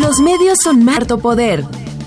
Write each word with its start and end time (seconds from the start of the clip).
Los 0.00 0.18
medios 0.20 0.56
son 0.64 0.82
Marto 0.82 1.18
Poder. 1.18 1.62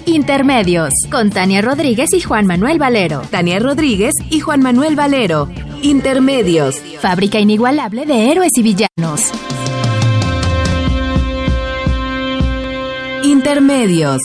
Intermedios, 0.07 0.89
con 1.11 1.29
Tania 1.29 1.61
Rodríguez 1.61 2.11
y 2.11 2.21
Juan 2.21 2.47
Manuel 2.47 2.79
Valero. 2.79 3.21
Tania 3.29 3.59
Rodríguez 3.59 4.13
y 4.31 4.39
Juan 4.39 4.61
Manuel 4.61 4.95
Valero. 4.95 5.47
Intermedios. 5.83 6.77
Fábrica 6.99 7.39
inigualable 7.39 8.07
de 8.07 8.31
héroes 8.31 8.51
y 8.57 8.63
villanos. 8.63 9.31
Intermedios. 13.23 14.21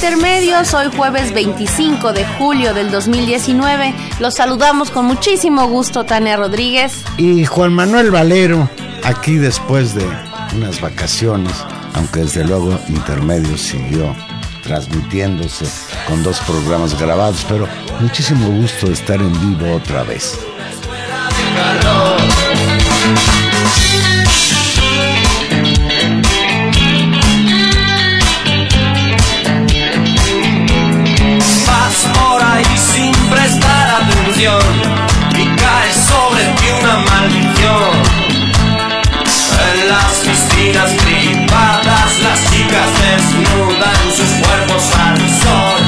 Intermedios, 0.00 0.74
hoy 0.74 0.86
jueves 0.96 1.34
25 1.34 2.12
de 2.12 2.24
julio 2.24 2.72
del 2.72 2.92
2019. 2.92 3.92
Los 4.20 4.34
saludamos 4.34 4.92
con 4.92 5.06
muchísimo 5.06 5.66
gusto 5.66 6.04
Tania 6.04 6.36
Rodríguez 6.36 7.02
y 7.16 7.44
Juan 7.44 7.72
Manuel 7.72 8.12
Valero, 8.12 8.70
aquí 9.02 9.38
después 9.38 9.96
de 9.96 10.06
unas 10.54 10.80
vacaciones, 10.80 11.52
aunque 11.94 12.20
desde 12.20 12.44
luego 12.44 12.78
Intermedios 12.88 13.60
siguió 13.60 14.14
transmitiéndose 14.62 15.66
con 16.06 16.22
dos 16.22 16.38
programas 16.42 16.96
grabados, 17.00 17.44
pero 17.48 17.66
muchísimo 17.98 18.50
gusto 18.50 18.86
de 18.86 18.92
estar 18.92 19.16
en 19.16 19.32
vivo 19.32 19.74
otra 19.74 20.04
vez. 20.04 20.38
Y 34.40 35.44
cae 35.56 35.92
sobre 35.92 36.44
ti 36.44 36.66
una 36.80 36.98
maldición. 36.98 37.90
En 39.66 39.88
las 39.88 40.12
piscinas 40.24 40.92
privadas 40.92 42.20
las 42.22 42.38
chicas 42.48 42.88
desnudan 43.02 44.00
sus 44.16 44.30
cuerpos 44.46 44.84
al 44.94 45.18
sol. 45.18 45.80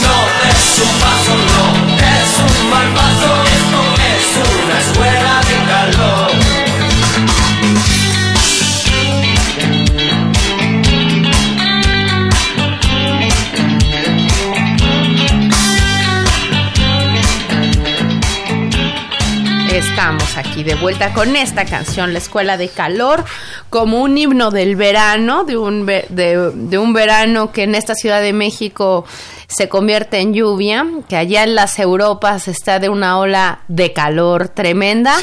No 0.00 0.16
des 0.42 0.78
un 0.78 0.92
paso, 1.00 1.34
no 1.50 1.66
es 1.98 2.28
un 2.38 2.70
mal 2.70 3.11
Estamos 19.92 20.38
aquí 20.38 20.64
de 20.64 20.74
vuelta 20.74 21.12
con 21.12 21.36
esta 21.36 21.66
canción, 21.66 22.14
La 22.14 22.18
Escuela 22.18 22.56
de 22.56 22.70
Calor, 22.70 23.26
como 23.68 24.00
un 24.00 24.16
himno 24.16 24.50
del 24.50 24.74
verano, 24.74 25.44
de 25.44 25.58
un, 25.58 25.84
de, 25.84 26.06
de 26.08 26.78
un 26.78 26.94
verano 26.94 27.52
que 27.52 27.64
en 27.64 27.74
esta 27.74 27.94
Ciudad 27.94 28.22
de 28.22 28.32
México 28.32 29.04
se 29.54 29.68
convierte 29.68 30.18
en 30.20 30.32
lluvia, 30.34 30.86
que 31.08 31.16
allá 31.16 31.42
en 31.44 31.54
las 31.54 31.78
Europas 31.78 32.48
está 32.48 32.78
de 32.78 32.88
una 32.88 33.18
ola 33.18 33.60
de 33.68 33.92
calor 33.92 34.48
tremenda 34.48 35.14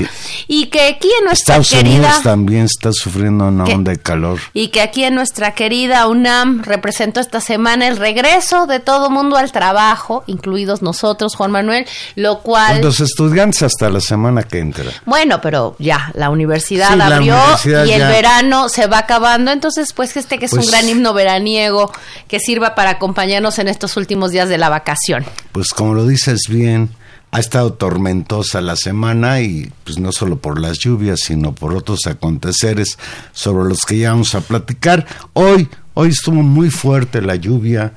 y 0.47 0.67
que 0.67 0.81
aquí 0.88 1.09
en 1.19 1.25
nuestra 1.25 1.56
Estados 1.57 1.69
querida 1.72 1.95
Unidos 2.07 2.22
también 2.23 2.66
está 2.66 2.91
sufriendo 2.94 3.45
una 3.47 3.63
onda 3.63 3.91
de 3.91 3.97
calor. 3.97 4.39
y 4.53 4.68
que 4.69 4.81
aquí 4.81 5.03
en 5.03 5.16
nuestra 5.16 5.53
querida 5.53 6.07
UNAM 6.07 6.62
representó 6.63 7.19
esta 7.19 7.41
semana 7.41 7.88
el 7.88 7.97
regreso 7.97 8.68
de 8.68 8.79
todo 8.79 9.09
mundo 9.09 9.38
al 9.38 9.51
trabajo, 9.51 10.23
incluidos 10.28 10.81
nosotros, 10.81 11.35
Juan 11.35 11.51
Manuel, 11.51 11.85
lo 12.16 12.39
cual 12.39 12.81
Los 12.81 13.00
estudiantes 13.00 13.63
hasta 13.63 13.89
la 13.89 14.00
semana 14.01 14.44
que 14.44 14.59
entra. 14.59 14.85
bueno, 15.06 15.39
pero 15.41 15.75
ya 15.79 16.12
la 16.13 16.29
universidad 16.29 16.89
Sí, 16.91 16.97
la 16.97 17.06
abrió 17.07 17.34
universidad 17.35 17.85
y 17.85 17.91
el 17.94 18.00
ya. 18.00 18.09
verano 18.09 18.69
se 18.69 18.88
va 18.88 19.00
acabando, 19.00 19.51
entonces 19.51 19.94
pues 19.94 20.16
este 20.18 20.38
que 20.38 20.45
es 20.45 20.53
un 20.53 20.59
Pues- 20.59 20.72
gran 20.72 20.88
himno 20.88 21.13
veraniego 21.13 21.91
que 22.28 22.39
sirva 22.39 22.75
para 22.75 22.91
acompañarnos 22.91 23.57
en 23.59 23.68
estos 23.69 23.97
últimos 23.97 24.19
días 24.28 24.50
de 24.50 24.57
la 24.57 24.69
vacación. 24.69 25.25
Pues 25.52 25.69
como 25.69 25.94
lo 25.94 26.06
dices 26.06 26.41
bien, 26.50 26.90
ha 27.31 27.40
estado 27.40 27.74
tormentosa 27.74 28.62
la 28.62 28.75
semana 28.75 29.41
y 29.41 29.72
pues 29.84 30.00
no 30.00 30.12
solo 30.12 30.38
por 30.38 30.59
las 30.59 30.80
lluvias, 30.80 31.22
sino 31.22 31.53
por 31.53 31.74
otros 31.74 32.07
aconteceres 32.07 32.97
sobre 33.34 33.69
los 33.69 33.85
que 33.85 34.00
ya 34.00 34.12
vamos 34.12 34.35
a 34.35 34.41
platicar. 34.41 35.06
Hoy, 35.34 35.69
hoy 35.94 36.09
estuvo 36.09 36.41
muy 36.41 36.69
fuerte 36.72 37.22
la 37.22 37.35
lluvia 37.35 37.94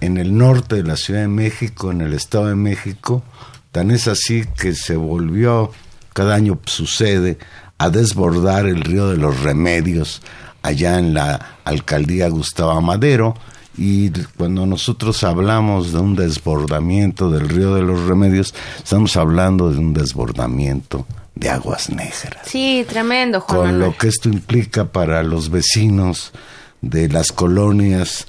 en 0.00 0.18
el 0.18 0.36
norte 0.36 0.76
de 0.76 0.82
la 0.84 0.96
Ciudad 0.96 1.20
de 1.20 1.28
México, 1.28 1.90
en 1.90 2.00
el 2.00 2.14
Estado 2.14 2.46
de 2.46 2.54
México. 2.54 3.22
Tan 3.72 3.90
es 3.90 4.08
así 4.08 4.44
que 4.56 4.74
se 4.74 4.96
volvió, 4.96 5.72
cada 6.12 6.34
año 6.34 6.60
sucede, 6.66 7.38
a 7.78 7.90
desbordar 7.90 8.66
el 8.66 8.82
río 8.82 9.10
de 9.10 9.16
los 9.16 9.40
remedios 9.40 10.22
allá 10.62 10.98
en 10.98 11.12
la 11.12 11.58
alcaldía 11.64 12.28
Gustavo 12.28 12.80
Madero 12.80 13.34
y 13.78 14.10
cuando 14.36 14.64
nosotros 14.66 15.22
hablamos 15.24 15.92
de 15.92 15.98
un 15.98 16.16
desbordamiento 16.16 17.30
del 17.30 17.48
río 17.48 17.74
de 17.74 17.82
los 17.82 18.04
remedios, 18.06 18.54
estamos 18.78 19.16
hablando 19.16 19.70
de 19.70 19.78
un 19.78 19.92
desbordamiento 19.92 21.06
de 21.34 21.50
aguas 21.50 21.90
negras. 21.90 22.46
Sí, 22.46 22.84
tremendo, 22.88 23.40
Juan 23.40 23.58
Con 23.58 23.66
Manuel. 23.66 23.90
lo 23.90 23.98
que 23.98 24.08
esto 24.08 24.28
implica 24.28 24.86
para 24.86 25.22
los 25.22 25.50
vecinos 25.50 26.32
de 26.80 27.08
las 27.08 27.32
colonias 27.32 28.26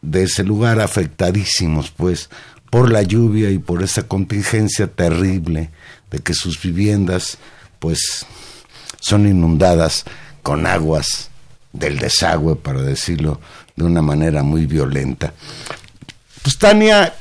de 0.00 0.22
ese 0.24 0.44
lugar 0.44 0.80
afectadísimos, 0.80 1.90
pues, 1.90 2.30
por 2.70 2.90
la 2.90 3.02
lluvia 3.02 3.50
y 3.50 3.58
por 3.58 3.82
esa 3.82 4.06
contingencia 4.06 4.86
terrible 4.86 5.70
de 6.10 6.18
que 6.20 6.32
sus 6.32 6.60
viviendas, 6.60 7.38
pues, 7.78 8.26
son 9.00 9.26
inundadas 9.26 10.04
con 10.42 10.66
aguas 10.66 11.30
del 11.72 11.98
desagüe, 11.98 12.56
para 12.56 12.82
decirlo 12.82 13.40
de 13.78 13.84
una 13.84 14.02
manera 14.02 14.42
muy 14.42 14.66
violenta. 14.66 15.32
Pues 16.42 16.58
Tania, 16.58 17.14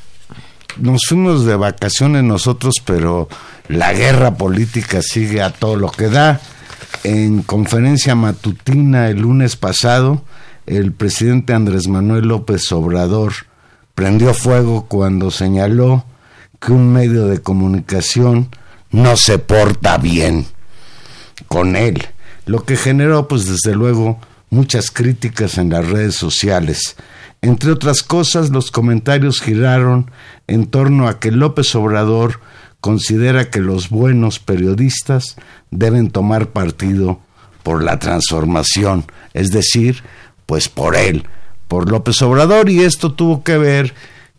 nos 0.77 1.01
fuimos 1.07 1.45
de 1.45 1.55
vacaciones 1.55 2.23
nosotros, 2.23 2.75
pero 2.83 3.29
la 3.67 3.93
guerra 3.93 4.35
política 4.35 5.01
sigue 5.01 5.41
a 5.41 5.51
todo 5.51 5.75
lo 5.75 5.91
que 5.91 6.09
da. 6.09 6.41
En 7.03 7.43
conferencia 7.43 8.15
matutina 8.15 9.07
el 9.09 9.19
lunes 9.19 9.55
pasado, 9.55 10.23
el 10.65 10.91
presidente 10.91 11.53
Andrés 11.53 11.87
Manuel 11.87 12.27
López 12.27 12.71
Obrador 12.71 13.33
prendió 13.95 14.33
fuego 14.33 14.85
cuando 14.87 15.31
señaló 15.31 16.05
que 16.59 16.71
un 16.71 16.91
medio 16.91 17.27
de 17.27 17.39
comunicación 17.39 18.49
no 18.91 19.15
se 19.15 19.37
porta 19.37 19.97
bien 19.97 20.47
con 21.47 21.75
él, 21.75 22.07
lo 22.45 22.63
que 22.63 22.77
generó 22.77 23.27
pues 23.27 23.45
desde 23.45 23.75
luego 23.75 24.19
muchas 24.49 24.91
críticas 24.91 25.57
en 25.57 25.69
las 25.69 25.87
redes 25.87 26.15
sociales. 26.15 26.95
Entre 27.41 27.71
otras 27.71 28.03
cosas, 28.03 28.49
los 28.49 28.71
comentarios 28.71 29.41
giraron 29.41 30.09
en 30.47 30.67
torno 30.67 31.07
a 31.07 31.19
que 31.19 31.31
López 31.31 31.75
Obrador 31.75 32.39
considera 32.81 33.49
que 33.49 33.59
los 33.59 33.89
buenos 33.89 34.39
periodistas 34.39 35.35
deben 35.71 36.09
tomar 36.09 36.49
partido 36.49 37.19
por 37.63 37.83
la 37.83 37.99
transformación, 37.99 39.05
es 39.33 39.51
decir, 39.51 40.03
pues 40.45 40.69
por 40.69 40.95
él, 40.95 41.25
por 41.67 41.91
López 41.91 42.21
Obrador, 42.21 42.69
y 42.69 42.83
esto 42.83 43.11
tuvo 43.13 43.43
que 43.43 43.57
ver 43.57 43.93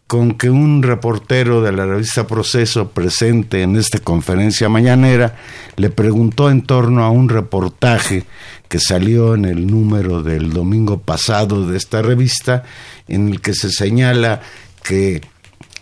con 0.09 0.33
que 0.33 0.49
un 0.49 0.83
reportero 0.83 1.61
de 1.61 1.71
la 1.71 1.85
revista 1.85 2.27
Proceso 2.27 2.89
presente 2.89 3.63
en 3.63 3.77
esta 3.77 3.99
conferencia 3.99 4.71
mañanera 4.71 5.37
le 5.77 5.91
preguntó 5.91 6.51
en 6.51 6.63
torno 6.63 7.05
a 7.05 7.11
un 7.11 7.29
reportaje 7.29 8.25
que 8.69 8.79
salió 8.81 9.35
en 9.35 9.45
el 9.45 9.67
número 9.67 10.23
del 10.23 10.51
domingo 10.51 10.99
pasado 10.99 11.67
de 11.67 11.77
esta 11.77 12.01
revista 12.01 12.65
en 13.07 13.29
el 13.29 13.43
que 13.43 13.53
se 13.53 13.71
señala 13.71 14.41
que 14.83 15.21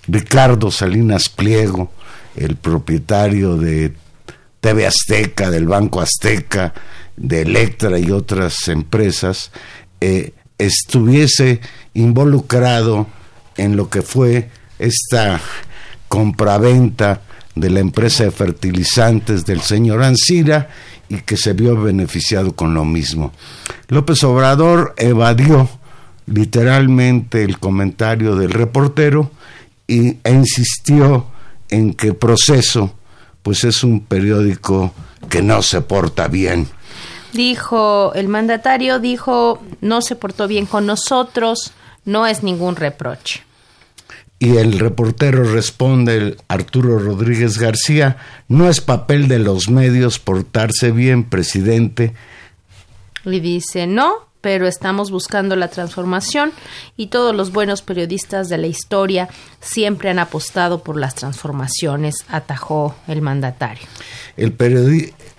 Ricardo 0.08 0.72
Salinas 0.72 1.28
Pliego, 1.28 1.92
el 2.34 2.56
propietario 2.56 3.56
de 3.56 3.94
TV 4.60 4.88
Azteca, 4.88 5.52
del 5.52 5.68
Banco 5.68 6.00
Azteca, 6.00 6.74
de 7.16 7.42
Electra 7.42 7.96
y 8.00 8.10
otras 8.10 8.66
empresas, 8.66 9.52
eh, 10.00 10.32
estuviese 10.58 11.60
involucrado 11.94 13.06
en 13.56 13.76
lo 13.76 13.88
que 13.88 14.02
fue 14.02 14.50
esta 14.78 15.40
compraventa 16.08 17.22
de 17.54 17.70
la 17.70 17.80
empresa 17.80 18.24
de 18.24 18.30
fertilizantes 18.30 19.44
del 19.46 19.62
señor 19.62 20.02
Ancira 20.02 20.68
y 21.08 21.18
que 21.18 21.36
se 21.36 21.52
vio 21.52 21.80
beneficiado 21.80 22.54
con 22.54 22.74
lo 22.74 22.84
mismo. 22.84 23.32
López 23.88 24.22
Obrador 24.24 24.94
evadió 24.98 25.68
literalmente 26.26 27.44
el 27.44 27.58
comentario 27.58 28.36
del 28.36 28.50
reportero 28.50 29.30
y, 29.86 30.18
e 30.22 30.32
insistió 30.32 31.26
en 31.68 31.94
que 31.94 32.12
Proceso 32.12 32.94
pues 33.42 33.62
es 33.64 33.84
un 33.84 34.00
periódico 34.00 34.92
que 35.30 35.40
no 35.40 35.62
se 35.62 35.80
porta 35.80 36.26
bien. 36.26 36.68
Dijo 37.32 38.12
el 38.14 38.28
mandatario, 38.28 38.98
dijo, 38.98 39.62
no 39.80 40.02
se 40.02 40.16
portó 40.16 40.48
bien 40.48 40.66
con 40.66 40.84
nosotros, 40.86 41.72
no 42.06 42.26
es 42.26 42.42
ningún 42.42 42.76
reproche. 42.76 43.42
Y 44.38 44.56
el 44.56 44.78
reportero 44.78 45.44
responde, 45.44 46.36
Arturo 46.48 46.98
Rodríguez 46.98 47.58
García, 47.58 48.18
no 48.48 48.68
es 48.68 48.80
papel 48.80 49.28
de 49.28 49.38
los 49.38 49.70
medios 49.70 50.18
portarse 50.18 50.90
bien, 50.90 51.24
presidente. 51.24 52.14
Y 53.24 53.40
dice, 53.40 53.86
no, 53.86 54.26
pero 54.42 54.68
estamos 54.68 55.10
buscando 55.10 55.56
la 55.56 55.68
transformación 55.68 56.52
y 56.98 57.06
todos 57.06 57.34
los 57.34 57.50
buenos 57.50 57.80
periodistas 57.80 58.48
de 58.48 58.58
la 58.58 58.66
historia 58.66 59.28
siempre 59.60 60.10
han 60.10 60.18
apostado 60.18 60.82
por 60.82 60.98
las 60.98 61.14
transformaciones, 61.14 62.16
atajó 62.28 62.94
el 63.08 63.22
mandatario. 63.22 63.86
El 64.36 64.52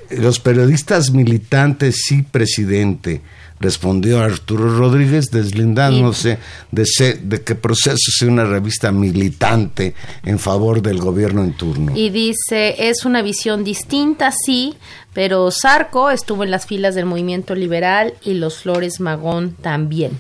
los 0.10 0.40
periodistas 0.40 1.12
militantes, 1.12 2.02
sí, 2.08 2.24
presidente 2.24 3.22
respondió 3.60 4.20
Arturo 4.20 4.78
Rodríguez, 4.78 5.32
deslindándose 5.32 6.38
de, 6.72 6.86
de 7.22 7.42
que 7.44 7.56
Proceso 7.56 8.12
sea 8.12 8.28
una 8.28 8.46
revista 8.46 8.92
militante 8.92 9.96
en 10.24 10.40
favor 10.40 10.82
del 10.82 11.00
gobierno 11.00 11.44
en 11.44 11.54
turno. 11.54 11.94
Y 11.96 12.10
dice, 12.10 12.90
es 12.90 13.06
una 13.06 13.22
visión 13.22 13.64
distinta, 13.64 14.32
sí, 14.32 14.76
pero 15.14 15.50
Sarco 15.52 16.10
estuvo 16.10 16.44
en 16.44 16.52
las 16.52 16.66
filas 16.66 16.96
del 16.96 17.06
movimiento 17.06 17.56
liberal 17.56 18.14
y 18.24 18.36
los 18.36 18.60
Flores 18.60 19.00
Magón 19.00 19.56
también. 19.62 20.20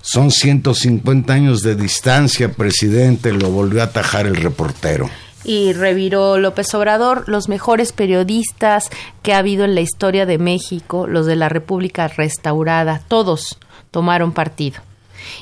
Son 0.00 0.30
150 0.30 1.32
años 1.32 1.62
de 1.62 1.74
distancia, 1.74 2.52
presidente, 2.52 3.32
lo 3.32 3.50
volvió 3.50 3.80
a 3.80 3.86
atajar 3.86 4.26
el 4.26 4.36
reportero 4.36 5.10
y 5.46 5.72
reviró 5.72 6.38
López 6.38 6.74
Obrador, 6.74 7.28
los 7.28 7.48
mejores 7.48 7.92
periodistas 7.92 8.90
que 9.22 9.32
ha 9.32 9.38
habido 9.38 9.64
en 9.64 9.76
la 9.76 9.80
historia 9.80 10.26
de 10.26 10.38
México, 10.38 11.06
los 11.06 11.24
de 11.24 11.36
la 11.36 11.48
República 11.48 12.08
restaurada, 12.08 13.00
todos 13.06 13.56
tomaron 13.92 14.32
partido. 14.32 14.80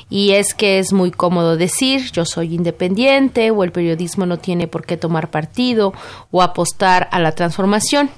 Y 0.07 0.31
es 0.33 0.53
que 0.53 0.77
es 0.77 0.93
muy 0.93 1.09
cómodo 1.09 1.57
decir 1.57 2.11
yo 2.11 2.23
soy 2.23 2.53
independiente 2.53 3.49
o 3.49 3.63
el 3.63 3.71
periodismo 3.71 4.27
no 4.27 4.37
tiene 4.37 4.67
por 4.67 4.85
qué 4.85 4.95
tomar 4.95 5.31
partido 5.31 5.93
o 6.29 6.43
apostar 6.43 7.09
a 7.11 7.19
la 7.19 7.31
transformación. 7.31 8.11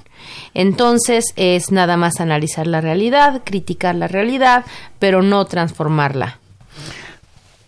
Entonces 0.52 1.32
es 1.36 1.72
nada 1.72 1.96
más 1.96 2.20
analizar 2.20 2.66
la 2.66 2.82
realidad, 2.82 3.42
criticar 3.44 3.94
la 3.94 4.08
realidad, 4.08 4.66
pero 4.98 5.22
no 5.22 5.46
transformarla. 5.46 6.38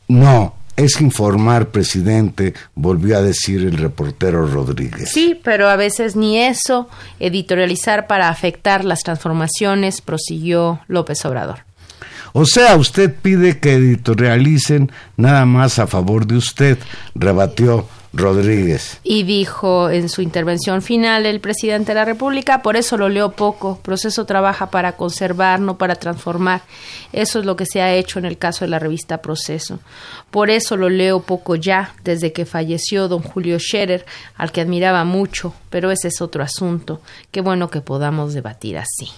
No, 0.08 0.55
es 0.85 1.00
informar, 1.00 1.69
presidente, 1.69 2.55
volvió 2.75 3.19
a 3.19 3.23
decir 3.23 3.61
el 3.61 3.77
reportero 3.77 4.47
Rodríguez. 4.47 5.11
Sí, 5.11 5.38
pero 5.43 5.69
a 5.69 5.77
veces 5.77 6.17
ni 6.17 6.38
eso, 6.38 6.88
editorializar 7.19 8.06
para 8.06 8.31
afectar 8.31 8.85
las 8.85 9.00
transformaciones, 9.00 10.00
prosiguió 10.00 10.81
López 10.88 11.25
Obrador. 11.27 11.65
O 12.32 12.47
sea, 12.47 12.77
usted 12.77 13.15
pide 13.15 13.59
que 13.59 13.75
editorialicen 13.75 14.91
nada 15.17 15.44
más 15.44 15.79
a 15.79 15.87
favor 15.87 16.27
de 16.27 16.37
usted, 16.37 16.79
rebatió 17.15 17.87
Rodríguez. 18.12 18.99
Y 19.05 19.23
dijo 19.23 19.89
en 19.89 20.09
su 20.09 20.21
intervención 20.21 20.83
final 20.83 21.27
el 21.27 21.41
presidente 21.41 21.93
de 21.93 21.95
la 21.95 22.05
República, 22.05 22.61
por 22.61 22.77
eso 22.77 22.97
lo 22.97 23.09
leo 23.09 23.33
poco, 23.33 23.79
proceso 23.83 24.27
trabaja 24.27 24.71
para 24.71 24.93
conservar, 24.93 25.61
no 25.61 25.79
para 25.79 25.95
transformar. 25.95 26.62
Eso 27.12 27.39
es 27.39 27.45
lo 27.45 27.57
que 27.57 27.67
se 27.67 27.83
ha 27.83 27.95
hecho 27.95 28.19
en 28.19 28.25
el 28.25 28.37
caso 28.37 28.65
de 28.65 28.71
la 28.71 28.81
revista 28.81 29.23
Proceso. 29.23 29.79
Por 30.31 30.51
eso 30.51 30.77
lo 30.77 30.89
leo 30.89 31.21
poco 31.23 31.55
ya, 31.55 31.95
desde 32.03 32.33
que 32.33 32.47
falleció 32.47 33.07
don 33.07 33.23
Julio 33.23 33.59
Scherer, 33.61 34.05
al 34.37 34.51
que 34.51 34.61
admiraba 34.61 35.05
mucho, 35.05 35.55
pero 35.71 35.91
ese 35.91 36.09
es 36.09 36.21
otro 36.21 36.43
asunto. 36.43 37.01
Qué 37.31 37.41
bueno 37.41 37.71
que 37.71 37.81
podamos 37.81 38.35
debatir 38.35 38.79
así. 38.79 39.11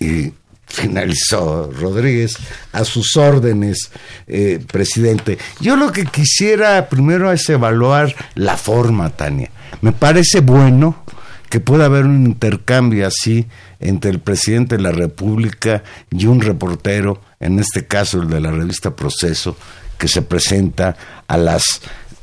Y 0.00 0.32
finalizó 0.68 1.70
Rodríguez, 1.72 2.36
a 2.72 2.84
sus 2.84 3.16
órdenes, 3.16 3.90
eh, 4.26 4.64
presidente. 4.70 5.38
Yo 5.60 5.76
lo 5.76 5.92
que 5.92 6.04
quisiera 6.04 6.88
primero 6.88 7.32
es 7.32 7.48
evaluar 7.48 8.14
la 8.34 8.56
forma, 8.56 9.10
Tania. 9.10 9.50
Me 9.80 9.92
parece 9.92 10.40
bueno 10.40 11.04
que 11.48 11.60
pueda 11.60 11.86
haber 11.86 12.04
un 12.04 12.26
intercambio 12.26 13.06
así 13.06 13.46
entre 13.80 14.10
el 14.10 14.20
presidente 14.20 14.76
de 14.76 14.82
la 14.82 14.92
República 14.92 15.82
y 16.10 16.26
un 16.26 16.40
reportero, 16.40 17.22
en 17.40 17.58
este 17.58 17.86
caso 17.86 18.20
el 18.20 18.28
de 18.28 18.40
la 18.40 18.50
revista 18.50 18.94
Proceso, 18.94 19.56
que 19.96 20.08
se 20.08 20.22
presenta 20.22 20.96
a 21.26 21.36
las 21.36 21.80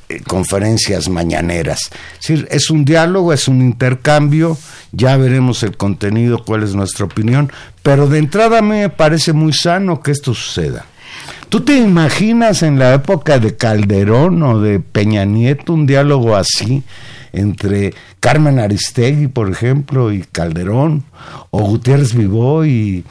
eh, 0.10 0.22
conferencias 0.22 1.10
mañaneras. 1.10 1.92
Es, 2.28 2.46
es 2.50 2.69
un 2.69 2.86
diálogo, 2.86 3.34
es 3.34 3.48
un 3.48 3.62
intercambio, 3.62 4.57
ya 4.92 5.18
veremos 5.18 5.63
el 5.63 5.78
contenido, 5.78 6.44
cuál 6.44 6.63
es 6.63 6.75
nuestra 6.75 7.06
opinión, 7.06 7.52
pero 7.84 8.07
de 8.07 8.19
entrada 8.19 8.62
me 8.62 8.90
parece 8.90 9.34
muy 9.34 9.54
sano 9.54 10.02
que 10.02 10.12
esto 10.12 10.34
suceda. 10.34 10.86
¿Tú 11.50 11.62
te 11.62 11.78
imaginas 11.78 12.64
en 12.64 12.80
la 12.80 12.94
época 12.94 13.40
de 13.40 13.56
Calderón 13.56 14.42
o 14.44 14.59
de 14.59 14.80
Peña 14.80 15.26
Nieto 15.26 15.74
un 15.74 15.85
diálogo 15.85 16.35
así 16.35 16.83
entre 17.31 17.94
Carmen 18.19 18.59
Aristegui, 18.59 19.28
por 19.28 19.50
ejemplo, 19.50 20.12
y 20.12 20.21
Calderón, 20.24 21.04
o 21.52 21.64
Gutiérrez 21.64 22.14
Vivó 22.14 22.66
y 22.66 23.04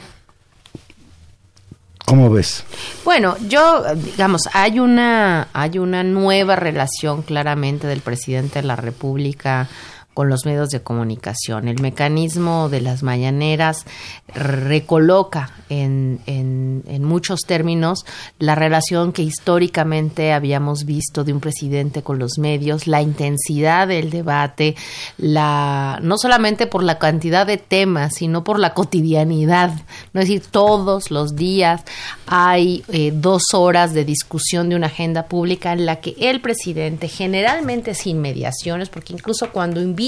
¿Cómo 2.05 2.29
ves? 2.29 2.63
Bueno, 3.03 3.35
yo, 3.47 3.83
digamos, 3.95 4.43
hay 4.53 4.79
una, 4.79 5.47
hay 5.53 5.79
una 5.79 6.03
nueva 6.03 6.55
relación 6.55 7.23
claramente 7.23 7.87
del 7.87 8.01
presidente 8.01 8.61
de 8.61 8.67
la 8.67 8.75
República 8.75 9.67
con 10.15 10.29
los 10.29 10.45
medios 10.45 10.69
de 10.69 10.79
comunicación. 10.79 11.67
El 11.67 11.81
mecanismo 11.81 12.69
de 12.69 12.79
las 12.79 13.03
mañaneras 13.03 13.85
recoloca 14.33 15.51
en, 15.69 16.21
en, 16.25 17.03
muchos 17.03 17.41
términos 17.41 18.05
la 18.39 18.55
relación 18.55 19.11
que 19.11 19.23
históricamente 19.23 20.31
habíamos 20.31 20.85
visto 20.85 21.23
de 21.25 21.33
un 21.33 21.41
presidente 21.41 22.01
con 22.01 22.17
los 22.17 22.37
medios, 22.37 22.87
la 22.87 23.01
intensidad 23.01 23.89
del 23.89 24.09
debate, 24.09 24.75
la 25.17 25.99
no 26.01 26.17
solamente 26.17 26.65
por 26.65 26.81
la 26.81 26.97
cantidad 26.97 27.45
de 27.45 27.57
temas, 27.57 28.15
sino 28.15 28.43
por 28.43 28.57
la 28.57 28.73
cotidianidad. 28.73 29.73
No 30.13 30.21
es 30.21 30.29
decir, 30.29 30.43
todos 30.49 31.11
los 31.11 31.35
días 31.35 31.83
hay 32.25 32.85
eh, 32.87 33.11
dos 33.13 33.53
horas 33.53 33.93
de 33.93 34.05
discusión 34.05 34.69
de 34.69 34.77
una 34.77 34.87
agenda 34.87 35.25
pública 35.25 35.73
en 35.73 35.85
la 35.85 35.97
que 35.97 36.15
el 36.17 36.39
presidente, 36.39 37.09
generalmente 37.09 37.93
sin 37.93 38.21
mediaciones, 38.21 38.87
porque 38.87 39.13
incluso 39.13 39.51
cuando 39.51 39.81
invita 39.81 40.04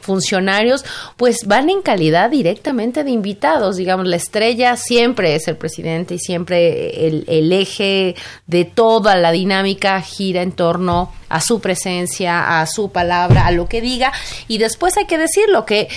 funcionarios, 0.00 0.84
pues 1.16 1.38
van 1.46 1.70
en 1.70 1.82
calidad 1.82 2.30
directamente 2.30 3.04
de 3.04 3.10
invitados, 3.10 3.76
digamos, 3.76 4.06
la 4.06 4.16
estrella 4.16 4.76
siempre 4.76 5.34
es 5.34 5.48
el 5.48 5.56
presidente 5.56 6.14
y 6.14 6.18
siempre 6.18 7.06
el, 7.06 7.52
eje 7.52 8.14
de 8.46 8.64
toda 8.64 9.16
la 9.16 9.30
dinámica 9.30 10.00
gira 10.00 10.42
en 10.42 10.52
torno 10.52 11.12
a 11.28 11.40
su 11.40 11.60
presencia, 11.60 12.60
a 12.60 12.66
su 12.66 12.92
palabra, 12.92 13.46
a 13.46 13.52
lo 13.52 13.68
que 13.68 13.80
diga. 13.80 14.12
Y 14.48 14.58
después 14.58 14.96
hay 14.96 15.06
que 15.06 15.18
decirlo 15.18 15.64
que 15.64 15.88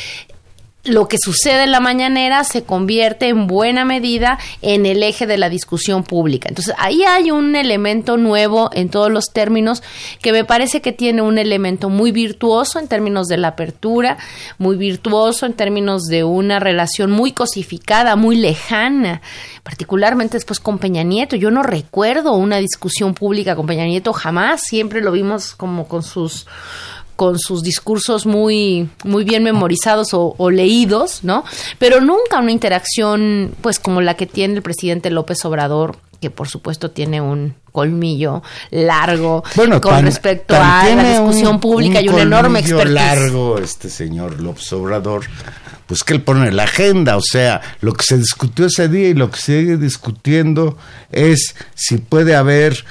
lo 0.85 1.07
que 1.07 1.17
sucede 1.17 1.63
en 1.63 1.71
la 1.71 1.79
mañanera 1.79 2.43
se 2.43 2.63
convierte 2.63 3.27
en 3.27 3.47
buena 3.47 3.85
medida 3.85 4.39
en 4.61 4.85
el 4.85 5.03
eje 5.03 5.25
de 5.25 5.37
la 5.37 5.49
discusión 5.49 6.03
pública. 6.03 6.47
Entonces, 6.49 6.73
ahí 6.77 7.03
hay 7.03 7.31
un 7.31 7.55
elemento 7.55 8.17
nuevo 8.17 8.69
en 8.73 8.89
todos 8.89 9.11
los 9.11 9.25
términos 9.25 9.83
que 10.21 10.31
me 10.31 10.45
parece 10.45 10.81
que 10.81 10.91
tiene 10.91 11.21
un 11.21 11.37
elemento 11.37 11.89
muy 11.89 12.11
virtuoso 12.11 12.79
en 12.79 12.87
términos 12.87 13.27
de 13.27 13.37
la 13.37 13.49
apertura, 13.49 14.17
muy 14.57 14.77
virtuoso 14.77 15.45
en 15.45 15.53
términos 15.53 16.03
de 16.03 16.23
una 16.23 16.59
relación 16.59 17.11
muy 17.11 17.31
cosificada, 17.31 18.15
muy 18.15 18.35
lejana, 18.35 19.21
particularmente 19.63 20.37
después 20.37 20.59
con 20.59 20.77
Peña 20.77 21.03
Nieto. 21.03 21.35
Yo 21.35 21.51
no 21.51 21.63
recuerdo 21.63 22.33
una 22.33 22.57
discusión 22.57 23.13
pública 23.13 23.55
con 23.55 23.65
Peña 23.65 23.85
Nieto 23.85 24.13
jamás, 24.13 24.61
siempre 24.61 25.01
lo 25.01 25.11
vimos 25.11 25.55
como 25.55 25.87
con 25.87 26.03
sus 26.03 26.45
con 27.15 27.39
sus 27.39 27.63
discursos 27.63 28.25
muy, 28.25 28.89
muy 29.03 29.23
bien 29.23 29.43
memorizados 29.43 30.09
o, 30.11 30.49
leídos, 30.49 31.23
¿no? 31.23 31.43
Pero 31.79 32.01
nunca 32.01 32.39
una 32.39 32.51
interacción, 32.51 33.53
pues, 33.61 33.79
como 33.79 34.01
la 34.01 34.15
que 34.15 34.25
tiene 34.25 34.55
el 34.55 34.61
presidente 34.61 35.09
López 35.09 35.43
Obrador, 35.45 35.97
que 36.21 36.29
por 36.29 36.47
supuesto 36.47 36.91
tiene 36.91 37.21
un 37.21 37.55
colmillo 37.71 38.41
largo 38.71 39.43
con 39.81 40.03
respecto 40.03 40.55
a 40.55 40.85
la 40.85 41.09
discusión 41.09 41.59
pública 41.59 42.01
y 42.01 42.07
una 42.07 42.21
enorme 42.21 42.59
expertise. 42.59 42.93
largo 42.93 43.59
este 43.59 43.89
señor 43.89 44.39
López 44.39 44.71
Obrador, 44.73 45.25
pues 45.85 46.03
que 46.03 46.13
él 46.13 46.21
pone 46.21 46.51
la 46.51 46.63
agenda, 46.63 47.17
o 47.17 47.21
sea, 47.21 47.61
lo 47.81 47.93
que 47.93 48.03
se 48.03 48.17
discutió 48.17 48.67
ese 48.67 48.87
día 48.87 49.09
y 49.09 49.13
lo 49.13 49.29
que 49.29 49.39
sigue 49.39 49.77
discutiendo 49.77 50.77
es 51.11 51.55
si 51.75 51.97
puede 51.97 52.35
haber 52.35 52.85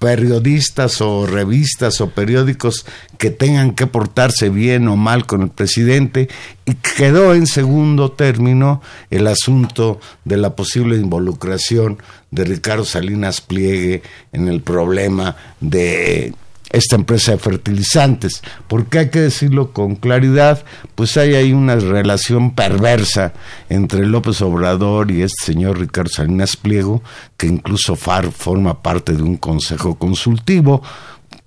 periodistas 0.00 1.02
o 1.02 1.26
revistas 1.26 2.00
o 2.00 2.08
periódicos 2.10 2.86
que 3.18 3.30
tengan 3.30 3.74
que 3.76 3.86
portarse 3.86 4.48
bien 4.48 4.88
o 4.88 4.96
mal 4.96 5.26
con 5.26 5.42
el 5.42 5.50
presidente 5.50 6.28
y 6.64 6.74
quedó 6.74 7.34
en 7.34 7.46
segundo 7.46 8.10
término 8.10 8.80
el 9.10 9.26
asunto 9.26 10.00
de 10.24 10.38
la 10.38 10.56
posible 10.56 10.96
involucración 10.96 11.98
de 12.30 12.44
Ricardo 12.44 12.86
Salinas 12.86 13.42
Pliegue 13.42 14.02
en 14.32 14.48
el 14.48 14.62
problema 14.62 15.36
de 15.60 16.32
esta 16.70 16.96
empresa 16.96 17.32
de 17.32 17.38
fertilizantes, 17.38 18.42
porque 18.68 19.00
hay 19.00 19.10
que 19.10 19.20
decirlo 19.20 19.72
con 19.72 19.96
claridad, 19.96 20.64
pues 20.94 21.16
hay 21.16 21.34
ahí 21.34 21.52
una 21.52 21.76
relación 21.76 22.54
perversa 22.54 23.32
entre 23.68 24.06
López 24.06 24.40
Obrador 24.40 25.10
y 25.10 25.22
este 25.22 25.52
señor 25.52 25.78
Ricardo 25.80 26.10
Salinas 26.10 26.56
Pliego, 26.56 27.02
que 27.36 27.46
incluso 27.46 27.96
FAR 27.96 28.30
forma 28.30 28.82
parte 28.82 29.12
de 29.12 29.22
un 29.22 29.36
consejo 29.36 29.96
consultivo, 29.96 30.82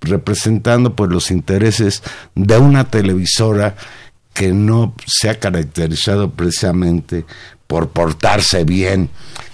representando 0.01 0.95
pues 0.95 1.09
los 1.09 1.31
intereses 1.31 2.03
de 2.35 2.57
una 2.57 2.85
televisora 2.85 3.75
que 4.33 4.51
no 4.51 4.93
se 5.05 5.29
ha 5.29 5.39
caracterizado 5.39 6.31
precisamente 6.31 7.25
por 7.67 7.89
portarse 7.89 8.65
bien 8.65 9.09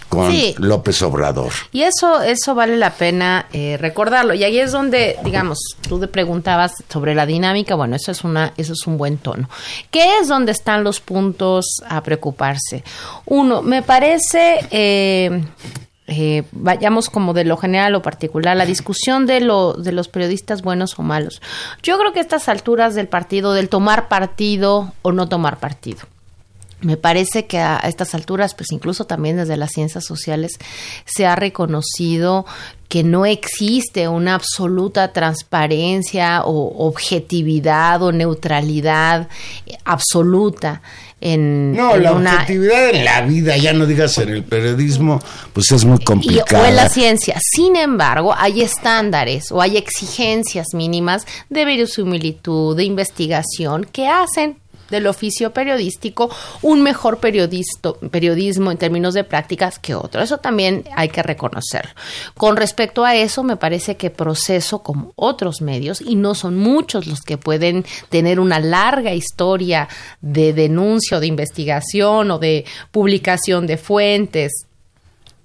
con 0.09 0.33
López 0.57 1.01
Obrador. 1.03 1.51
Y 1.71 1.83
eso, 1.83 2.21
eso 2.21 2.55
vale 2.55 2.77
la 2.77 2.91
pena 2.91 3.45
eh, 3.53 3.77
recordarlo. 3.79 4.33
Y 4.33 4.43
ahí 4.43 4.59
es 4.59 4.71
donde, 4.71 5.17
digamos, 5.23 5.59
tú 5.87 5.99
te 5.99 6.07
preguntabas 6.07 6.73
sobre 6.89 7.15
la 7.15 7.25
dinámica. 7.25 7.75
Bueno, 7.75 7.95
eso 7.95 8.11
es 8.11 8.23
una, 8.23 8.53
eso 8.57 8.73
es 8.73 8.85
un 8.87 8.97
buen 8.97 9.17
tono. 9.17 9.49
¿Qué 9.91 10.17
es 10.19 10.27
donde 10.27 10.51
están 10.51 10.83
los 10.83 10.99
puntos 10.99 11.81
a 11.87 12.01
preocuparse? 12.01 12.83
Uno, 13.25 13.61
me 13.61 13.83
parece. 13.83 14.59
Eh, 14.71 15.43
eh, 16.11 16.43
vayamos 16.51 17.07
como 17.11 17.33
de 17.33 17.45
lo 17.45 17.55
general 17.55 17.87
a 17.87 17.89
lo 17.91 18.01
particular, 18.01 18.57
la 18.57 18.65
discusión 18.65 19.27
de, 19.27 19.41
lo, 19.41 19.73
de 19.73 19.91
los 19.91 20.07
periodistas 20.07 20.63
buenos 20.63 20.97
o 20.97 21.03
malos. 21.03 21.39
Yo 21.83 21.99
creo 21.99 22.13
que 22.13 22.19
a 22.19 22.23
estas 22.23 22.49
alturas 22.49 22.95
del 22.95 23.07
partido, 23.07 23.53
del 23.53 23.69
tomar 23.69 24.07
partido 24.07 24.91
o 25.03 25.11
no 25.11 25.29
tomar 25.29 25.59
partido, 25.59 25.99
me 26.81 26.97
parece 26.97 27.45
que 27.45 27.59
a 27.59 27.77
estas 27.77 28.15
alturas, 28.15 28.55
pues 28.55 28.71
incluso 28.71 29.05
también 29.05 29.37
desde 29.37 29.57
las 29.57 29.71
ciencias 29.71 30.05
sociales, 30.05 30.53
se 31.05 31.25
ha 31.25 31.35
reconocido 31.35 32.45
que 32.87 33.03
no 33.03 33.25
existe 33.25 34.07
una 34.07 34.35
absoluta 34.35 35.13
transparencia 35.13 36.43
o 36.43 36.87
objetividad 36.87 38.01
o 38.01 38.11
neutralidad 38.11 39.27
absoluta 39.85 40.81
en, 41.21 41.73
no, 41.73 41.97
la 41.97 42.13
objetividad 42.13 42.91
en 42.91 43.05
la 43.05 43.21
vida, 43.21 43.57
ya 43.57 43.73
no 43.73 43.85
digas 43.85 44.17
en 44.19 44.29
el 44.29 44.43
periodismo, 44.43 45.19
pues 45.51 45.71
es 45.71 45.83
muy 45.83 45.99
complicado. 45.99 46.63
O 46.63 46.65
en 46.65 46.77
la 46.77 46.87
ciencia. 46.87 47.37
Sin 47.41 47.75
embargo, 47.75 48.33
hay 48.37 48.61
estándares 48.61 49.51
o 49.51 49.61
hay 49.61 49.77
exigencias 49.77 50.67
mínimas 50.73 51.27
de 51.49 51.65
verosimilitud, 51.65 52.75
de 52.77 52.85
investigación, 52.85 53.85
que 53.91 54.07
hacen 54.07 54.57
del 54.89 55.07
oficio 55.07 55.51
periodístico 55.53 56.29
un 56.61 56.81
mejor 56.81 57.19
periodismo 57.19 58.71
en 58.71 58.77
términos 58.77 59.13
de 59.13 59.23
prácticas 59.23 59.79
que 59.79 59.95
otro. 59.95 60.21
Eso 60.21 60.37
también 60.37 60.83
hay 60.95 61.09
que 61.09 61.23
reconocer. 61.23 61.89
Con 62.35 62.57
respecto 62.57 63.05
a 63.05 63.15
eso, 63.15 63.43
me 63.43 63.57
parece 63.57 63.97
que 63.97 64.09
proceso 64.09 64.83
como 64.83 65.13
otros 65.15 65.61
medios, 65.61 66.01
y 66.01 66.15
no 66.15 66.35
son 66.35 66.57
muchos 66.57 67.07
los 67.07 67.21
que 67.21 67.37
pueden 67.37 67.85
tener 68.09 68.39
una 68.39 68.59
larga 68.59 69.13
historia 69.13 69.87
de 70.21 70.53
denuncia 70.53 71.17
o 71.17 71.19
de 71.19 71.27
investigación 71.27 72.31
o 72.31 72.39
de 72.39 72.65
publicación 72.91 73.67
de 73.67 73.77
fuentes 73.77 74.65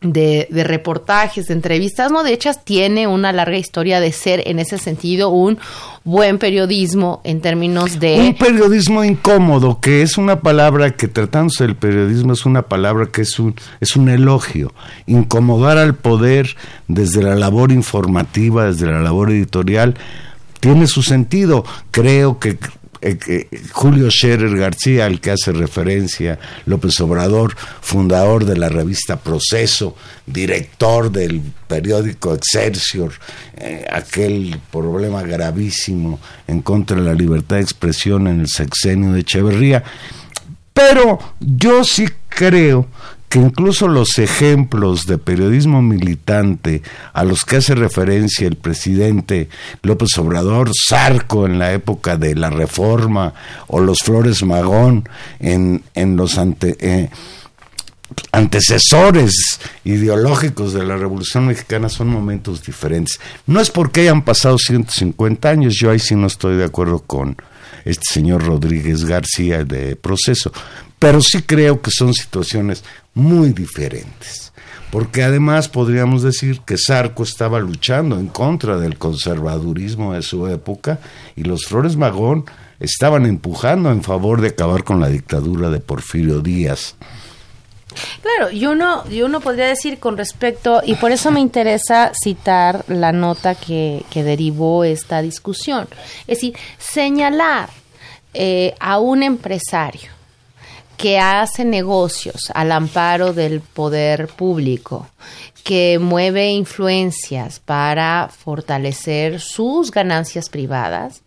de, 0.04 0.46
de, 0.50 0.64
reportajes, 0.64 1.46
de 1.46 1.54
entrevistas, 1.54 2.12
¿no? 2.12 2.23
De 2.23 2.32
hecho, 2.32 2.50
tiene 2.62 3.06
una 3.06 3.32
larga 3.32 3.56
historia 3.56 4.00
de 4.00 4.12
ser 4.12 4.42
en 4.46 4.58
ese 4.58 4.78
sentido 4.78 5.30
un 5.30 5.58
buen 6.04 6.38
periodismo 6.38 7.23
en 7.25 7.40
términos 7.40 7.99
de... 7.99 8.20
Un 8.20 8.34
periodismo 8.34 9.02
incómodo, 9.02 9.80
que 9.80 10.02
es 10.02 10.18
una 10.18 10.40
palabra 10.40 10.90
que 10.90 11.08
tratándose 11.08 11.64
del 11.64 11.76
periodismo 11.76 12.34
es 12.34 12.44
una 12.44 12.62
palabra 12.62 13.06
que 13.06 13.23
es 13.23 13.38
un, 13.38 13.54
es 13.80 13.96
un 13.96 14.11
elogio. 14.11 14.75
Incomodar 15.06 15.78
al 15.78 15.94
poder 15.94 16.56
desde 16.87 17.23
la 17.23 17.34
labor 17.34 17.73
informativa, 17.73 18.66
desde 18.66 18.87
la 18.87 19.00
labor 19.00 19.30
editorial, 19.30 19.94
tiene 20.61 20.87
su 20.87 21.02
sentido. 21.02 21.64
Creo 21.90 22.38
que 22.38 22.58
eh, 23.04 23.49
Julio 23.73 24.11
Scherer 24.11 24.56
García, 24.56 25.04
al 25.04 25.20
que 25.20 25.32
hace 25.32 25.52
referencia 25.52 26.38
López 26.64 26.99
Obrador, 27.00 27.54
fundador 27.82 28.46
de 28.46 28.56
la 28.56 28.70
revista 28.70 29.16
Proceso, 29.16 29.94
director 30.25 31.12
del 31.12 31.42
periódico 31.68 32.34
Excelsior, 32.34 33.12
eh, 33.56 33.84
aquel 33.92 34.58
problema 34.73 35.23
gravísimo 35.23 36.18
en 36.46 36.62
contra 36.62 36.96
de 36.96 37.02
la 37.02 37.14
libertad 37.14 37.56
de 37.56 37.62
expresión 37.62 38.26
en 38.26 38.40
el 38.40 38.49
sexenio 38.49 39.12
de 39.12 39.20
Echeverría. 39.20 39.84
Pero 40.73 41.18
yo 41.40 41.84
sí 41.84 42.06
creo 42.30 42.88
que 43.34 43.40
incluso 43.40 43.88
los 43.88 44.20
ejemplos 44.20 45.06
de 45.06 45.18
periodismo 45.18 45.82
militante 45.82 46.82
a 47.12 47.24
los 47.24 47.44
que 47.44 47.56
hace 47.56 47.74
referencia 47.74 48.46
el 48.46 48.54
presidente 48.54 49.48
López 49.82 50.16
Obrador, 50.18 50.70
Sarco 50.72 51.44
en 51.44 51.58
la 51.58 51.72
época 51.72 52.16
de 52.16 52.36
la 52.36 52.48
Reforma 52.50 53.34
o 53.66 53.80
los 53.80 53.98
Flores 54.04 54.44
Magón 54.44 55.08
en, 55.40 55.82
en 55.96 56.16
los 56.16 56.38
eh, 56.38 57.10
antecesores 58.30 59.58
ideológicos 59.82 60.72
de 60.72 60.84
la 60.84 60.96
Revolución 60.96 61.48
Mexicana 61.48 61.88
son 61.88 62.10
momentos 62.10 62.62
diferentes. 62.64 63.18
No 63.48 63.60
es 63.60 63.68
porque 63.68 64.02
hayan 64.02 64.22
pasado 64.22 64.58
150 64.58 65.48
años, 65.48 65.74
yo 65.74 65.90
ahí 65.90 65.98
sí 65.98 66.14
no 66.14 66.28
estoy 66.28 66.54
de 66.54 66.66
acuerdo 66.66 67.00
con 67.00 67.36
este 67.84 68.04
señor 68.12 68.44
Rodríguez 68.44 69.04
García 69.04 69.64
de 69.64 69.96
proceso, 69.96 70.52
pero 70.98 71.20
sí 71.20 71.42
creo 71.42 71.82
que 71.82 71.90
son 71.90 72.14
situaciones 72.14 72.84
muy 73.14 73.52
diferentes. 73.52 74.52
Porque 74.90 75.24
además 75.24 75.68
podríamos 75.68 76.22
decir 76.22 76.60
que 76.60 76.78
Sarco 76.78 77.24
estaba 77.24 77.58
luchando 77.58 78.18
en 78.18 78.28
contra 78.28 78.78
del 78.78 78.96
conservadurismo 78.96 80.14
de 80.14 80.22
su 80.22 80.46
época 80.46 81.00
y 81.34 81.42
los 81.42 81.64
Flores 81.64 81.96
Magón 81.96 82.44
estaban 82.78 83.26
empujando 83.26 83.90
en 83.90 84.02
favor 84.02 84.40
de 84.40 84.48
acabar 84.48 84.84
con 84.84 85.00
la 85.00 85.08
dictadura 85.08 85.70
de 85.70 85.80
Porfirio 85.80 86.40
Díaz. 86.40 86.94
Claro, 88.22 88.50
y 88.50 88.66
uno, 88.66 89.04
y 89.10 89.22
uno 89.22 89.40
podría 89.40 89.66
decir 89.66 89.98
con 89.98 90.16
respecto, 90.16 90.82
y 90.84 90.94
por 90.96 91.12
eso 91.12 91.30
me 91.30 91.40
interesa 91.40 92.12
citar 92.14 92.84
la 92.88 93.12
nota 93.12 93.54
que, 93.54 94.04
que 94.10 94.22
derivó 94.22 94.84
esta 94.84 95.22
discusión, 95.22 95.88
es 96.26 96.38
decir, 96.38 96.56
señalar 96.78 97.68
eh, 98.32 98.74
a 98.80 98.98
un 98.98 99.22
empresario 99.22 100.10
que 100.96 101.18
hace 101.18 101.64
negocios 101.64 102.50
al 102.54 102.72
amparo 102.72 103.32
del 103.32 103.60
poder 103.60 104.28
público, 104.28 105.08
que 105.62 105.98
mueve 105.98 106.50
influencias 106.50 107.58
para 107.58 108.28
fortalecer 108.28 109.40
sus 109.40 109.90
ganancias 109.90 110.48
privadas, 110.48 111.22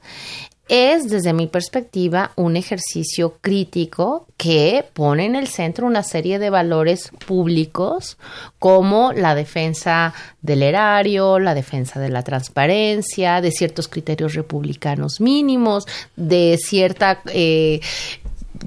es, 0.69 1.09
desde 1.09 1.33
mi 1.33 1.47
perspectiva, 1.47 2.31
un 2.36 2.57
ejercicio 2.57 3.38
crítico 3.41 4.27
que 4.38 4.86
pone 4.93 5.25
en 5.25 5.36
el 5.36 5.47
centro 5.47 5.88
una 5.88 6.03
serie 6.03 6.39
de 6.39 6.50
valores 6.50 7.12
públicos 7.25 8.17
como 8.59 9.13
la 9.13 9.36
defensa 9.36 10.13
del 10.41 10.63
erario, 10.63 11.39
la 11.39 11.53
defensa 11.53 12.00
de 12.00 12.09
la 12.09 12.24
transparencia, 12.24 13.41
de 13.41 13.51
ciertos 13.51 13.88
criterios 13.88 14.33
republicanos 14.33 15.19
mínimos, 15.21 15.86
de 16.15 16.57
cierta... 16.62 17.21
Eh, 17.33 17.81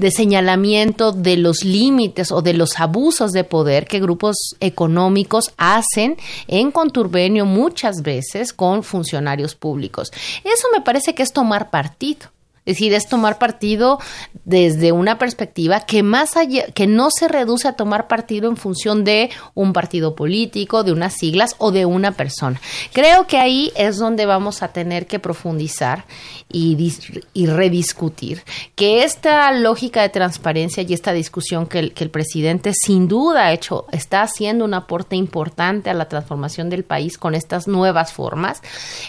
de 0.01 0.11
señalamiento 0.11 1.13
de 1.13 1.37
los 1.37 1.65
límites 1.65 2.33
o 2.33 2.43
de 2.43 2.55
los 2.55 2.81
abusos 2.81 3.33
de 3.33 3.45
poder 3.45 3.87
que 3.87 4.01
grupos 4.01 4.37
económicos 4.61 5.53
hacen 5.57 6.17
en 6.49 6.71
conturbenio 6.71 7.47
muchas 7.47 8.03
veces 8.03 8.53
con 8.53 8.83
funcionarios 8.83 9.55
públicos. 9.55 10.11
Eso 10.45 10.69
me 10.73 10.81
parece 10.81 11.15
que 11.15 11.23
es 11.23 11.33
tomar 11.33 11.71
partido. 11.71 12.31
Es 12.71 12.77
decir, 12.77 12.95
es 12.95 13.09
tomar 13.09 13.39
partido 13.39 13.99
desde 14.45 14.93
una 14.93 15.19
perspectiva 15.19 15.81
que 15.81 16.05
más 16.05 16.37
allá, 16.37 16.67
que 16.67 16.87
no 16.87 17.11
se 17.11 17.27
reduce 17.27 17.67
a 17.67 17.73
tomar 17.73 18.07
partido 18.07 18.49
en 18.49 18.57
función 18.57 19.03
de 19.03 19.31
un 19.55 19.73
partido 19.73 20.15
político, 20.15 20.85
de 20.85 20.93
unas 20.93 21.15
siglas 21.15 21.57
o 21.59 21.73
de 21.73 21.85
una 21.85 22.13
persona. 22.13 22.61
Creo 22.93 23.27
que 23.27 23.39
ahí 23.39 23.73
es 23.75 23.99
donde 23.99 24.25
vamos 24.25 24.63
a 24.63 24.69
tener 24.69 25.09
que 25.09 25.19
profundizar 25.19 26.05
y, 26.49 26.95
y 27.35 27.47
rediscutir 27.47 28.45
que 28.77 29.03
esta 29.03 29.51
lógica 29.51 30.03
de 30.03 30.11
transparencia 30.11 30.85
y 30.85 30.95
esta 30.95 31.13
discusión 31.13 31.67
que 31.67 31.81
el, 31.81 31.93
que 31.93 32.05
el 32.05 32.11
presidente 32.11 32.73
sin 32.73 33.09
duda 33.09 33.47
ha 33.47 33.53
hecho, 33.53 33.87
está 33.91 34.23
haciendo 34.23 34.65
un 34.65 34.75
aporte 34.75 35.17
importante 35.17 35.91
a 35.91 35.95
la 35.95 36.09
transformación 36.09 36.71
del 36.71 36.85
país 36.85 37.19
con 37.19 37.35
estas 37.35 37.67
nuevas 37.67 38.13
formas. 38.13 38.63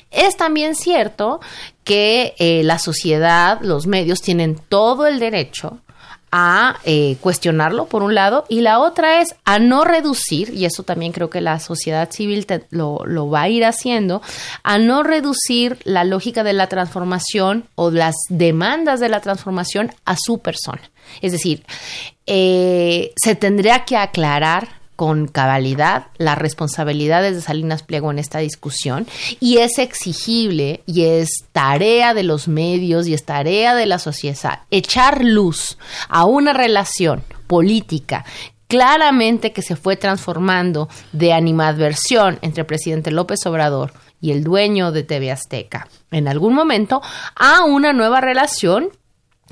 Es 0.09 0.35
también 0.35 0.73
cierto 0.73 1.41
que 1.83 2.35
eh, 2.37 2.63
la 2.63 2.79
sociedad, 2.79 3.59
los 3.61 3.87
medios 3.87 4.21
tienen 4.21 4.59
todo 4.69 5.07
el 5.07 5.19
derecho 5.19 5.79
a 6.31 6.77
eh, 6.85 7.17
cuestionarlo, 7.19 7.87
por 7.87 8.03
un 8.03 8.15
lado, 8.15 8.45
y 8.47 8.61
la 8.61 8.79
otra 8.79 9.21
es 9.21 9.35
a 9.43 9.59
no 9.59 9.83
reducir, 9.83 10.53
y 10.53 10.63
eso 10.63 10.83
también 10.83 11.11
creo 11.11 11.29
que 11.29 11.41
la 11.41 11.59
sociedad 11.59 12.09
civil 12.09 12.47
lo, 12.69 13.01
lo, 13.05 13.29
va 13.29 13.43
a 13.43 13.49
ir 13.49 13.65
haciendo, 13.65 14.21
a 14.63 14.77
no 14.77 15.03
reducir 15.03 15.77
la 15.83 16.05
lógica 16.05 16.43
de 16.43 16.53
la 16.53 16.67
transformación 16.67 17.65
o 17.75 17.91
las 17.91 18.15
demandas 18.29 19.01
de 19.01 19.09
la 19.09 19.19
transformación 19.19 19.91
a 20.05 20.15
su 20.17 20.39
persona. 20.39 20.81
Es 21.21 21.33
decir, 21.33 21.65
eh, 22.25 23.11
se 23.21 23.35
tendría 23.35 23.83
que 23.83 23.97
aclarar 23.97 24.80
con 24.95 25.27
cabalidad 25.27 26.07
las 26.17 26.37
responsabilidades 26.37 27.35
de 27.35 27.41
Salinas 27.41 27.83
Pliego 27.83 28.11
en 28.11 28.19
esta 28.19 28.39
discusión 28.39 29.07
y 29.39 29.57
es 29.57 29.79
exigible 29.79 30.83
y 30.85 31.03
es 31.03 31.29
tarea 31.51 32.13
de 32.13 32.23
los 32.23 32.47
medios 32.47 33.07
y 33.07 33.13
es 33.13 33.25
tarea 33.25 33.75
de 33.75 33.85
la 33.85 33.99
sociedad 33.99 34.21
echar 34.69 35.23
luz 35.23 35.77
a 36.09 36.25
una 36.25 36.53
relación 36.53 37.23
política 37.47 38.25
claramente 38.67 39.51
que 39.51 39.61
se 39.61 39.75
fue 39.75 39.97
transformando 39.97 40.87
de 41.11 41.33
animadversión 41.33 42.39
entre 42.41 42.61
el 42.61 42.67
presidente 42.67 43.11
López 43.11 43.45
Obrador 43.45 43.93
y 44.21 44.31
el 44.31 44.43
dueño 44.43 44.91
de 44.91 45.03
TV 45.03 45.31
Azteca 45.31 45.87
en 46.11 46.27
algún 46.27 46.53
momento 46.53 47.01
a 47.35 47.65
una 47.65 47.91
nueva 47.91 48.21
relación 48.21 48.89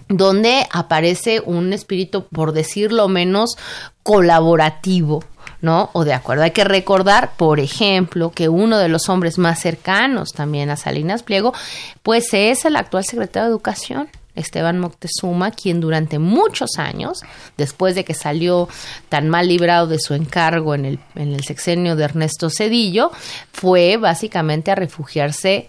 donde 0.09 0.67
aparece 0.71 1.39
un 1.39 1.71
espíritu, 1.71 2.25
por 2.25 2.51
decirlo 2.51 3.07
menos, 3.07 3.55
colaborativo 4.03 5.23
¿no? 5.61 5.89
O 5.93 6.05
de 6.05 6.13
acuerdo. 6.13 6.43
Hay 6.43 6.51
que 6.51 6.63
recordar, 6.63 7.31
por 7.35 7.59
ejemplo, 7.59 8.31
que 8.31 8.49
uno 8.49 8.77
de 8.77 8.87
los 8.87 9.09
hombres 9.09 9.37
más 9.37 9.59
cercanos 9.59 10.31
también 10.31 10.69
a 10.69 10.77
Salinas 10.77 11.23
Pliego, 11.23 11.53
pues 12.01 12.33
es 12.33 12.65
el 12.65 12.75
actual 12.75 13.03
secretario 13.03 13.47
de 13.47 13.51
Educación. 13.51 14.09
Esteban 14.35 14.79
Moctezuma, 14.79 15.51
quien 15.51 15.81
durante 15.81 16.17
muchos 16.17 16.77
años, 16.77 17.19
después 17.57 17.93
de 17.95 18.05
que 18.05 18.13
salió 18.13 18.69
tan 19.09 19.27
mal 19.27 19.49
librado 19.49 19.87
de 19.87 19.99
su 19.99 20.13
encargo 20.13 20.75
en 20.75 20.85
el, 20.85 20.99
en 21.15 21.33
el 21.33 21.43
sexenio 21.43 21.97
de 21.97 22.05
Ernesto 22.05 22.49
Cedillo, 22.49 23.11
fue 23.51 23.97
básicamente 23.97 24.71
a 24.71 24.75
refugiarse 24.75 25.67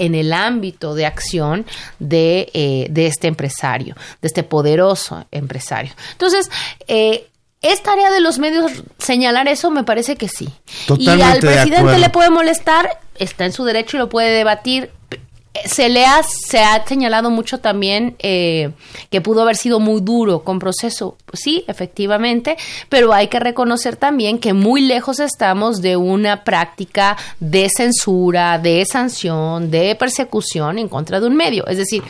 en 0.00 0.14
el 0.14 0.32
ámbito 0.32 0.94
de 0.94 1.06
acción 1.06 1.66
de, 1.98 2.50
eh, 2.54 2.86
de, 2.90 3.06
este 3.06 3.28
empresario, 3.28 3.94
de 4.22 4.28
este 4.28 4.42
poderoso 4.42 5.26
empresario. 5.30 5.92
Entonces, 6.12 6.50
eh, 6.88 7.26
¿Es 7.62 7.82
tarea 7.82 8.10
de 8.10 8.20
los 8.20 8.38
medios 8.38 8.72
señalar 8.96 9.46
eso? 9.46 9.70
Me 9.70 9.84
parece 9.84 10.16
que 10.16 10.28
sí. 10.28 10.48
y 10.96 11.10
al 11.10 11.40
presidente 11.40 11.98
le 11.98 12.08
puede 12.08 12.30
molestar, 12.30 12.88
está 13.16 13.44
en 13.44 13.52
su 13.52 13.64
derecho 13.64 13.98
y 13.98 14.00
lo 14.00 14.08
puede 14.08 14.30
debatir. 14.30 14.90
Se 15.64 15.88
le 15.88 16.06
ha, 16.06 16.22
se 16.22 16.60
ha 16.60 16.86
señalado 16.86 17.28
mucho 17.28 17.58
también 17.58 18.14
eh, 18.20 18.70
que 19.10 19.20
pudo 19.20 19.42
haber 19.42 19.56
sido 19.56 19.80
muy 19.80 20.00
duro 20.00 20.44
con 20.44 20.60
proceso. 20.60 21.16
Sí, 21.32 21.64
efectivamente, 21.66 22.56
pero 22.88 23.12
hay 23.12 23.26
que 23.26 23.40
reconocer 23.40 23.96
también 23.96 24.38
que 24.38 24.52
muy 24.52 24.80
lejos 24.80 25.18
estamos 25.18 25.82
de 25.82 25.96
una 25.96 26.44
práctica 26.44 27.16
de 27.40 27.68
censura, 27.68 28.58
de 28.58 28.84
sanción, 28.84 29.70
de 29.70 29.96
persecución 29.96 30.78
en 30.78 30.88
contra 30.88 31.18
de 31.20 31.26
un 31.26 31.34
medio. 31.34 31.66
Es 31.66 31.78
decir, 31.78 32.04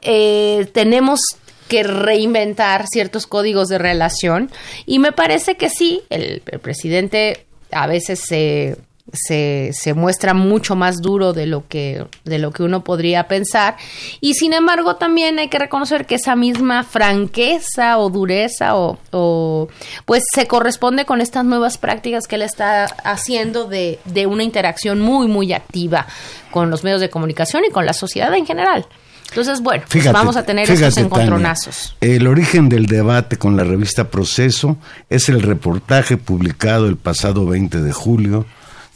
eh, 0.00 0.68
tenemos 0.74 1.20
que 1.68 1.82
reinventar 1.82 2.86
ciertos 2.86 3.26
códigos 3.26 3.68
de 3.68 3.78
relación 3.78 4.50
y 4.84 4.98
me 4.98 5.12
parece 5.12 5.56
que 5.56 5.70
sí, 5.70 6.02
el, 6.10 6.40
presidente 6.40 7.46
a 7.70 7.86
veces 7.86 8.20
se, 8.20 8.76
se, 9.12 9.72
muestra 9.94 10.32
mucho 10.32 10.76
más 10.76 11.02
duro 11.02 11.32
de 11.32 11.46
lo 11.46 11.66
que 11.66 12.06
de 12.24 12.38
lo 12.38 12.52
que 12.52 12.62
uno 12.62 12.84
podría 12.84 13.26
pensar 13.26 13.76
y 14.20 14.34
sin 14.34 14.52
embargo 14.52 14.96
también 14.96 15.38
hay 15.38 15.48
que 15.48 15.58
reconocer 15.58 16.06
que 16.06 16.14
esa 16.14 16.36
misma 16.36 16.84
franqueza 16.84 17.98
o 17.98 18.10
dureza 18.10 18.76
o, 18.76 18.98
o 19.10 19.68
pues 20.06 20.22
se 20.32 20.46
corresponde 20.46 21.04
con 21.04 21.20
estas 21.20 21.44
nuevas 21.44 21.78
prácticas 21.78 22.26
que 22.26 22.36
él 22.36 22.42
está 22.42 22.84
haciendo 22.84 23.66
de, 23.66 23.98
de 24.04 24.26
una 24.26 24.44
interacción 24.44 25.00
muy 25.00 25.26
muy 25.26 25.52
activa 25.52 26.06
con 26.50 26.70
los 26.70 26.84
medios 26.84 27.00
de 27.00 27.10
comunicación 27.10 27.64
y 27.68 27.70
con 27.70 27.86
la 27.86 27.94
sociedad 27.94 28.32
en 28.34 28.46
general. 28.46 28.86
Entonces, 29.30 29.62
bueno, 29.62 29.82
pues 29.90 30.12
vamos 30.12 30.36
a 30.36 30.44
tener 30.44 30.70
estos 30.70 30.98
encontronazos. 30.98 31.96
el 32.02 32.26
origen 32.26 32.68
del 32.68 32.84
debate 32.84 33.38
con 33.38 33.56
la 33.56 33.64
revista 33.64 34.10
Proceso 34.10 34.76
es 35.08 35.30
el 35.30 35.40
reportaje 35.40 36.18
publicado 36.18 36.86
el 36.86 36.98
pasado 36.98 37.46
20 37.46 37.80
de 37.80 37.92
julio 37.92 38.44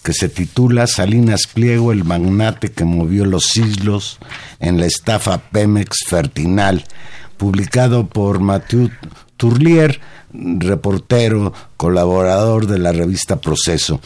que 0.06 0.12
se 0.12 0.28
titula 0.28 0.86
Salinas 0.86 1.48
Pliego, 1.52 1.90
el 1.90 2.04
magnate 2.04 2.70
que 2.70 2.84
movió 2.84 3.24
los 3.24 3.46
siglos 3.46 4.20
en 4.60 4.78
la 4.78 4.86
estafa 4.86 5.38
Pemex 5.50 6.04
Fertinal, 6.06 6.84
publicado 7.36 8.06
por 8.06 8.38
Mathieu 8.38 8.88
Turlier, 9.36 10.00
reportero, 10.32 11.52
colaborador 11.76 12.68
de 12.68 12.78
la 12.78 12.92
revista 12.92 13.40
Proceso. 13.40 14.00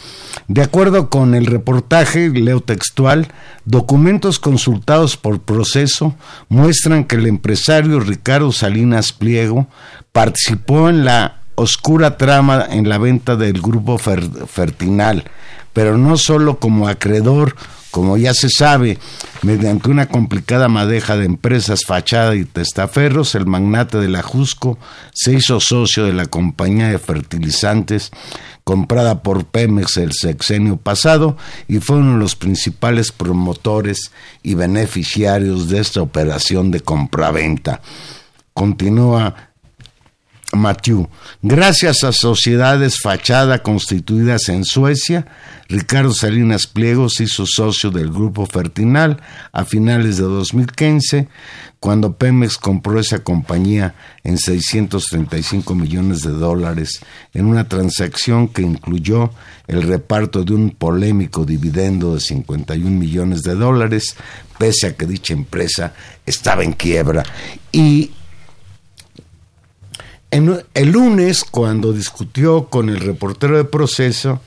De 0.47 0.63
acuerdo 0.63 1.11
con 1.11 1.35
el 1.35 1.45
reportaje, 1.45 2.31
leo 2.31 2.61
textual, 2.61 3.27
documentos 3.65 4.39
consultados 4.39 5.17
por 5.17 5.41
Proceso 5.41 6.15
muestran 6.49 7.03
que 7.03 7.17
el 7.17 7.27
empresario 7.27 7.99
Ricardo 7.99 8.51
Salinas 8.51 9.13
Pliego 9.13 9.67
participó 10.11 10.89
en 10.89 11.05
la 11.05 11.41
oscura 11.53 12.17
trama 12.17 12.65
en 12.71 12.89
la 12.89 12.97
venta 12.97 13.35
del 13.35 13.61
grupo 13.61 13.99
Fertinal, 13.99 15.25
pero 15.73 15.97
no 15.97 16.17
solo 16.17 16.59
como 16.59 16.87
acreedor 16.87 17.55
como 17.91 18.17
ya 18.17 18.33
se 18.33 18.49
sabe, 18.49 18.97
mediante 19.41 19.89
una 19.89 20.07
complicada 20.07 20.69
madeja 20.69 21.17
de 21.17 21.25
empresas, 21.25 21.81
fachada 21.85 22.35
y 22.35 22.45
testaferros, 22.45 23.35
el 23.35 23.45
magnate 23.45 23.97
de 23.97 24.07
la 24.07 24.21
Jusco 24.21 24.79
se 25.13 25.33
hizo 25.33 25.59
socio 25.59 26.05
de 26.05 26.13
la 26.13 26.25
compañía 26.25 26.87
de 26.87 26.97
fertilizantes 26.97 28.11
comprada 28.63 29.21
por 29.23 29.45
Pemex 29.45 29.97
el 29.97 30.13
sexenio 30.13 30.77
pasado 30.77 31.35
y 31.67 31.79
fue 31.79 31.97
uno 31.97 32.13
de 32.13 32.19
los 32.19 32.35
principales 32.35 33.11
promotores 33.11 34.11
y 34.41 34.55
beneficiarios 34.55 35.67
de 35.67 35.79
esta 35.79 36.01
operación 36.01 36.71
de 36.71 36.79
compraventa. 36.79 37.81
Continúa 38.53 39.50
Mathieu. 40.53 41.07
Gracias 41.41 42.03
a 42.03 42.11
sociedades 42.11 42.99
fachada 43.01 43.63
constituidas 43.63 44.49
en 44.49 44.65
Suecia, 44.65 45.25
Ricardo 45.71 46.13
Salinas 46.13 46.67
Pliego 46.67 47.07
se 47.07 47.23
hizo 47.23 47.45
socio 47.45 47.91
del 47.91 48.11
grupo 48.11 48.45
Fertinal 48.45 49.21
a 49.53 49.63
finales 49.63 50.17
de 50.17 50.23
2015, 50.23 51.29
cuando 51.79 52.17
Pemex 52.17 52.57
compró 52.57 52.99
esa 52.99 53.19
compañía 53.19 53.95
en 54.25 54.37
635 54.37 55.73
millones 55.73 56.23
de 56.23 56.31
dólares 56.31 56.99
en 57.33 57.45
una 57.45 57.69
transacción 57.69 58.49
que 58.49 58.63
incluyó 58.63 59.31
el 59.67 59.83
reparto 59.83 60.43
de 60.43 60.53
un 60.53 60.71
polémico 60.71 61.45
dividendo 61.45 62.15
de 62.15 62.19
51 62.19 62.91
millones 62.91 63.41
de 63.41 63.55
dólares, 63.55 64.17
pese 64.59 64.87
a 64.87 64.97
que 64.97 65.05
dicha 65.05 65.33
empresa 65.33 65.93
estaba 66.25 66.65
en 66.65 66.73
quiebra. 66.73 67.23
Y 67.71 68.11
el 70.31 70.91
lunes, 70.91 71.43
cuando 71.43 71.91
discutió 71.91 72.65
con 72.65 72.89
el 72.89 73.01
reportero 73.01 73.57
de 73.57 73.65
proceso, 73.65 74.41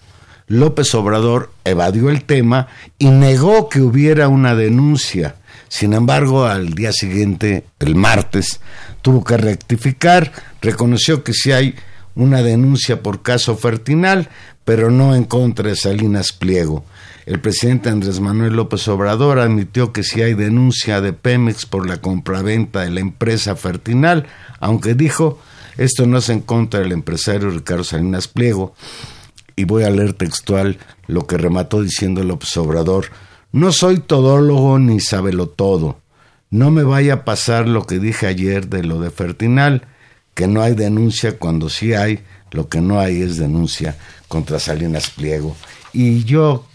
López 0.47 0.95
Obrador 0.95 1.53
evadió 1.65 2.11
el 2.11 2.25
tema 2.25 2.69
y 2.99 3.09
negó 3.09 3.69
que 3.69 3.81
hubiera 3.81 4.29
una 4.29 4.55
denuncia. 4.55 5.37
Sin 5.69 5.93
embargo, 5.93 6.47
al 6.47 6.75
día 6.75 6.93
siguiente, 6.93 7.65
el 7.81 7.97
martes, 7.97 8.61
tuvo 9.03 9.25
que 9.25 9.37
rectificar, 9.37 10.33
reconoció 10.63 11.23
que 11.23 11.33
sí 11.35 11.53
hay 11.53 11.75
una 12.15 12.43
denuncia 12.43 13.03
por 13.03 13.23
caso 13.23 13.57
Fertinal, 13.57 14.29
pero 14.65 14.91
no 14.91 15.15
en 15.15 15.25
contra 15.25 15.69
de 15.69 15.77
Salinas 15.77 16.33
Pliego. 16.33 16.85
El 17.27 17.41
presidente 17.41 17.89
Andrés 17.89 18.21
Manuel 18.21 18.55
López 18.55 18.87
Obrador 18.89 19.39
admitió 19.39 19.93
que 19.93 20.03
si 20.03 20.23
hay 20.23 20.35
denuncia 20.35 21.01
de 21.01 21.13
Pemex 21.13 21.67
por 21.67 21.87
la 21.89 21.99
compraventa 21.99 22.83
de 22.83 22.91
la 22.91 23.01
empresa 23.01 23.57
Fertinal, 23.57 24.27
aunque 24.61 24.95
dijo 24.95 25.39
esto 25.77 26.07
no 26.07 26.19
es 26.19 26.29
en 26.29 26.41
contra 26.41 26.81
del 26.81 26.93
empresario 26.93 27.51
Ricardo 27.51 27.85
Salinas 27.85 28.29
Pliego, 28.29 28.75
y 29.57 29.65
voy 29.65 29.85
a 29.85 29.91
leer 29.91 30.15
textual 30.15 30.79
lo 31.07 31.27
que 31.27 31.39
remató 31.39 31.83
diciendo 31.83 32.23
López 32.25 32.57
Obrador, 32.57 33.07
no 33.53 33.73
soy 33.73 33.99
todólogo 33.99 34.79
ni 34.79 35.01
sábelo 35.01 35.49
todo, 35.49 35.99
no 36.51 36.71
me 36.71 36.83
vaya 36.83 37.15
a 37.15 37.25
pasar 37.25 37.69
lo 37.69 37.87
que 37.87 37.99
dije 37.99 38.27
ayer 38.27 38.69
de 38.69 38.83
lo 38.83 39.01
de 39.01 39.11
Fertinal, 39.11 39.87
que 40.35 40.47
no 40.47 40.63
hay 40.63 40.75
denuncia 40.75 41.39
cuando 41.39 41.69
sí 41.69 41.95
hay, 41.95 42.21
lo 42.51 42.69
que 42.69 42.81
no 42.81 43.01
hay 43.01 43.23
es 43.23 43.37
denuncia 43.37 43.97
contra 44.29 44.59
Salinas 44.59 45.11
Pliego. 45.11 45.57
Y 45.93 46.25
yo 46.25 46.67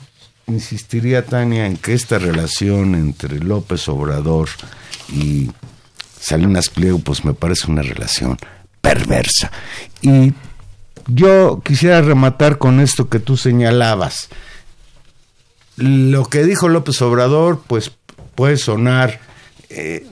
insistiría, 0.47 1.25
Tania, 1.25 1.65
en 1.65 1.77
que 1.77 1.93
esta 1.93 2.19
relación 2.19 2.95
entre 2.95 3.39
López 3.39 3.87
Obrador 3.87 4.49
y 5.09 5.51
Salinas 6.19 6.69
Pliego, 6.69 6.99
pues 6.99 7.23
me 7.23 7.33
parece 7.33 7.69
una 7.69 7.81
relación 7.81 8.37
perversa. 8.89 9.51
Y 10.01 10.33
yo 11.07 11.61
quisiera 11.63 12.01
rematar 12.01 12.57
con 12.57 12.79
esto 12.79 13.07
que 13.07 13.19
tú 13.19 13.37
señalabas. 13.37 14.29
Lo 15.77 16.25
que 16.25 16.43
dijo 16.43 16.69
López 16.69 17.01
Obrador, 17.01 17.61
pues 17.67 17.91
puede 18.33 18.57
sonar 18.57 19.19
eh, 19.69 20.07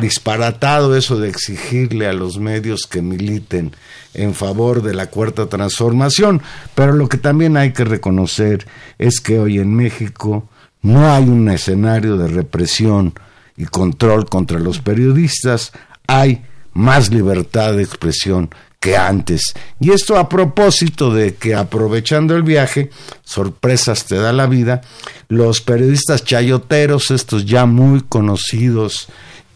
disparatado 0.00 0.96
eso 0.96 1.18
de 1.18 1.28
exigirle 1.28 2.06
a 2.06 2.14
los 2.14 2.38
medios 2.38 2.86
que 2.86 3.02
militen 3.02 3.76
en 4.14 4.34
favor 4.34 4.82
de 4.82 4.94
la 4.94 5.08
cuarta 5.08 5.46
transformación, 5.46 6.40
pero 6.74 6.92
lo 6.94 7.08
que 7.08 7.18
también 7.18 7.58
hay 7.58 7.72
que 7.72 7.84
reconocer 7.84 8.66
es 8.98 9.20
que 9.20 9.38
hoy 9.38 9.58
en 9.58 9.74
México 9.74 10.48
no 10.80 11.12
hay 11.12 11.24
un 11.24 11.50
escenario 11.50 12.16
de 12.16 12.28
represión 12.28 13.12
y 13.56 13.66
control 13.66 14.26
contra 14.26 14.58
los 14.58 14.80
periodistas, 14.80 15.72
hay 16.06 16.42
más 16.74 17.10
libertad 17.10 17.74
de 17.74 17.82
expresión 17.82 18.50
que 18.80 18.96
antes. 18.96 19.54
Y 19.78 19.92
esto 19.92 20.18
a 20.18 20.28
propósito 20.28 21.14
de 21.14 21.34
que 21.34 21.54
aprovechando 21.54 22.34
el 22.34 22.42
viaje, 22.42 22.90
sorpresas 23.22 24.06
te 24.06 24.16
da 24.16 24.32
la 24.32 24.46
vida, 24.46 24.80
los 25.28 25.60
periodistas 25.60 26.24
chayoteros, 26.24 27.12
estos 27.12 27.46
ya 27.46 27.64
muy 27.64 28.00
conocidos, 28.00 29.08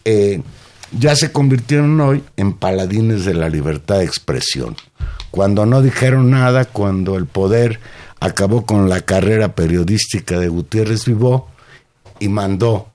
eh, 0.05 0.41
ya 0.97 1.15
se 1.17 1.33
convirtieron 1.33 1.99
hoy 1.99 2.23
en 2.37 2.53
paladines 2.53 3.25
de 3.25 3.33
la 3.33 3.49
libertad 3.49 3.97
de 3.97 4.05
expresión. 4.05 4.77
Cuando 5.29 5.65
no 5.65 5.81
dijeron 5.81 6.31
nada, 6.31 6.63
cuando 6.63 7.17
el 7.17 7.25
poder 7.25 7.81
acabó 8.21 8.65
con 8.65 8.87
la 8.87 9.01
carrera 9.01 9.55
periodística 9.55 10.39
de 10.39 10.47
Gutiérrez 10.47 11.05
Vivó 11.05 11.49
y 12.19 12.29
mandó 12.29 12.91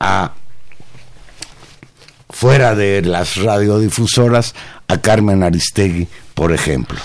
a 0.00 0.34
fuera 2.36 2.74
de 2.74 3.00
las 3.00 3.36
radiodifusoras 3.36 4.54
a 4.88 5.00
Carmen 5.00 5.42
Aristegui, 5.42 6.06
por 6.34 6.52
ejemplo. 6.52 6.98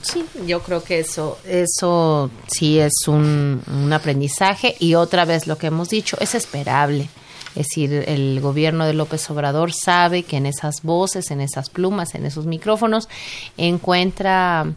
Sí, 0.00 0.24
yo 0.46 0.62
creo 0.62 0.82
que 0.82 1.00
eso, 1.00 1.38
eso 1.46 2.30
sí 2.46 2.78
es 2.78 3.06
un, 3.06 3.62
un, 3.66 3.92
aprendizaje 3.92 4.76
y 4.78 4.94
otra 4.94 5.26
vez 5.26 5.46
lo 5.46 5.58
que 5.58 5.66
hemos 5.66 5.90
dicho 5.90 6.16
es 6.20 6.34
esperable. 6.34 7.10
Es 7.54 7.66
decir, 7.66 7.92
el 8.06 8.40
gobierno 8.40 8.86
de 8.86 8.94
López 8.94 9.28
Obrador 9.28 9.74
sabe 9.74 10.22
que 10.22 10.38
en 10.38 10.46
esas 10.46 10.82
voces, 10.82 11.30
en 11.30 11.42
esas 11.42 11.68
plumas, 11.68 12.14
en 12.14 12.24
esos 12.24 12.46
micrófonos 12.46 13.10
encuentra 13.58 14.72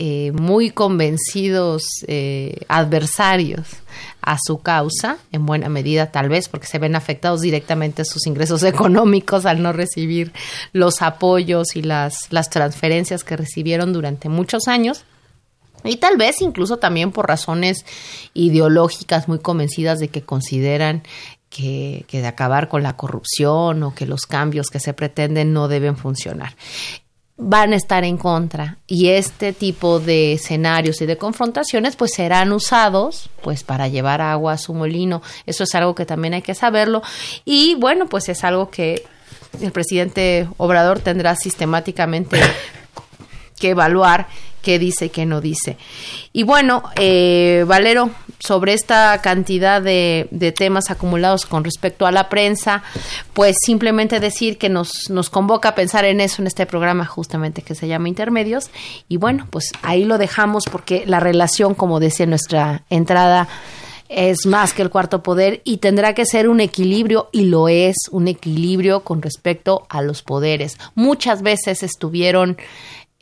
eh, 0.00 0.30
muy 0.30 0.70
convencidos 0.70 1.82
eh, 2.06 2.60
adversarios 2.68 3.66
a 4.20 4.36
su 4.40 4.58
causa, 4.60 5.18
en 5.32 5.44
buena 5.44 5.68
medida 5.68 6.12
tal 6.12 6.28
vez 6.28 6.48
porque 6.48 6.68
se 6.68 6.78
ven 6.78 6.94
afectados 6.94 7.40
directamente 7.40 8.04
sus 8.04 8.28
ingresos 8.28 8.62
económicos 8.62 9.44
al 9.44 9.60
no 9.60 9.72
recibir 9.72 10.32
los 10.72 11.02
apoyos 11.02 11.74
y 11.74 11.82
las, 11.82 12.28
las 12.30 12.48
transferencias 12.48 13.24
que 13.24 13.36
recibieron 13.36 13.92
durante 13.92 14.28
muchos 14.28 14.68
años. 14.68 15.04
Y 15.82 15.96
tal 15.96 16.16
vez 16.16 16.42
incluso 16.42 16.76
también 16.76 17.10
por 17.10 17.26
razones 17.26 17.84
ideológicas 18.34 19.26
muy 19.26 19.40
convencidas 19.40 19.98
de 19.98 20.10
que 20.10 20.22
consideran 20.22 21.02
que, 21.50 22.04
que, 22.06 22.20
de 22.20 22.28
acabar 22.28 22.68
con 22.68 22.84
la 22.84 22.96
corrupción 22.96 23.82
o 23.82 23.94
que 23.96 24.06
los 24.06 24.26
cambios 24.26 24.68
que 24.68 24.78
se 24.78 24.92
pretenden 24.92 25.52
no 25.52 25.66
deben 25.66 25.96
funcionar 25.96 26.54
van 27.38 27.72
a 27.72 27.76
estar 27.76 28.04
en 28.04 28.18
contra. 28.18 28.78
Y 28.86 29.08
este 29.08 29.52
tipo 29.52 30.00
de 30.00 30.34
escenarios 30.34 31.00
y 31.00 31.06
de 31.06 31.16
confrontaciones 31.16 31.96
pues 31.96 32.12
serán 32.14 32.52
usados 32.52 33.30
pues 33.42 33.62
para 33.62 33.88
llevar 33.88 34.20
agua 34.20 34.54
a 34.54 34.58
su 34.58 34.74
molino. 34.74 35.22
Eso 35.46 35.64
es 35.64 35.74
algo 35.74 35.94
que 35.94 36.04
también 36.04 36.34
hay 36.34 36.42
que 36.42 36.54
saberlo. 36.54 37.00
Y 37.44 37.76
bueno 37.76 38.06
pues 38.06 38.28
es 38.28 38.44
algo 38.44 38.70
que 38.70 39.04
el 39.62 39.72
presidente 39.72 40.48
Obrador 40.58 40.98
tendrá 40.98 41.36
sistemáticamente 41.36 42.40
que 43.58 43.70
evaluar 43.70 44.26
qué 44.62 44.78
dice 44.78 45.10
qué 45.10 45.24
no 45.24 45.40
dice. 45.40 45.76
Y 46.32 46.42
bueno, 46.42 46.82
eh, 46.96 47.64
Valero, 47.66 48.10
sobre 48.38 48.74
esta 48.74 49.20
cantidad 49.22 49.80
de, 49.80 50.28
de, 50.30 50.52
temas 50.52 50.90
acumulados 50.90 51.46
con 51.46 51.64
respecto 51.64 52.06
a 52.06 52.12
la 52.12 52.28
prensa, 52.28 52.82
pues 53.32 53.56
simplemente 53.64 54.20
decir 54.20 54.58
que 54.58 54.68
nos, 54.68 55.10
nos 55.10 55.30
convoca 55.30 55.70
a 55.70 55.74
pensar 55.74 56.04
en 56.04 56.20
eso 56.20 56.42
en 56.42 56.48
este 56.48 56.66
programa 56.66 57.06
justamente 57.06 57.62
que 57.62 57.74
se 57.74 57.88
llama 57.88 58.08
Intermedios. 58.08 58.70
Y 59.08 59.16
bueno, 59.16 59.46
pues 59.50 59.72
ahí 59.82 60.04
lo 60.04 60.18
dejamos 60.18 60.64
porque 60.70 61.04
la 61.06 61.20
relación, 61.20 61.74
como 61.74 62.00
decía 62.00 62.26
nuestra 62.26 62.82
entrada, 62.90 63.48
es 64.08 64.46
más 64.46 64.72
que 64.72 64.82
el 64.82 64.90
cuarto 64.90 65.22
poder 65.22 65.60
y 65.64 65.78
tendrá 65.78 66.14
que 66.14 66.24
ser 66.24 66.48
un 66.48 66.60
equilibrio 66.60 67.28
y 67.32 67.44
lo 67.44 67.68
es, 67.68 67.96
un 68.10 68.28
equilibrio 68.28 69.00
con 69.00 69.22
respecto 69.22 69.86
a 69.88 70.02
los 70.02 70.22
poderes. 70.22 70.78
Muchas 70.94 71.42
veces 71.42 71.82
estuvieron 71.82 72.56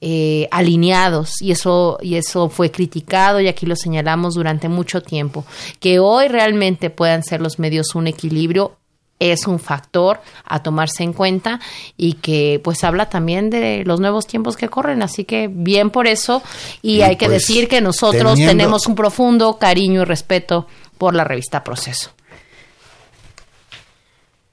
eh, 0.00 0.46
alineados 0.50 1.40
y 1.40 1.52
eso 1.52 1.96
y 2.02 2.16
eso 2.16 2.50
fue 2.50 2.70
criticado 2.70 3.40
y 3.40 3.48
aquí 3.48 3.64
lo 3.64 3.76
señalamos 3.76 4.34
durante 4.34 4.68
mucho 4.68 5.00
tiempo 5.00 5.46
que 5.80 5.98
hoy 6.00 6.28
realmente 6.28 6.90
puedan 6.90 7.22
ser 7.22 7.40
los 7.40 7.58
medios 7.58 7.94
un 7.94 8.06
equilibrio 8.06 8.76
es 9.18 9.46
un 9.46 9.58
factor 9.58 10.20
a 10.44 10.62
tomarse 10.62 11.02
en 11.02 11.14
cuenta 11.14 11.60
y 11.96 12.12
que 12.14 12.60
pues 12.62 12.84
habla 12.84 13.08
también 13.08 13.48
de 13.48 13.84
los 13.86 13.98
nuevos 13.98 14.26
tiempos 14.26 14.58
que 14.58 14.68
corren 14.68 15.02
así 15.02 15.24
que 15.24 15.48
bien 15.50 15.88
por 15.88 16.06
eso 16.06 16.42
y, 16.82 16.96
y 16.96 17.02
hay 17.02 17.16
que 17.16 17.24
pues, 17.24 17.46
decir 17.46 17.66
que 17.66 17.80
nosotros 17.80 18.34
teniendo... 18.34 18.52
tenemos 18.52 18.86
un 18.86 18.96
profundo 18.96 19.56
cariño 19.58 20.02
y 20.02 20.04
respeto 20.04 20.66
por 20.98 21.14
la 21.14 21.24
revista 21.24 21.64
Proceso. 21.64 22.10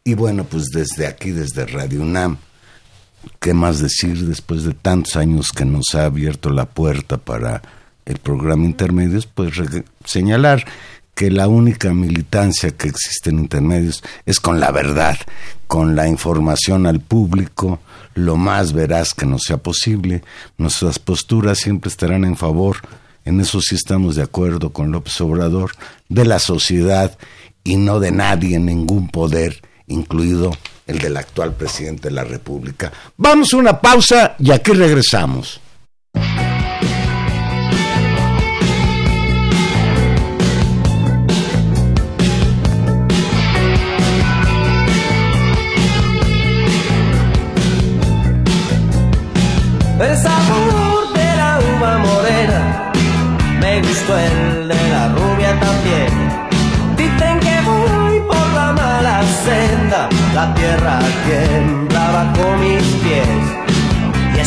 Y 0.05 0.13
bueno 0.13 0.45
pues 0.45 0.67
desde 0.73 1.05
aquí 1.05 1.31
desde 1.31 1.65
Radio 1.65 2.01
UNAM 2.01 2.37
¿Qué 3.39 3.53
más 3.53 3.79
decir 3.79 4.25
después 4.25 4.63
de 4.63 4.73
tantos 4.73 5.15
años 5.15 5.51
que 5.51 5.65
nos 5.65 5.95
ha 5.95 6.05
abierto 6.05 6.49
la 6.49 6.65
puerta 6.65 7.17
para 7.17 7.61
el 8.05 8.17
programa 8.17 8.65
Intermedios? 8.65 9.25
Pues 9.25 9.53
señalar 10.05 10.65
que 11.15 11.29
la 11.29 11.47
única 11.47 11.93
militancia 11.93 12.71
que 12.71 12.87
existe 12.87 13.29
en 13.29 13.39
Intermedios 13.39 14.03
es 14.25 14.39
con 14.39 14.59
la 14.59 14.71
verdad, 14.71 15.17
con 15.67 15.95
la 15.95 16.07
información 16.07 16.85
al 16.85 16.99
público, 16.99 17.79
lo 18.15 18.35
más 18.35 18.73
veraz 18.73 19.13
que 19.13 19.25
nos 19.25 19.43
sea 19.43 19.57
posible. 19.57 20.23
Nuestras 20.57 20.99
posturas 20.99 21.59
siempre 21.59 21.89
estarán 21.89 22.25
en 22.25 22.35
favor, 22.35 22.77
en 23.25 23.39
eso 23.39 23.61
sí 23.61 23.75
estamos 23.75 24.15
de 24.15 24.23
acuerdo 24.23 24.73
con 24.73 24.91
López 24.91 25.19
Obrador, 25.21 25.71
de 26.09 26.25
la 26.25 26.39
sociedad 26.39 27.17
y 27.63 27.77
no 27.77 27.99
de 27.99 28.11
nadie, 28.11 28.59
ningún 28.59 29.07
poder, 29.07 29.61
incluido 29.87 30.51
el 30.87 30.99
del 30.99 31.17
actual 31.17 31.53
presidente 31.53 32.09
de 32.09 32.15
la 32.15 32.23
República. 32.23 32.91
Vamos 33.17 33.53
a 33.53 33.57
una 33.57 33.79
pausa 33.79 34.35
y 34.39 34.51
aquí 34.51 34.71
regresamos. 34.71 35.59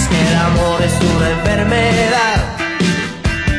Que 0.09 0.29
el 0.29 0.37
amor 0.37 0.83
es 0.83 0.95
una 1.15 1.31
enfermedad 1.31 2.57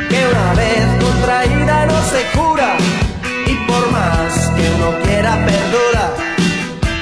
que 0.10 0.28
una 0.32 0.54
vez 0.54 0.86
contraída 1.04 1.86
no 1.86 2.02
se 2.12 2.22
cura. 2.38 2.78
Y 3.46 3.54
por 3.68 3.92
más 3.92 4.34
que 4.56 4.70
uno 4.76 4.90
quiera 5.04 5.34
perdura 5.46 6.04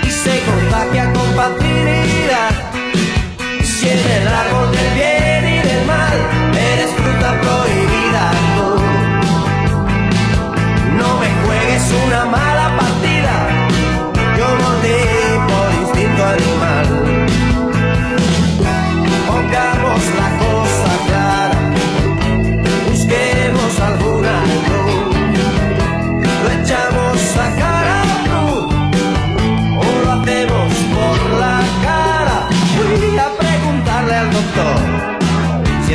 y 0.03 0.09
se 0.09 0.41
contagia 0.49 1.11
con 1.13 1.27
facilidad. 1.35 2.51
Si 3.63 3.89
en 3.89 3.99
el 3.99 4.27
árbol 4.27 4.71
del 4.71 4.93
bien 4.93 5.43
y 5.55 5.67
del 5.67 5.85
mal 5.85 6.17
eres 6.71 6.91
fruta 6.91 7.41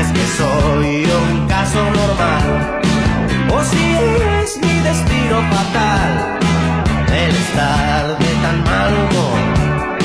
soy 0.04 1.04
un 1.04 1.46
caso 1.46 1.78
normal 1.90 2.80
o 3.52 3.64
si 3.64 3.76
es 4.42 4.56
mi 4.56 4.80
destino 4.80 5.42
fatal 5.50 6.38
el 7.12 7.36
estar 7.36 8.18
de 8.18 8.26
tan 8.40 8.64
mal 8.64 8.94
humor, 8.94 9.98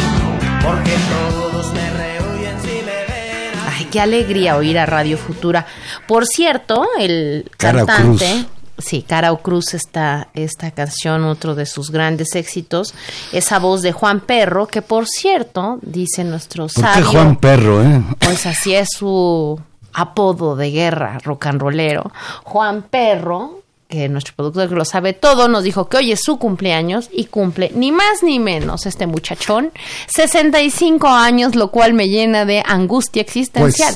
porque 0.64 0.96
todos 1.10 1.74
me 1.74 1.90
rehuyen 1.92 2.62
si 2.62 2.76
me 2.84 3.06
ven. 3.08 3.60
Ay, 3.70 3.86
qué 3.86 4.02
alegría 4.02 4.58
oír 4.58 4.78
a 4.80 4.86
Radio 4.86 5.18
Futura. 5.18 5.66
Por 6.08 6.26
cierto, 6.26 6.86
el 7.00 7.50
Cara 7.58 7.86
cantante... 7.86 8.26
Cruz. 8.26 8.48
Sí, 8.78 9.06
Carao 9.08 9.38
Cruz, 9.38 9.74
esta, 9.74 10.28
esta 10.34 10.70
canción, 10.72 11.24
otro 11.24 11.56
de 11.56 11.66
sus 11.66 11.92
grandes 11.92 12.36
éxitos, 12.36 12.94
esa 13.32 13.58
voz 13.58 13.82
de 13.82 13.94
Juan 13.94 14.20
Perro, 14.20 14.68
que 14.68 14.82
por 14.82 15.08
cierto, 15.08 15.80
dice 15.82 16.26
nuestro 16.26 16.68
¿Por 16.68 16.74
qué 16.74 16.82
sabio, 16.82 17.06
Juan 17.06 17.38
Perro, 17.38 17.82
eh? 17.82 18.04
pues 18.20 18.46
así 18.46 18.76
es 18.76 18.90
su 18.92 19.58
apodo 19.96 20.56
de 20.56 20.72
guerra, 20.72 21.20
rock 21.24 21.48
and 21.48 21.62
rollero. 21.62 22.12
Juan 22.44 22.84
Perro, 22.84 23.62
que 23.88 24.10
nuestro 24.10 24.36
productor 24.36 24.70
que 24.70 24.76
lo 24.76 24.84
sabe 24.86 25.14
todo, 25.14 25.48
nos 25.48 25.64
dijo 25.64 25.88
que 25.88 25.98
hoy 25.98 26.12
es 26.12 26.22
su 26.24 26.38
cumpleaños 26.38 27.10
y 27.14 27.26
cumple 27.26 27.72
ni 27.76 27.92
más 27.92 28.24
ni 28.24 28.40
menos 28.40 28.86
este 28.86 29.08
muchachón 29.08 29.72
65 30.08 31.08
años, 31.08 31.56
lo 31.56 31.72
cual 31.72 31.94
me 31.94 32.10
llena 32.10 32.46
de 32.46 32.64
angustia 32.66 33.24
Pues 33.24 33.38
existencial. 33.38 33.96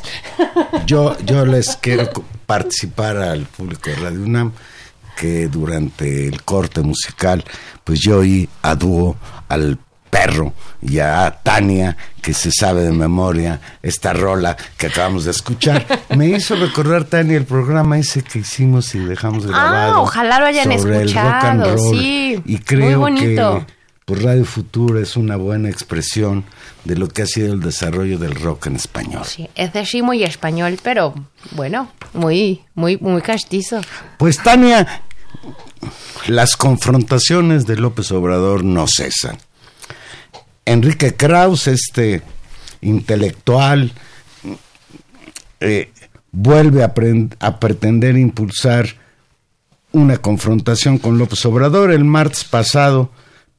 yo, 0.86 1.18
yo 1.26 1.46
les 1.46 1.76
quiero 1.76 2.10
participar 2.46 3.18
al 3.18 3.46
público 3.46 3.90
de 3.90 3.96
Radio 3.98 4.22
UNAM 4.22 4.52
que 5.18 5.48
durante 5.48 6.28
el 6.28 6.44
corte 6.44 6.82
musical, 6.82 7.44
pues 7.84 8.00
yo 8.00 8.20
oí 8.20 8.48
a 8.62 8.76
dúo 8.76 9.18
al 9.50 9.78
perro 10.10 10.54
y 10.82 11.00
a 11.00 11.40
Tania, 11.44 11.96
que 12.22 12.34
se 12.34 12.52
sabe 12.52 12.82
de 12.84 12.92
memoria 12.92 13.60
esta 13.84 14.14
rola 14.14 14.56
que 14.78 14.88
acabamos 14.88 15.26
de 15.26 15.32
escuchar. 15.32 15.86
Me 16.16 16.28
hizo 16.30 16.56
recordar, 16.56 17.04
Tania, 17.06 17.38
el 17.38 17.46
programa 17.46 17.98
ese 17.98 18.22
que 18.24 18.40
hicimos 18.40 18.94
y 18.96 19.00
dejamos 19.00 19.46
grabado. 19.46 19.94
Ah, 19.96 20.02
ojalá 20.02 20.40
lo 20.40 20.46
hayan 20.48 20.66
sobre 20.80 21.02
el 21.02 21.14
rock 21.14 21.24
and 21.24 21.62
escuchado, 21.62 21.76
roll. 21.78 21.98
sí, 22.00 22.42
Y 22.46 22.52
muy 22.54 22.60
creo 22.62 23.00
bonito. 23.00 23.66
que 23.68 23.80
pues 24.06 24.24
Radio 24.24 24.44
Futura 24.44 25.02
es 25.02 25.16
una 25.16 25.36
buena 25.36 25.70
expresión 25.70 26.44
de 26.84 26.96
lo 26.96 27.08
que 27.10 27.22
ha 27.22 27.26
sido 27.28 27.54
el 27.54 27.60
desarrollo 27.60 28.18
del 28.18 28.34
rock 28.34 28.66
en 28.66 28.76
español. 28.78 29.22
Sí, 29.26 29.48
es 29.54 29.72
de 29.74 29.86
sí 29.86 30.02
muy 30.02 30.24
español, 30.24 30.80
pero 30.82 31.14
bueno, 31.52 31.92
muy, 32.14 32.62
muy, 32.74 32.98
muy 32.98 33.22
castizo. 33.22 33.82
Pues 34.18 34.40
Tania, 34.42 35.04
las 36.28 36.56
confrontaciones 36.58 37.68
de 37.68 37.76
López 37.78 38.12
Obrador 38.12 38.64
no 38.64 38.88
cesan. 38.88 39.38
Enrique 40.70 41.16
Kraus, 41.16 41.68
este 41.68 42.22
intelectual, 42.82 43.92
eh, 45.60 45.92
vuelve 46.32 46.84
a, 46.84 47.60
pretender 47.60 48.16
impulsar 48.18 48.88
una 49.92 50.18
confrontación 50.18 51.00
con 51.00 51.18
López 51.18 51.44
Obrador. 51.48 51.92
El 51.92 52.06
martes 52.06 52.44
pasado 52.44 53.10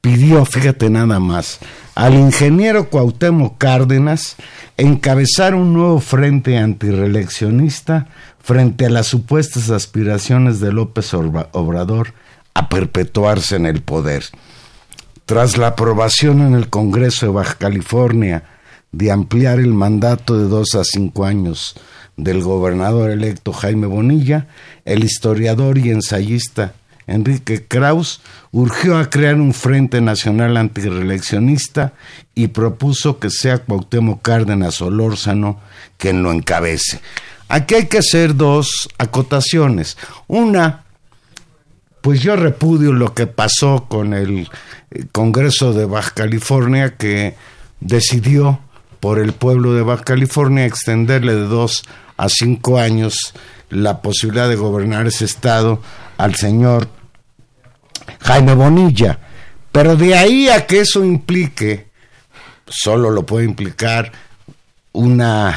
pidió, 0.00 0.44
fíjate 0.44 0.88
nada 0.88 1.18
más, 1.18 1.58
al 1.96 2.14
ingeniero 2.14 2.88
Cuauhtémoc 2.88 3.58
Cárdenas 3.58 4.36
encabezar 4.76 5.56
un 5.56 5.74
nuevo 5.74 5.98
frente 5.98 6.58
antireeleccionista 6.58 8.06
frente 8.40 8.86
a 8.86 8.90
las 8.90 9.08
supuestas 9.08 9.70
aspiraciones 9.70 10.60
de 10.60 10.72
López 10.72 11.12
Obrador 11.12 12.14
a 12.54 12.68
perpetuarse 12.68 13.56
en 13.56 13.66
el 13.66 13.82
poder. 13.82 14.26
Tras 15.30 15.56
la 15.56 15.68
aprobación 15.68 16.40
en 16.40 16.54
el 16.54 16.70
Congreso 16.70 17.26
de 17.26 17.30
Baja 17.30 17.54
California 17.54 18.42
de 18.90 19.12
ampliar 19.12 19.60
el 19.60 19.72
mandato 19.72 20.36
de 20.36 20.48
dos 20.48 20.74
a 20.74 20.82
cinco 20.82 21.24
años 21.24 21.76
del 22.16 22.42
gobernador 22.42 23.12
electo 23.12 23.52
Jaime 23.52 23.86
Bonilla, 23.86 24.48
el 24.84 25.04
historiador 25.04 25.78
y 25.78 25.90
ensayista 25.90 26.74
Enrique 27.06 27.64
Kraus 27.64 28.22
urgió 28.50 28.98
a 28.98 29.08
crear 29.08 29.36
un 29.36 29.54
Frente 29.54 30.00
Nacional 30.00 30.56
Antireeleccionista 30.56 31.92
y 32.34 32.48
propuso 32.48 33.20
que 33.20 33.30
sea 33.30 33.58
Cuauhtémoc 33.58 34.22
Cárdenas 34.22 34.74
Solórzano 34.74 35.60
quien 35.96 36.24
lo 36.24 36.32
encabece. 36.32 37.00
Aquí 37.46 37.76
hay 37.76 37.86
que 37.86 37.98
hacer 37.98 38.34
dos 38.34 38.88
acotaciones. 38.98 39.96
Una, 40.26 40.86
pues 42.00 42.20
yo 42.20 42.36
repudio 42.36 42.92
lo 42.92 43.14
que 43.14 43.26
pasó 43.26 43.86
con 43.88 44.14
el 44.14 44.48
eh, 44.90 45.04
Congreso 45.12 45.72
de 45.72 45.84
Baja 45.84 46.12
California 46.12 46.96
que 46.96 47.36
decidió 47.80 48.60
por 49.00 49.18
el 49.18 49.32
pueblo 49.32 49.74
de 49.74 49.82
Baja 49.82 50.04
California 50.04 50.66
extenderle 50.66 51.34
de 51.34 51.46
dos 51.46 51.84
a 52.16 52.28
cinco 52.28 52.78
años 52.78 53.34
la 53.70 54.02
posibilidad 54.02 54.48
de 54.48 54.56
gobernar 54.56 55.06
ese 55.06 55.24
estado 55.24 55.80
al 56.18 56.34
señor 56.34 56.88
Jaime 58.20 58.54
Bonilla. 58.54 59.18
Pero 59.72 59.96
de 59.96 60.16
ahí 60.16 60.48
a 60.48 60.66
que 60.66 60.80
eso 60.80 61.04
implique, 61.04 61.86
solo 62.66 63.10
lo 63.10 63.24
puede 63.24 63.46
implicar 63.46 64.12
una 64.92 65.56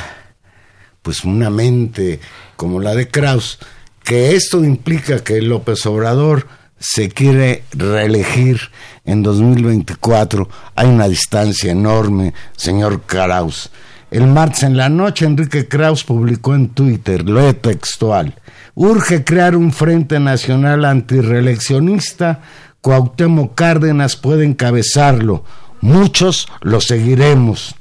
pues 1.01 1.25
una 1.25 1.49
mente 1.49 2.21
como 2.55 2.79
la 2.79 2.95
de 2.95 3.09
Kraus, 3.09 3.59
que 4.03 4.35
esto 4.35 4.63
implica 4.63 5.23
que 5.23 5.41
López 5.41 5.85
Obrador 5.85 6.47
se 6.79 7.09
quiere 7.09 7.63
reelegir 7.71 8.59
en 9.05 9.23
2024. 9.23 10.49
Hay 10.75 10.87
una 10.87 11.07
distancia 11.07 11.71
enorme, 11.71 12.33
señor 12.57 13.03
Kraus. 13.03 13.69
El 14.11 14.27
martes 14.27 14.63
en 14.63 14.77
la 14.77 14.89
noche, 14.89 15.25
Enrique 15.25 15.67
Kraus 15.67 16.03
publicó 16.03 16.53
en 16.53 16.69
Twitter, 16.69 17.27
lo 17.27 17.55
textual, 17.55 18.35
urge 18.75 19.23
crear 19.23 19.55
un 19.55 19.71
Frente 19.71 20.19
Nacional 20.19 20.85
Antireeleccionista, 20.85 22.41
Cuauhtémoc 22.81 23.55
Cárdenas 23.55 24.15
puede 24.15 24.45
encabezarlo, 24.45 25.43
muchos 25.81 26.47
lo 26.61 26.79
seguiremos. 26.79 27.75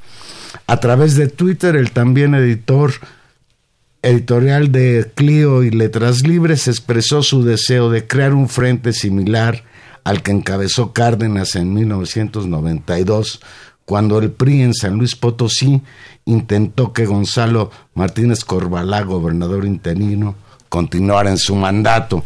A 0.66 0.78
través 0.78 1.16
de 1.16 1.28
Twitter, 1.28 1.76
el 1.76 1.90
también 1.90 2.34
editor 2.34 2.92
editorial 4.02 4.72
de 4.72 5.10
Clio 5.14 5.62
y 5.62 5.70
Letras 5.70 6.22
Libres 6.26 6.66
expresó 6.68 7.22
su 7.22 7.44
deseo 7.44 7.90
de 7.90 8.06
crear 8.06 8.34
un 8.34 8.48
frente 8.48 8.92
similar 8.92 9.64
al 10.04 10.22
que 10.22 10.32
encabezó 10.32 10.92
Cárdenas 10.92 11.54
en 11.54 11.72
1992, 11.74 13.40
cuando 13.84 14.18
el 14.18 14.30
PRI 14.32 14.62
en 14.62 14.74
San 14.74 14.96
Luis 14.98 15.14
Potosí 15.14 15.82
intentó 16.24 16.92
que 16.92 17.06
Gonzalo 17.06 17.70
Martínez 17.94 18.44
Corbalá, 18.44 19.02
gobernador 19.02 19.64
interino, 19.64 20.34
continuara 20.68 21.30
en 21.30 21.38
su 21.38 21.54
mandato. 21.54 22.24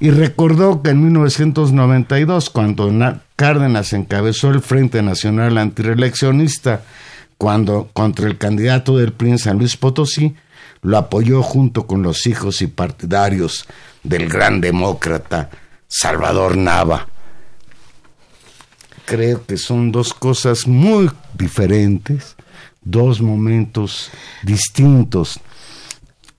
Y 0.00 0.10
recordó 0.10 0.82
que 0.82 0.90
en 0.90 1.02
1992, 1.04 2.50
cuando 2.50 2.90
Na- 2.90 3.22
Cárdenas 3.36 3.92
encabezó 3.92 4.50
el 4.50 4.60
Frente 4.60 5.02
Nacional 5.02 5.58
Antireeleccionista, 5.58 6.82
cuando 7.38 7.88
contra 7.92 8.26
el 8.26 8.38
candidato 8.38 8.96
del 8.96 9.12
PRI 9.12 9.30
en 9.32 9.38
San 9.38 9.58
Luis 9.58 9.76
Potosí, 9.76 10.34
lo 10.82 10.98
apoyó 10.98 11.42
junto 11.42 11.86
con 11.86 12.02
los 12.02 12.26
hijos 12.26 12.60
y 12.60 12.66
partidarios 12.66 13.66
del 14.02 14.28
gran 14.28 14.60
demócrata 14.60 15.48
Salvador 15.86 16.56
Nava. 16.56 17.06
Creo 19.04 19.46
que 19.46 19.56
son 19.56 19.92
dos 19.92 20.12
cosas 20.12 20.66
muy 20.66 21.10
diferentes, 21.34 22.36
dos 22.82 23.20
momentos 23.20 24.10
distintos. 24.42 25.38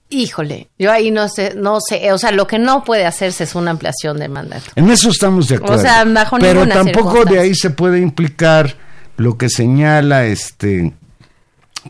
Híjole, 0.10 0.70
yo 0.78 0.92
ahí 0.92 1.10
no 1.10 1.28
sé, 1.30 1.56
no 1.56 1.80
sé, 1.80 2.12
o 2.12 2.18
sea, 2.18 2.32
lo 2.32 2.46
que 2.46 2.60
no 2.60 2.84
puede 2.84 3.06
hacerse 3.06 3.46
es 3.46 3.56
una 3.56 3.72
ampliación 3.72 4.20
del 4.20 4.30
mandato. 4.30 4.66
En 4.76 4.90
eso 4.90 5.10
estamos 5.10 5.48
de 5.48 5.56
acuerdo. 5.56 5.82
sea, 5.82 6.04
bajo 6.06 6.38
Pero 6.40 6.68
tampoco 6.68 7.26
de 7.26 7.40
ahí 7.40 7.56
se 7.56 7.70
puede 7.70 8.00
implicar 8.00 8.76
lo 9.18 9.38
que 9.38 9.50
señala 9.50 10.26
este 10.26 10.94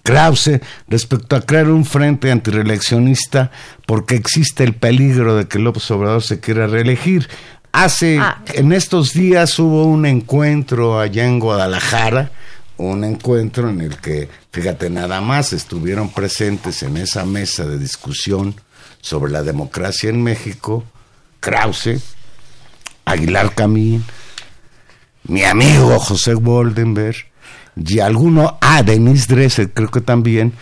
Krause 0.02 0.60
respecto 0.88 1.36
a 1.36 1.42
crear 1.42 1.70
un 1.70 1.86
frente 1.86 2.32
antireeleccionista 2.32 3.52
porque 3.86 4.16
existe 4.16 4.64
el 4.64 4.74
peligro 4.74 5.36
de 5.36 5.48
que 5.48 5.60
López 5.60 5.90
Obrador 5.92 6.24
se 6.24 6.40
quiera 6.40 6.68
reelegir. 6.68 7.30
Hace 7.72 8.20
Ah. 8.20 8.42
en 8.54 8.72
estos 8.74 9.14
días 9.14 9.58
hubo 9.60 9.86
un 9.86 10.06
encuentro 10.06 11.00
allá 11.00 11.26
en 11.26 11.40
Guadalajara, 11.40 12.32
un 12.78 13.04
encuentro 13.04 13.70
en 13.70 13.82
el 13.82 13.98
que, 13.98 14.30
fíjate, 14.52 14.90
nada 14.90 15.22
más 15.22 15.54
estuvieron 15.54 16.10
presentes 16.10 16.84
en 16.84 16.98
esa 16.98 17.26
mesa 17.26 17.66
de 17.66 17.78
discusión 17.78 18.56
sobre 19.02 19.32
la 19.32 19.44
democracia 19.44 20.10
en 20.10 20.22
México, 20.24 20.84
Krause, 21.40 22.02
Aguilar 23.06 23.54
Camín, 23.54 24.04
mi 25.26 25.44
amigo 25.44 26.00
José 26.00 26.34
Goldenberg 26.36 27.16
y 27.76 28.00
alguno, 28.00 28.58
ah, 28.62 28.84
Denise 28.84 29.34
Dresser 29.34 29.72
creo 29.74 29.90
que 29.90 30.02
también, 30.02 30.54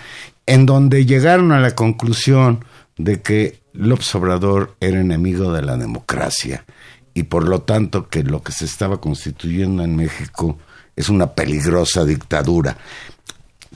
en 0.45 0.65
donde 0.65 1.05
llegaron 1.05 1.51
a 1.51 1.59
la 1.59 1.75
conclusión 1.75 2.63
de 2.97 3.21
que 3.21 3.61
López 3.73 4.13
Obrador 4.15 4.75
era 4.79 4.99
enemigo 4.99 5.53
de 5.53 5.61
la 5.61 5.77
democracia 5.77 6.65
y 7.13 7.23
por 7.23 7.47
lo 7.47 7.61
tanto 7.61 8.07
que 8.07 8.23
lo 8.23 8.41
que 8.41 8.51
se 8.51 8.65
estaba 8.65 8.99
constituyendo 8.99 9.83
en 9.83 9.95
México 9.95 10.57
es 10.95 11.09
una 11.09 11.27
peligrosa 11.27 12.05
dictadura. 12.05 12.77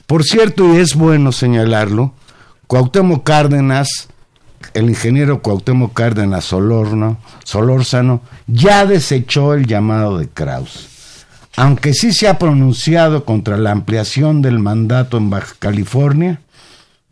Por 0.06 0.22
cierto, 0.22 0.74
y 0.74 0.78
es 0.78 0.94
bueno 0.94 1.32
señalarlo, 1.32 2.12
Cuauhtémoc 2.66 3.24
Cárdenas, 3.24 4.08
el 4.74 4.88
ingeniero 4.88 5.42
Cuauhtémoc 5.42 5.92
Cárdenas 5.94 6.44
Solorno, 6.44 7.18
Solórzano, 7.44 8.22
ya 8.46 8.86
desechó 8.86 9.54
el 9.54 9.66
llamado 9.66 10.18
de 10.18 10.28
Kraus. 10.28 10.95
Aunque 11.56 11.94
sí 11.94 12.12
se 12.12 12.28
ha 12.28 12.38
pronunciado 12.38 13.24
contra 13.24 13.56
la 13.56 13.72
ampliación 13.72 14.42
del 14.42 14.58
mandato 14.58 15.16
en 15.16 15.30
Baja 15.30 15.54
California, 15.58 16.40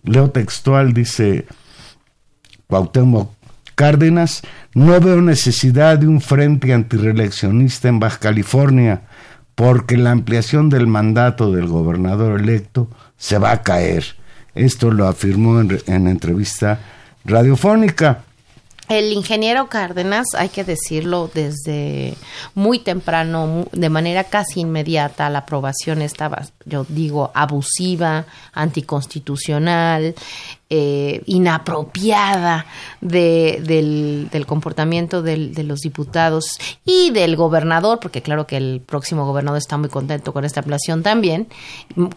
leo 0.03 0.31
textual, 0.31 0.93
dice 0.93 1.47
Cuauhtémoc 2.67 3.31
Cárdenas, 3.75 4.43
no 4.75 5.01
veo 5.01 5.23
necesidad 5.23 5.99
de 5.99 6.09
un 6.09 6.21
frente 6.21 6.75
antireeleccionista 6.75 7.89
en 7.89 8.01
Baja 8.01 8.19
California, 8.19 9.03
porque 9.55 9.97
la 9.97 10.11
ampliación 10.11 10.69
del 10.69 10.87
mandato 10.87 11.51
del 11.51 11.67
gobernador 11.67 12.39
electo 12.39 12.91
se 13.17 13.39
va 13.39 13.51
a 13.51 13.63
caer. 13.63 14.05
Esto 14.55 14.91
lo 14.91 15.09
afirmó 15.09 15.61
en, 15.61 15.81
en 15.87 16.07
entrevista 16.07 16.81
radiofónica. 17.25 18.25
El 18.88 19.12
ingeniero 19.12 19.68
Cárdenas, 19.68 20.27
hay 20.37 20.51
que 20.51 20.62
decirlo, 20.62 21.31
desde 21.33 22.14
muy 22.55 22.79
temprano, 22.79 23.66
de 23.73 23.88
manera 23.88 24.25
casi 24.25 24.61
inmediata, 24.61 25.31
la 25.31 25.40
aprobación 25.40 26.03
estaba, 26.03 26.42
yo 26.66 26.85
digo, 26.88 27.31
abusiva, 27.35 28.27
anticonstitucional, 28.53 30.14
eh, 30.77 31.23
inapropiada 31.27 32.67
de, 33.01 33.61
del, 33.63 34.47
comportamiento 34.47 35.23
de 35.23 35.63
los 35.63 35.81
diputados 35.81 36.59
y 36.85 37.11
del 37.11 37.37
gobernador, 37.37 38.01
porque 38.01 38.23
claro 38.23 38.49
que 38.49 38.57
el 38.57 38.83
próximo 38.85 39.25
gobernador 39.25 39.59
está 39.59 39.77
muy 39.77 39.89
contento 39.89 40.33
con 40.33 40.45
esta 40.45 40.61
ampliación 40.61 41.05
también, 41.05 41.47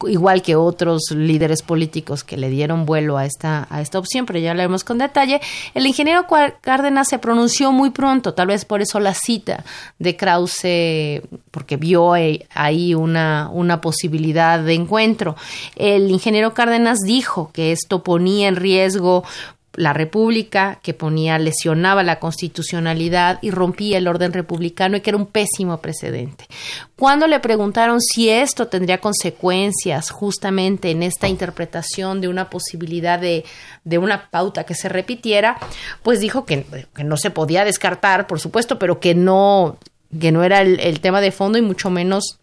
igual 0.07 0.41
que 0.41 0.55
otros 0.55 1.11
líderes 1.11 1.61
políticos 1.61 2.23
que 2.23 2.35
le 2.35 2.49
dieron 2.49 2.87
vuelo 2.87 3.19
a 3.19 3.25
esta, 3.25 3.67
a 3.69 3.79
esta 3.79 3.99
opción, 3.99 4.25
pero 4.25 4.39
ya 4.39 4.55
lo 4.55 4.61
vemos 4.61 4.83
con 4.83 4.97
detalle. 4.97 5.39
El 5.75 5.85
ingeniero 5.85 6.25
Cárdenas 6.61 7.09
se 7.09 7.19
pronunció 7.19 7.71
muy 7.71 7.91
pronto, 7.91 8.33
tal 8.33 8.47
vez 8.47 8.65
por 8.65 8.81
eso 8.81 8.99
la 8.99 9.13
cita 9.13 9.63
de 9.99 10.15
Krause, 10.15 11.21
porque 11.51 11.77
vio 11.77 12.13
ahí 12.13 12.95
una 12.95 13.81
posibilidad 13.81 14.59
de 14.59 14.73
encuentro. 14.73 15.35
El 15.75 16.09
ingeniero 16.09 16.55
Cárdenas 16.55 16.97
dijo 17.05 17.51
que 17.53 17.71
esto 17.71 18.01
ponía 18.01 18.46
en 18.47 18.55
riesgo 18.55 19.23
la 19.77 19.93
República, 19.93 20.79
que 20.81 20.95
ponía, 20.95 21.37
lesionaba 21.37 22.01
la 22.01 22.19
constitucionalidad 22.19 23.37
y 23.43 23.51
rompía 23.51 23.99
el 23.99 24.07
orden 24.07 24.33
republicano 24.33 24.97
y 24.97 25.01
que 25.01 25.11
era 25.11 25.17
un 25.17 25.27
pésimo 25.27 25.77
precedente. 25.81 26.47
Cuando 26.95 27.27
le 27.27 27.39
preguntaron 27.39 28.01
si 28.01 28.27
esto 28.27 28.67
tendría 28.69 28.99
consecuencias 28.99 30.09
justamente 30.09 30.89
en 30.89 31.03
esta 31.03 31.27
interpretación 31.27 32.21
de 32.21 32.27
una 32.27 32.49
posibilidad 32.49 33.19
de, 33.19 33.45
de 33.83 33.97
una 33.99 34.31
pauta 34.31 34.63
que 34.63 34.73
se 34.73 34.89
repitiera, 34.89 35.59
pues 36.01 36.19
dijo 36.19 36.43
que, 36.43 36.65
no 37.05 37.15
se 37.15 37.29
podía 37.29 37.63
descartar, 37.63 38.25
por 38.25 38.39
supuesto, 38.39 38.79
pero 38.79 38.99
que 38.99 39.13
no, 39.13 39.77
que 40.19 40.31
no 40.31 40.43
era 40.43 40.61
el 40.61 40.99
tema 41.01 41.21
de 41.21 41.31
fondo 41.31 41.59
y 41.59 41.61
mucho 41.61 41.91
menos 41.91 42.39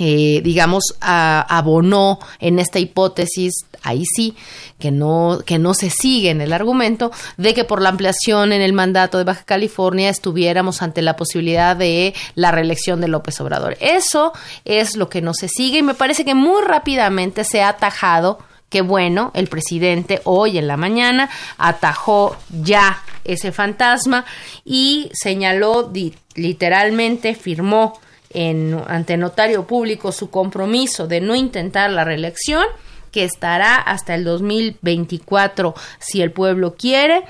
eh, 0.00 0.40
digamos, 0.42 0.96
abonó 1.00 2.18
en 2.40 2.58
esta 2.58 2.80
hipótesis, 2.80 3.52
ahí 3.82 4.04
sí, 4.04 4.34
que 4.78 4.90
no, 4.90 5.40
que 5.46 5.58
no 5.58 5.72
se 5.72 5.88
sigue 5.88 6.30
en 6.30 6.40
el 6.40 6.52
argumento 6.52 7.12
de 7.36 7.54
que 7.54 7.64
por 7.64 7.80
la 7.80 7.90
ampliación 7.90 8.52
en 8.52 8.60
el 8.60 8.72
mandato 8.72 9.18
de 9.18 9.24
Baja 9.24 9.44
California 9.44 10.10
estuviéramos 10.10 10.82
ante 10.82 11.00
la 11.00 11.14
posibilidad 11.14 11.76
de 11.76 12.12
la 12.34 12.50
reelección 12.50 13.00
de 13.00 13.08
López 13.08 13.40
Obrador. 13.40 13.76
Eso 13.80 14.32
es 14.64 14.96
lo 14.96 15.08
que 15.08 15.22
no 15.22 15.32
se 15.32 15.48
sigue 15.48 15.78
y 15.78 15.82
me 15.82 15.94
parece 15.94 16.24
que 16.24 16.34
muy 16.34 16.62
rápidamente 16.62 17.44
se 17.44 17.62
ha 17.62 17.68
atajado 17.68 18.38
que 18.68 18.80
bueno, 18.80 19.30
el 19.34 19.46
presidente 19.46 20.20
hoy 20.24 20.58
en 20.58 20.66
la 20.66 20.76
mañana 20.76 21.30
atajó 21.58 22.36
ya 22.50 23.04
ese 23.22 23.52
fantasma 23.52 24.24
y 24.64 25.10
señaló 25.12 25.92
literalmente, 26.34 27.36
firmó 27.36 28.00
en, 28.34 28.78
ante 28.86 29.16
notario 29.16 29.66
público 29.66 30.12
su 30.12 30.28
compromiso 30.28 31.06
de 31.06 31.20
no 31.20 31.34
intentar 31.34 31.90
la 31.90 32.04
reelección, 32.04 32.64
que 33.10 33.24
estará 33.24 33.76
hasta 33.76 34.14
el 34.14 34.24
2024 34.24 35.74
si 36.00 36.20
el 36.20 36.32
pueblo 36.32 36.74
quiere. 36.74 37.22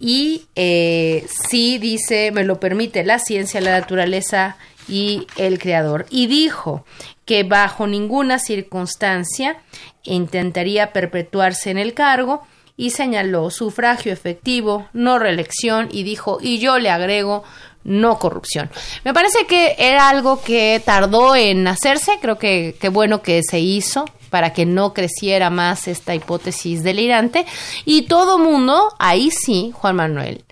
Y 0.00 0.46
eh, 0.56 1.26
si 1.48 1.78
dice, 1.78 2.32
me 2.32 2.44
lo 2.44 2.58
permite 2.58 3.04
la 3.04 3.18
ciencia, 3.18 3.60
la 3.60 3.78
naturaleza 3.78 4.56
y 4.88 5.26
el 5.36 5.58
creador. 5.58 6.06
Y 6.10 6.26
dijo 6.26 6.84
que 7.24 7.44
bajo 7.44 7.86
ninguna 7.86 8.38
circunstancia 8.38 9.58
intentaría 10.02 10.92
perpetuarse 10.92 11.70
en 11.70 11.78
el 11.78 11.94
cargo 11.94 12.42
y 12.76 12.90
señaló 12.90 13.50
sufragio 13.50 14.12
efectivo, 14.12 14.88
no 14.94 15.18
reelección 15.18 15.88
y 15.92 16.02
dijo, 16.02 16.38
y 16.40 16.58
yo 16.58 16.78
le 16.78 16.88
agrego, 16.88 17.44
no 17.84 18.18
corrupción. 18.18 18.70
Me 19.04 19.14
parece 19.14 19.46
que 19.46 19.74
era 19.78 20.08
algo 20.08 20.42
que 20.42 20.82
tardó 20.84 21.34
en 21.34 21.66
hacerse, 21.66 22.12
creo 22.20 22.38
que 22.38 22.76
qué 22.80 22.88
bueno 22.88 23.22
que 23.22 23.40
se 23.42 23.60
hizo 23.60 24.04
para 24.28 24.52
que 24.52 24.66
no 24.66 24.94
creciera 24.94 25.50
más 25.50 25.88
esta 25.88 26.14
hipótesis 26.14 26.82
delirante 26.82 27.46
y 27.84 28.02
todo 28.02 28.38
mundo, 28.38 28.94
ahí 28.98 29.30
sí, 29.30 29.72
Juan 29.74 29.96
Manuel, 29.96 30.44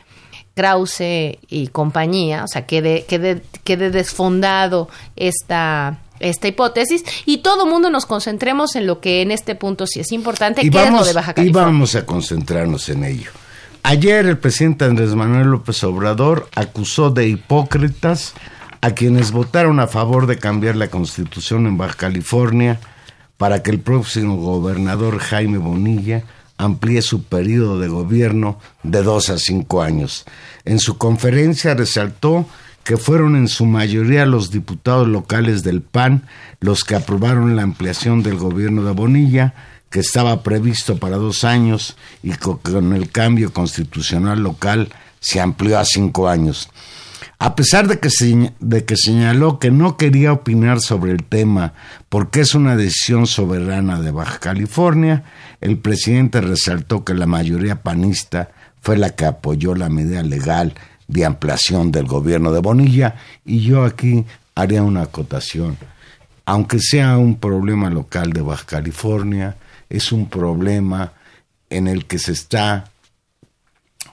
Krause 0.55 1.38
y 1.49 1.69
compañía, 1.71 2.45
o 2.45 2.49
sea, 2.49 2.67
quede, 2.67 3.05
quede, 3.05 3.43
quede 3.62 3.91
desfondado 3.91 4.88
esta 5.14 6.01
esta 6.21 6.49
hipótesis 6.49 7.05
y 7.27 7.38
todo 7.38 7.64
mundo 7.64 7.91
nos 7.91 8.05
concentremos 8.05 8.75
en 8.75 8.88
lo 8.88 9.01
que 9.01 9.23
en 9.23 9.31
este 9.31 9.55
punto 9.55 9.87
sí 9.87 10.01
es 10.01 10.11
importante, 10.11 10.62
y 10.62 10.71
que 10.71 10.77
vamos, 10.77 10.95
es 10.95 10.99
lo 11.01 11.07
de 11.07 11.12
Baja 11.12 11.33
California. 11.35 11.62
Y 11.62 11.73
vamos 11.73 11.95
a 11.95 12.05
concentrarnos 12.05 12.88
en 12.88 13.05
ello. 13.05 13.31
Ayer 13.83 14.27
el 14.27 14.38
presidente 14.38 14.85
Andrés 14.85 15.14
Manuel 15.14 15.49
López 15.49 15.83
Obrador 15.85 16.49
acusó 16.55 17.11
de 17.11 17.29
hipócritas 17.29 18.35
a 18.81 18.91
quienes 18.91 19.33
votaron 19.33 19.81
a 19.81 19.87
favor 19.87 20.27
de 20.27 20.38
cambiar 20.38 20.77
la 20.77 20.88
constitución 20.88 21.67
en 21.67 21.79
Baja 21.79 21.95
California 21.95 22.81
para 23.37 23.62
que 23.62 23.71
el 23.71 23.81
próximo 23.81 24.37
gobernador 24.37 25.19
Jaime 25.19 25.59
Bonilla 25.59 26.25
amplíe 26.59 27.03
su 27.03 27.23
periodo 27.23 27.79
de 27.79 27.88
gobierno 27.88 28.59
de 28.83 29.03
dos 29.03 29.31
a 29.31 29.38
cinco 29.38 29.81
años. 29.81 30.25
En 30.64 30.81
su 30.81 30.99
conferencia 30.99 31.75
resaltó 31.75 32.47
que 32.85 32.97
fueron 32.97 33.37
en 33.37 33.49
su 33.49 33.64
mayoría 33.64 34.27
los 34.27 34.51
diputados 34.51 35.07
locales 35.07 35.62
del 35.62 35.83
PAN 35.83 36.25
los 36.61 36.85
que 36.85 36.97
aprobaron 36.97 37.55
la 37.55 37.62
ampliación 37.62 38.23
del 38.23 38.37
gobierno 38.37 38.83
de 38.83 38.93
Bonilla, 38.93 39.55
que 39.90 40.01
estaba 40.01 40.42
previsto 40.42 40.98
para 40.98 41.16
dos 41.16 41.44
años 41.44 41.96
y 42.22 42.33
con 42.33 42.92
el 42.92 43.11
cambio 43.11 43.53
constitucional 43.53 44.40
local 44.40 44.88
se 45.20 45.40
amplió 45.40 45.79
a 45.79 45.85
cinco 45.85 46.29
años. 46.29 46.68
A 47.40 47.55
pesar 47.55 47.87
de 47.87 48.01
que, 48.01 48.09
de 48.59 48.85
que 48.85 48.96
señaló 48.96 49.59
que 49.61 49.70
no 49.70 49.96
quería 49.96 50.33
opinar 50.33 50.81
sobre 50.81 51.12
el 51.12 51.22
tema 51.22 51.72
porque 52.09 52.40
es 52.40 52.55
una 52.55 52.77
decisión 52.77 53.27
soberana 53.27 54.01
de 54.01 54.11
Baja 54.11 54.40
California, 54.40 55.24
el 55.61 55.79
presidente 55.79 56.40
resaltó 56.40 57.05
que 57.05 57.14
la 57.14 57.27
mayoría 57.27 57.83
panista 57.83 58.51
fue 58.81 58.96
la 58.96 59.11
que 59.11 59.24
apoyó 59.24 59.74
la 59.74 59.88
medida 59.88 60.22
legal 60.22 60.74
de 61.07 61.24
ampliación 61.24 61.92
del 61.92 62.07
gobierno 62.07 62.53
de 62.53 62.61
Bonilla 62.61 63.14
y 63.44 63.61
yo 63.61 63.85
aquí 63.85 64.24
haría 64.55 64.83
una 64.83 65.03
acotación. 65.03 65.77
Aunque 66.44 66.81
sea 66.81 67.18
un 67.18 67.37
problema 67.37 67.88
local 67.88 68.33
de 68.33 68.40
Baja 68.40 68.64
California, 68.66 69.57
es 69.88 70.12
un 70.12 70.29
problema 70.29 71.12
en 71.70 71.88
el 71.88 72.07
que 72.07 72.18
se 72.18 72.33
está 72.33 72.90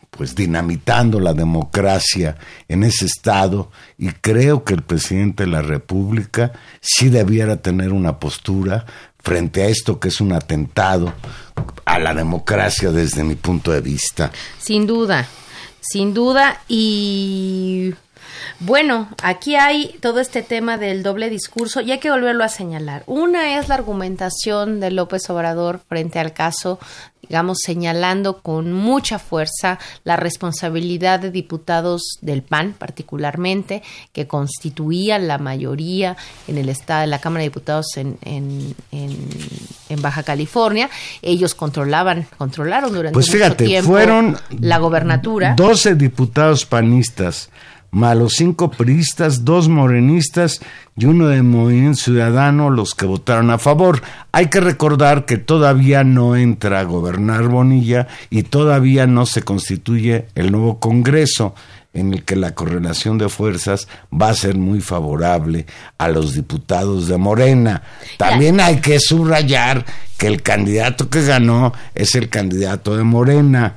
pues 0.10 0.34
dinamitando 0.34 1.20
la 1.20 1.34
democracia 1.34 2.38
en 2.68 2.84
ese 2.84 3.06
estado 3.06 3.70
y 3.98 4.10
creo 4.10 4.64
que 4.64 4.74
el 4.74 4.82
presidente 4.82 5.44
de 5.44 5.52
la 5.52 5.62
República 5.62 6.54
sí 6.82 7.10
debiera 7.10 7.58
tener 7.58 7.92
una 7.92 8.20
postura 8.20 8.86
frente 9.20 9.64
a 9.64 9.68
esto 9.68 10.00
que 10.00 10.08
es 10.08 10.22
un 10.22 10.32
atentado 10.32 11.14
a 11.84 12.00
la 12.00 12.14
democracia 12.14 12.92
desde 12.92 13.24
mi 13.24 13.36
punto 13.36 13.72
de 13.72 13.82
vista. 13.82 14.32
Sin 14.58 14.88
duda, 14.88 15.28
sin 15.82 16.14
duda 16.14 16.62
y 16.68 17.94
bueno, 18.60 19.10
aquí 19.22 19.56
hay 19.56 19.96
todo 20.02 20.20
este 20.20 20.42
tema 20.42 20.78
del 20.78 21.04
doble 21.04 21.30
discurso 21.30 21.82
y 21.82 21.92
hay 21.92 22.00
que 22.00 22.12
volverlo 22.12 22.44
a 22.44 22.50
señalar. 22.50 23.04
Una 23.08 23.58
es 23.58 23.70
la 23.70 23.76
argumentación 23.76 24.80
de 24.80 24.92
López 24.92 25.30
Obrador 25.30 25.82
frente 25.88 26.20
al 26.20 26.34
caso, 26.34 26.80
digamos, 27.22 27.60
señalando 27.64 28.42
con 28.42 28.72
mucha 28.72 29.20
fuerza 29.20 29.80
la 30.04 30.16
responsabilidad 30.16 31.20
de 31.20 31.32
diputados 31.32 32.18
del 32.22 32.44
PAN, 32.44 32.76
particularmente, 32.78 33.84
que 34.14 34.28
constituían 34.28 35.28
la 35.28 35.38
mayoría 35.38 36.16
en 36.48 36.58
el 36.58 36.70
estado 36.70 37.02
de 37.02 37.08
la 37.08 37.20
Cámara 37.20 37.42
de 37.42 37.50
Diputados 37.50 37.98
en, 37.98 38.18
en, 38.22 38.76
en, 38.92 39.18
en 39.90 40.02
Baja 40.02 40.24
California. 40.24 40.90
Ellos 41.22 41.56
controlaban, 41.56 42.28
controlaron 42.38 42.94
durante 42.94 43.14
pues 43.14 43.28
mucho 43.28 43.38
fíjate, 43.38 43.66
tiempo 43.66 43.92
fueron 43.92 44.38
la 44.60 44.78
gobernatura. 44.78 45.54
12 45.56 45.96
diputados 45.96 46.66
panistas 46.66 47.50
más 47.96 48.18
los 48.18 48.34
cinco 48.34 48.72
priistas, 48.72 49.46
dos 49.46 49.70
morenistas 49.70 50.60
y 50.98 51.06
uno 51.06 51.28
de 51.30 51.42
Movimiento 51.44 52.02
Ciudadano 52.02 52.70
los 52.70 52.94
que 52.94 53.06
votaron 53.06 53.52
a 53.52 53.58
favor. 53.58 54.02
Hay 54.34 54.48
que 54.48 54.60
recordar 54.60 55.24
que 55.24 55.38
todavía 55.38 56.04
no 56.04 56.36
entra 56.36 56.82
a 56.82 56.84
gobernar 56.84 57.48
Bonilla 57.48 58.10
y 58.30 58.44
todavía 58.44 59.08
no 59.08 59.26
se 59.26 59.44
constituye 59.44 60.26
el 60.36 60.52
nuevo 60.52 60.82
Congreso 60.82 61.56
en 61.94 62.14
el 62.14 62.26
que 62.26 62.36
la 62.36 62.54
correlación 62.54 63.18
de 63.18 63.30
fuerzas 63.30 63.88
va 64.12 64.28
a 64.28 64.36
ser 64.36 64.58
muy 64.58 64.82
favorable 64.82 65.66
a 65.98 66.10
los 66.10 66.34
diputados 66.34 67.08
de 67.08 67.16
Morena. 67.16 67.82
También 68.18 68.60
hay 68.60 68.82
que 68.82 69.00
subrayar 69.00 69.86
que 70.18 70.28
el 70.28 70.42
candidato 70.42 71.10
que 71.10 71.24
ganó 71.24 71.72
es 71.94 72.14
el 72.16 72.28
candidato 72.28 72.98
de 72.98 73.06
Morena. 73.06 73.76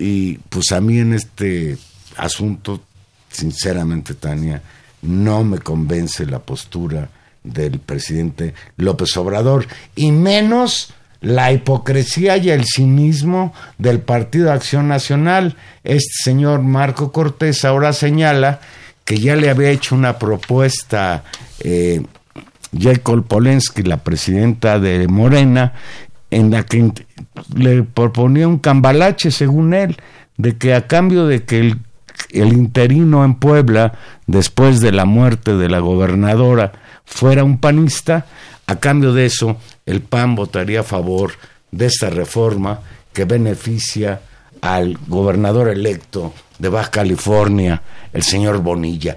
Y 0.00 0.38
pues 0.48 0.72
a 0.72 0.80
mí 0.80 0.98
en 0.98 1.12
este 1.12 1.78
asunto 2.16 2.80
sinceramente, 3.30 4.14
Tania, 4.14 4.62
no 5.02 5.44
me 5.44 5.58
convence 5.58 6.26
la 6.26 6.40
postura 6.40 7.08
del 7.42 7.78
presidente 7.78 8.54
López 8.76 9.16
Obrador, 9.16 9.66
y 9.96 10.12
menos 10.12 10.92
la 11.20 11.52
hipocresía 11.52 12.36
y 12.36 12.50
el 12.50 12.64
cinismo 12.64 13.52
del 13.78 14.00
Partido 14.00 14.52
Acción 14.52 14.88
Nacional. 14.88 15.56
Este 15.84 16.12
señor 16.24 16.62
Marco 16.62 17.12
Cortés 17.12 17.64
ahora 17.64 17.92
señala 17.92 18.60
que 19.04 19.18
ya 19.18 19.36
le 19.36 19.50
había 19.50 19.70
hecho 19.70 19.94
una 19.94 20.18
propuesta 20.18 21.24
eh, 21.60 22.02
Jacob 22.78 23.26
Polensky, 23.26 23.82
la 23.82 23.98
presidenta 23.98 24.78
de 24.78 25.08
Morena, 25.08 25.74
en 26.30 26.50
la 26.50 26.64
que 26.64 26.92
le 27.54 27.82
proponía 27.82 28.46
un 28.46 28.58
cambalache, 28.58 29.30
según 29.30 29.74
él, 29.74 29.96
de 30.36 30.56
que 30.56 30.74
a 30.74 30.86
cambio 30.86 31.26
de 31.26 31.42
que 31.42 31.58
el 31.58 31.78
el 32.32 32.52
interino 32.52 33.24
en 33.24 33.34
Puebla, 33.34 33.92
después 34.26 34.80
de 34.80 34.92
la 34.92 35.04
muerte 35.04 35.54
de 35.56 35.68
la 35.68 35.80
gobernadora, 35.80 36.72
fuera 37.04 37.44
un 37.44 37.58
panista, 37.58 38.26
a 38.66 38.76
cambio 38.76 39.12
de 39.12 39.26
eso, 39.26 39.56
el 39.86 40.00
PAN 40.00 40.36
votaría 40.36 40.80
a 40.80 40.84
favor 40.84 41.32
de 41.70 41.86
esta 41.86 42.10
reforma 42.10 42.80
que 43.12 43.24
beneficia 43.24 44.20
al 44.60 44.98
gobernador 45.08 45.68
electo 45.68 46.32
de 46.58 46.68
Baja 46.68 46.90
California, 46.90 47.82
el 48.12 48.22
señor 48.22 48.62
Bonilla. 48.62 49.16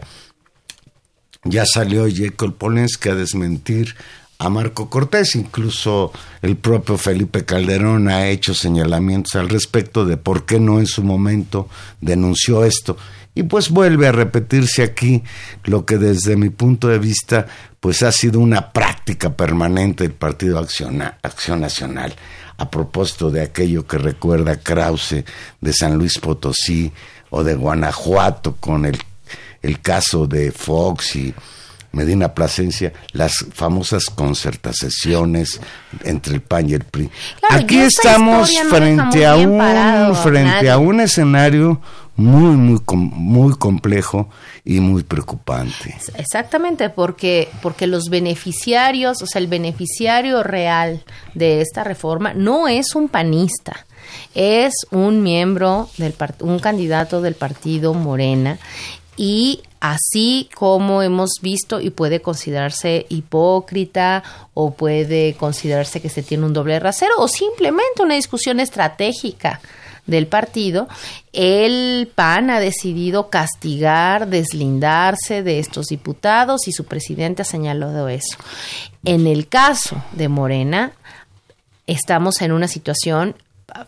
Ya 1.43 1.65
salió 1.65 2.05
Jacob 2.11 2.55
Polensky 2.55 3.09
a 3.09 3.15
desmentir 3.15 3.95
a 4.43 4.49
Marco 4.49 4.89
Cortés. 4.89 5.35
Incluso 5.35 6.11
el 6.41 6.57
propio 6.57 6.97
Felipe 6.97 7.45
Calderón 7.45 8.09
ha 8.09 8.27
hecho 8.27 8.53
señalamientos 8.53 9.35
al 9.35 9.49
respecto 9.49 10.05
de 10.05 10.17
por 10.17 10.45
qué 10.45 10.59
no 10.59 10.79
en 10.79 10.85
su 10.85 11.03
momento 11.03 11.69
denunció 12.01 12.65
esto. 12.65 12.97
Y 13.35 13.43
pues 13.43 13.69
vuelve 13.69 14.07
a 14.07 14.11
repetirse 14.11 14.83
aquí 14.83 15.23
lo 15.63 15.85
que 15.85 15.97
desde 15.97 16.35
mi 16.35 16.49
punto 16.49 16.89
de 16.89 16.99
vista 16.99 17.47
pues 17.79 18.03
ha 18.03 18.11
sido 18.11 18.39
una 18.39 18.71
práctica 18.71 19.35
permanente 19.35 20.03
del 20.03 20.13
Partido 20.13 20.59
Acción, 20.59 21.01
Acción 21.01 21.61
Nacional. 21.61 22.13
A 22.57 22.69
propósito 22.69 23.31
de 23.31 23.41
aquello 23.41 23.87
que 23.87 23.97
recuerda 23.97 24.57
Krause 24.57 25.25
de 25.59 25.73
San 25.73 25.97
Luis 25.97 26.19
Potosí 26.19 26.91
o 27.31 27.43
de 27.43 27.55
Guanajuato 27.55 28.57
con 28.59 28.85
el, 28.85 28.99
el 29.63 29.81
caso 29.81 30.27
de 30.27 30.51
Fox 30.51 31.15
y 31.15 31.33
Medina 31.93 32.33
Plasencia, 32.33 32.91
las 33.11 33.45
famosas 33.53 34.05
concertaciones 34.05 35.61
entre 36.03 36.35
el 36.35 36.41
PAN 36.41 36.69
y 36.69 36.73
el 36.73 36.83
PRI. 36.83 37.09
Aquí 37.49 37.79
estamos 37.79 38.51
frente 38.69 39.25
a 39.25 39.35
un 39.35 40.15
frente 40.15 40.69
a 40.69 40.77
un 40.77 40.99
escenario 40.99 41.79
muy 42.15 42.57
muy 42.57 42.81
muy 42.87 43.55
complejo 43.55 44.29
y 44.65 44.79
muy 44.79 45.03
preocupante. 45.03 45.95
Exactamente, 46.17 46.89
porque 46.89 47.49
porque 47.61 47.87
los 47.87 48.09
beneficiarios, 48.09 49.21
o 49.21 49.27
sea, 49.27 49.39
el 49.39 49.47
beneficiario 49.47 50.43
real 50.43 51.03
de 51.35 51.61
esta 51.61 51.83
reforma 51.83 52.33
no 52.33 52.67
es 52.67 52.95
un 52.95 53.07
panista 53.07 53.85
es 54.35 54.73
un 54.91 55.23
miembro 55.23 55.89
del 55.97 56.13
un 56.41 56.59
candidato 56.59 57.21
del 57.21 57.35
partido 57.35 57.93
Morena 57.93 58.59
y 59.15 59.61
así 59.83 60.49
como 60.55 61.01
hemos 61.01 61.31
visto 61.41 61.81
y 61.81 61.89
puede 61.89 62.21
considerarse 62.21 63.05
hipócrita 63.09 64.23
o 64.53 64.73
puede 64.73 65.33
considerarse 65.33 66.01
que 66.01 66.07
se 66.07 66.23
tiene 66.23 66.45
un 66.45 66.53
doble 66.53 66.79
rasero 66.79 67.11
o 67.17 67.27
simplemente 67.27 68.01
una 68.01 68.15
discusión 68.15 68.61
estratégica 68.61 69.59
del 70.05 70.27
partido, 70.27 70.87
el 71.33 72.09
PAN 72.15 72.49
ha 72.49 72.61
decidido 72.61 73.29
castigar, 73.29 74.29
deslindarse 74.29 75.43
de 75.43 75.59
estos 75.59 75.87
diputados 75.87 76.69
y 76.69 76.71
su 76.71 76.85
presidente 76.85 77.41
ha 77.41 77.45
señalado 77.45 78.07
eso. 78.07 78.37
En 79.03 79.27
el 79.27 79.49
caso 79.49 80.01
de 80.13 80.29
Morena, 80.29 80.93
estamos 81.87 82.41
en 82.41 82.53
una 82.53 82.69
situación 82.69 83.35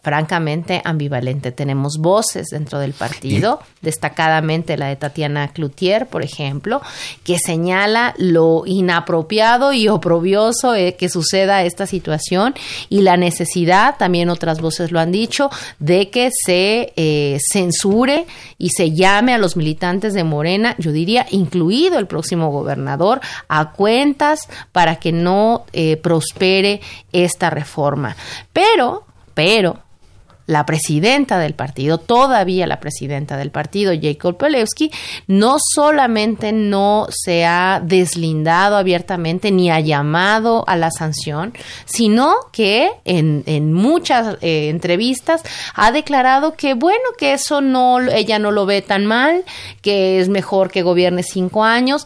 francamente 0.02 0.82
ambivalente. 0.84 1.52
Tenemos 1.52 1.98
voces 2.00 2.48
dentro 2.52 2.80
del 2.80 2.94
partido, 2.94 3.60
destacadamente 3.82 4.78
la 4.78 4.88
de 4.88 4.96
Tatiana 4.96 5.50
Cloutier, 5.50 6.08
por 6.08 6.24
ejemplo, 6.24 6.82
que 7.24 7.38
señala 7.40 8.14
lo 8.18 8.64
inapropiado 8.66 9.74
y 9.74 9.88
oprobioso 9.88 10.76
eh, 10.76 10.96
que 10.96 11.10
suceda 11.10 11.64
esta 11.64 11.86
situación 11.86 12.54
y 12.90 13.02
la 13.02 13.18
necesidad, 13.18 13.96
también 13.98 14.30
otras 14.30 14.62
voces 14.62 14.92
lo 14.92 15.00
han 15.00 15.12
dicho, 15.12 15.50
de 15.80 16.10
que 16.10 16.30
se 16.32 16.94
eh, 16.96 17.38
censure 17.52 18.26
y 18.58 18.70
se 18.70 18.92
llame 18.92 19.34
a 19.34 19.38
los 19.38 19.56
militantes 19.56 20.14
de 20.14 20.24
Morena, 20.24 20.76
yo 20.78 20.92
diría, 20.92 21.26
incluido 21.32 22.00
el 22.00 22.08
próximo 22.08 22.52
gobernador, 22.52 23.22
a 23.48 23.72
cuentas 23.72 24.40
para 24.72 24.98
que 24.98 25.12
no 25.12 25.66
eh, 25.74 25.98
prospere 25.98 26.82
esta 27.12 27.50
reforma. 27.50 28.16
Pero 28.54 29.06
pero 29.36 29.86
la 30.48 30.66
presidenta 30.66 31.40
del 31.40 31.56
partido, 31.56 31.98
todavía 31.98 32.68
la 32.68 32.80
presidenta 32.80 33.38
del 33.38 33.50
partido, 33.50 33.94
Jacob 34.00 34.38
Pelewski, 34.38 34.92
no 35.28 35.58
solamente 35.74 36.52
no 36.52 37.08
se 37.10 37.46
ha 37.46 37.82
deslindado 37.84 38.78
abiertamente 38.78 39.52
ni 39.52 39.72
ha 39.72 39.80
llamado 39.80 40.64
a 40.68 40.76
la 40.76 40.92
sanción, 40.92 41.54
sino 41.86 42.36
que 42.52 42.92
en, 43.06 43.74
muchas 43.74 44.38
eh, 44.42 44.70
entrevistas 44.70 45.42
ha 45.74 45.92
declarado 45.92 46.56
que 46.56 46.76
bueno, 46.76 47.04
que 47.18 47.34
eso 47.34 47.62
no, 47.62 48.00
ella 48.00 48.38
no 48.38 48.52
lo 48.52 48.66
ve 48.66 48.82
tan 48.82 49.06
mal, 49.06 49.44
que 49.82 50.20
es 50.20 50.30
mejor 50.30 50.70
que 50.70 50.84
gobierne 50.84 51.24
cinco 51.24 51.64
años 51.64 52.06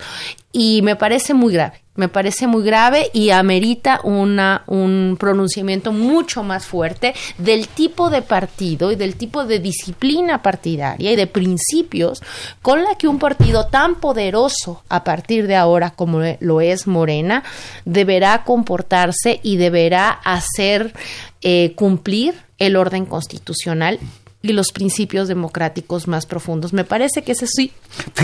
y 0.52 0.82
me 0.82 0.96
parece 0.96 1.34
muy 1.34 1.54
grave 1.54 1.82
me 2.00 2.08
parece 2.08 2.47
muy 2.47 2.64
grave 2.64 3.12
y 3.14 3.32
amerita 3.32 4.00
una, 4.06 4.64
un 4.68 5.18
pronunciamiento 5.20 5.91
mucho 5.91 6.43
más 6.43 6.66
fuerte 6.66 7.14
del 7.38 7.68
tipo 7.68 8.10
de 8.10 8.22
partido 8.22 8.93
y 8.93 8.95
del 8.95 9.16
tipo 9.16 9.45
de 9.45 9.60
disciplina 9.60 10.41
partidaria 10.41 11.12
y 11.12 11.18
de 11.18 11.28
principios 11.28 12.24
con 12.62 12.86
la 12.86 12.95
que 12.95 13.10
un 13.10 13.20
partido 13.20 13.68
tan 13.68 13.95
poderoso 13.95 14.82
a 14.88 15.04
partir 15.04 15.45
de 15.45 15.58
ahora 15.58 15.91
como 15.91 16.22
lo 16.39 16.62
es 16.62 16.88
Morena 16.88 17.43
deberá 17.84 18.45
comportarse 18.45 19.41
y 19.43 19.58
deberá 19.58 20.10
hacer 20.10 20.93
eh, 21.41 21.74
cumplir 21.76 22.34
el 22.60 22.78
orden 22.78 23.06
constitucional 23.06 24.00
y 24.41 24.54
los 24.54 24.72
principios 24.72 25.28
democráticos 25.28 26.08
más 26.08 26.26
profundos. 26.26 26.72
Me 26.72 26.86
parece 26.86 27.24
que 27.24 27.34
ese 27.34 27.45
sí 27.45 27.74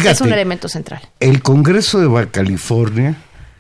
es 0.05 0.21
un 0.21 0.32
elemento 0.32 0.69
central. 0.69 1.01
El 1.19 1.41
Congreso 1.41 1.99
de 1.99 2.07
Baja 2.07 2.32
California 2.32 3.17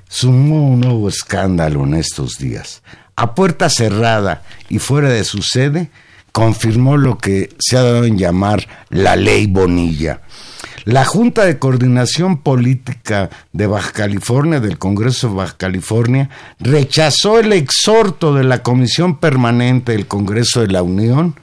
sumó 0.07 0.69
un 0.69 0.81
nuevo 0.81 1.09
escándalo 1.09 1.83
en 1.83 1.95
estos 1.95 2.37
días. 2.37 2.81
A 3.15 3.33
puerta 3.35 3.69
cerrada 3.69 4.43
y 4.69 4.79
fuera 4.79 5.09
de 5.09 5.23
su 5.23 5.41
sede, 5.41 5.89
confirmó 6.31 6.97
lo 6.97 7.17
que 7.17 7.49
se 7.59 7.77
ha 7.77 7.81
dado 7.81 8.03
en 8.03 8.17
llamar 8.17 8.67
la 8.89 9.15
ley 9.15 9.47
Bonilla. 9.47 10.21
La 10.83 11.03
Junta 11.03 11.45
de 11.45 11.57
Coordinación 11.57 12.37
Política 12.37 13.29
de 13.53 13.65
Baja 13.67 13.91
California, 13.91 14.59
del 14.59 14.77
Congreso 14.77 15.29
de 15.29 15.35
Baja 15.35 15.57
California, 15.57 16.29
rechazó 16.59 17.39
el 17.39 17.53
exhorto 17.53 18.35
de 18.35 18.43
la 18.43 18.61
Comisión 18.61 19.17
Permanente 19.17 19.93
del 19.93 20.07
Congreso 20.07 20.61
de 20.61 20.67
la 20.67 20.83
Unión 20.83 21.39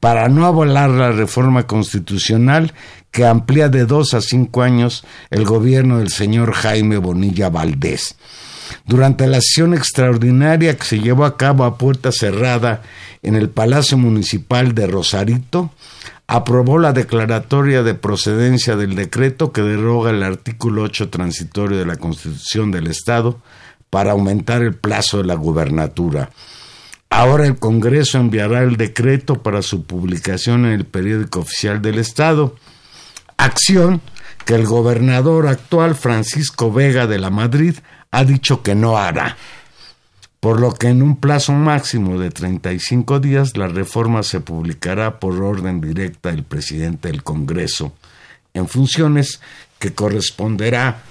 para 0.00 0.28
no 0.28 0.46
avalar 0.46 0.90
la 0.90 1.12
reforma 1.12 1.66
constitucional 1.66 2.72
que 3.10 3.24
amplía 3.24 3.68
de 3.68 3.86
dos 3.86 4.14
a 4.14 4.20
cinco 4.20 4.62
años 4.62 5.04
el 5.30 5.44
gobierno 5.44 5.98
del 5.98 6.10
señor 6.10 6.52
Jaime 6.52 6.98
Bonilla 6.98 7.48
Valdés. 7.48 8.16
Durante 8.84 9.26
la 9.26 9.40
sesión 9.40 9.74
extraordinaria 9.74 10.76
que 10.76 10.84
se 10.84 10.98
llevó 10.98 11.24
a 11.24 11.36
cabo 11.36 11.64
a 11.64 11.78
puerta 11.78 12.12
cerrada 12.12 12.82
en 13.22 13.34
el 13.34 13.48
Palacio 13.48 13.96
Municipal 13.96 14.74
de 14.74 14.86
Rosarito, 14.86 15.70
aprobó 16.26 16.78
la 16.78 16.92
declaratoria 16.92 17.82
de 17.82 17.94
procedencia 17.94 18.76
del 18.76 18.94
decreto 18.96 19.52
que 19.52 19.62
deroga 19.62 20.10
el 20.10 20.22
artículo 20.22 20.82
8 20.82 21.08
transitorio 21.10 21.78
de 21.78 21.86
la 21.86 21.96
Constitución 21.96 22.70
del 22.70 22.88
Estado 22.88 23.40
para 23.90 24.12
aumentar 24.12 24.62
el 24.62 24.74
plazo 24.74 25.18
de 25.18 25.24
la 25.24 25.34
gubernatura. 25.34 26.30
Ahora 27.10 27.46
el 27.46 27.58
Congreso 27.58 28.18
enviará 28.18 28.62
el 28.62 28.76
decreto 28.76 29.42
para 29.42 29.62
su 29.62 29.84
publicación 29.84 30.64
en 30.66 30.72
el 30.72 30.84
periódico 30.84 31.40
oficial 31.40 31.80
del 31.80 31.98
Estado, 31.98 32.56
acción 33.36 34.00
que 34.44 34.54
el 34.54 34.66
gobernador 34.66 35.46
actual 35.46 35.94
Francisco 35.94 36.72
Vega 36.72 37.06
de 37.06 37.18
la 37.18 37.30
Madrid 37.30 37.76
ha 38.10 38.24
dicho 38.24 38.62
que 38.62 38.74
no 38.74 38.98
hará. 38.98 39.36
Por 40.40 40.60
lo 40.60 40.72
que 40.72 40.88
en 40.88 41.02
un 41.02 41.16
plazo 41.16 41.52
máximo 41.52 42.18
de 42.18 42.30
35 42.30 43.18
días 43.20 43.56
la 43.56 43.66
reforma 43.68 44.22
se 44.22 44.40
publicará 44.40 45.18
por 45.18 45.42
orden 45.42 45.80
directa 45.80 46.30
del 46.30 46.44
presidente 46.44 47.08
del 47.08 47.22
Congreso 47.22 47.92
en 48.56 48.68
funciones 48.68 49.40
que 49.78 49.94
corresponderá 49.94 51.02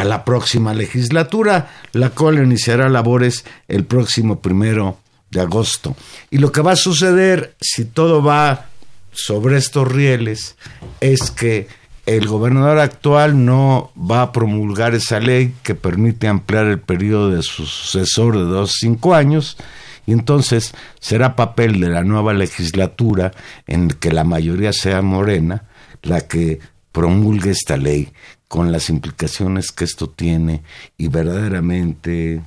a 0.00 0.04
la 0.04 0.24
próxima 0.24 0.72
legislatura, 0.72 1.70
la 1.92 2.10
cual 2.10 2.42
iniciará 2.42 2.88
labores 2.88 3.44
el 3.68 3.84
próximo 3.84 4.40
primero 4.40 4.98
de 5.30 5.40
agosto. 5.40 5.94
Y 6.30 6.38
lo 6.38 6.50
que 6.52 6.62
va 6.62 6.72
a 6.72 6.76
suceder, 6.76 7.54
si 7.60 7.84
todo 7.84 8.22
va 8.22 8.66
sobre 9.12 9.58
estos 9.58 9.86
rieles, 9.86 10.56
es 11.00 11.30
que 11.30 11.68
el 12.06 12.26
gobernador 12.26 12.78
actual 12.78 13.44
no 13.44 13.92
va 13.94 14.22
a 14.22 14.32
promulgar 14.32 14.94
esa 14.94 15.20
ley 15.20 15.54
que 15.62 15.74
permite 15.74 16.28
ampliar 16.28 16.66
el 16.66 16.80
periodo 16.80 17.30
de 17.30 17.42
su 17.42 17.66
sucesor 17.66 18.38
de 18.38 18.44
dos 18.44 18.72
cinco 18.80 19.14
años, 19.14 19.58
y 20.06 20.12
entonces 20.12 20.72
será 20.98 21.36
papel 21.36 21.78
de 21.78 21.90
la 21.90 22.02
nueva 22.02 22.32
legislatura 22.32 23.32
en 23.66 23.88
que 23.90 24.10
la 24.10 24.24
mayoría 24.24 24.72
sea 24.72 25.02
morena 25.02 25.64
la 26.02 26.22
que 26.22 26.58
promulgue 26.90 27.50
esta 27.50 27.76
ley 27.76 28.10
con 28.50 28.72
las 28.72 28.90
implicaciones 28.90 29.70
que 29.70 29.84
esto 29.84 30.10
tiene 30.10 30.64
y 30.98 31.06
verdaderamente 31.06 32.42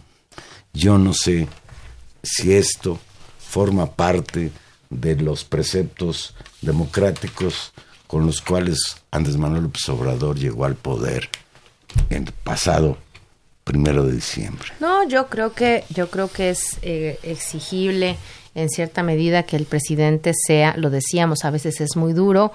yo 0.73 0.97
no 0.97 1.13
sé 1.13 1.47
si 2.21 2.51
esto 2.51 2.99
forma 3.39 3.89
parte 3.89 4.51
de 4.89 5.15
los 5.15 5.45
preceptos 5.45 6.35
democráticos 6.61 7.71
con 8.05 8.25
los 8.25 8.41
cuales 8.41 8.97
Andrés 9.11 9.37
Manuel 9.37 9.63
López 9.63 9.87
Obrador 9.87 10.37
llegó 10.37 10.65
al 10.65 10.75
poder 10.75 11.29
en 12.09 12.27
el 12.27 12.33
pasado 12.33 12.97
primero 13.63 14.05
de 14.05 14.15
diciembre. 14.15 14.73
No, 14.81 15.07
yo 15.07 15.29
creo 15.29 15.53
que 15.53 15.85
yo 15.87 16.09
creo 16.09 16.29
que 16.29 16.49
es 16.49 16.79
eh, 16.81 17.17
exigible 17.23 18.17
en 18.55 18.69
cierta 18.69 19.01
medida 19.01 19.43
que 19.43 19.55
el 19.55 19.65
presidente 19.65 20.31
sea, 20.33 20.75
lo 20.77 20.89
decíamos, 20.89 21.43
a 21.43 21.49
veces 21.49 21.81
es 21.81 21.95
muy 21.95 22.13
duro 22.13 22.51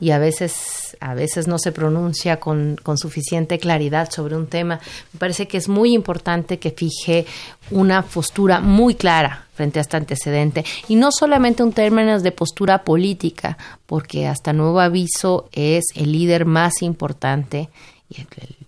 y 0.00 0.10
a 0.10 0.18
veces, 0.18 0.96
a 1.00 1.14
veces 1.14 1.46
no 1.46 1.58
se 1.58 1.72
pronuncia 1.72 2.40
con, 2.40 2.78
suficiente 2.96 3.58
claridad 3.58 4.10
sobre 4.10 4.36
un 4.36 4.46
tema. 4.46 4.80
Me 5.12 5.18
parece 5.18 5.48
que 5.48 5.58
es 5.58 5.68
muy 5.68 5.92
importante 5.92 6.58
que 6.58 6.70
fije 6.70 7.26
una 7.70 8.02
postura 8.02 8.60
muy 8.60 8.94
clara 8.94 9.46
frente 9.54 9.78
a 9.78 9.82
este 9.82 9.96
antecedente 9.96 10.64
y 10.88 10.96
no 10.96 11.10
solamente 11.12 11.62
en 11.62 11.72
términos 11.72 12.22
de 12.22 12.32
postura 12.32 12.84
política, 12.84 13.58
porque 13.86 14.26
hasta 14.26 14.52
nuevo 14.52 14.80
aviso 14.80 15.48
es 15.52 15.84
el 15.94 16.12
líder 16.12 16.46
más 16.46 16.80
importante 16.80 17.68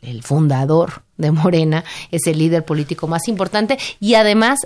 el, 0.03 0.23
fundador 0.23 1.03
de 1.17 1.31
Morena 1.31 1.85
es 2.11 2.27
el 2.27 2.39
líder 2.39 2.65
político 2.65 3.07
más 3.07 3.29
importante 3.29 3.79
y 4.01 4.15
además 4.15 4.59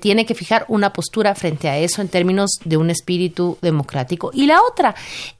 tiene 0.00 0.26
que 0.26 0.34
fijar 0.34 0.64
una 0.68 0.92
postura 0.92 1.34
frente 1.34 1.68
a 1.68 1.78
eso 1.78 2.02
en 2.02 2.08
términos 2.08 2.50
de 2.64 2.76
un 2.76 2.90
espíritu 2.90 3.58
democrático. 3.62 4.30
Y 4.32 4.46
la 4.46 4.60
otra 4.62 4.94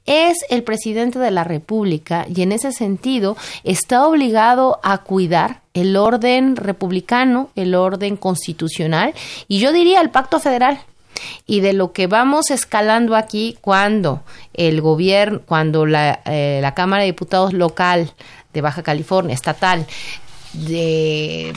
es 0.05 0.37
el 0.49 0.63
presidente 0.63 1.19
de 1.19 1.31
la 1.31 1.43
República 1.43 2.25
y 2.33 2.41
en 2.41 2.51
ese 2.51 2.71
sentido 2.71 3.37
está 3.63 4.07
obligado 4.07 4.79
a 4.83 4.99
cuidar 4.99 5.61
el 5.73 5.95
orden 5.95 6.55
republicano, 6.55 7.49
el 7.55 7.75
orden 7.75 8.17
constitucional 8.17 9.13
y 9.47 9.59
yo 9.59 9.71
diría 9.71 10.01
el 10.01 10.09
pacto 10.09 10.39
federal 10.39 10.79
y 11.45 11.61
de 11.61 11.73
lo 11.73 11.91
que 11.91 12.07
vamos 12.07 12.51
escalando 12.51 13.15
aquí 13.15 13.57
cuando 13.61 14.21
el 14.53 14.81
gobierno, 14.81 15.41
cuando 15.45 15.85
la, 15.85 16.21
eh, 16.25 16.59
la 16.61 16.73
Cámara 16.73 17.03
de 17.03 17.07
Diputados 17.07 17.53
local 17.53 18.13
de 18.57 18.61
Baja 18.61 18.81
California, 18.81 19.35
estatal, 19.35 19.85
de 20.53 21.53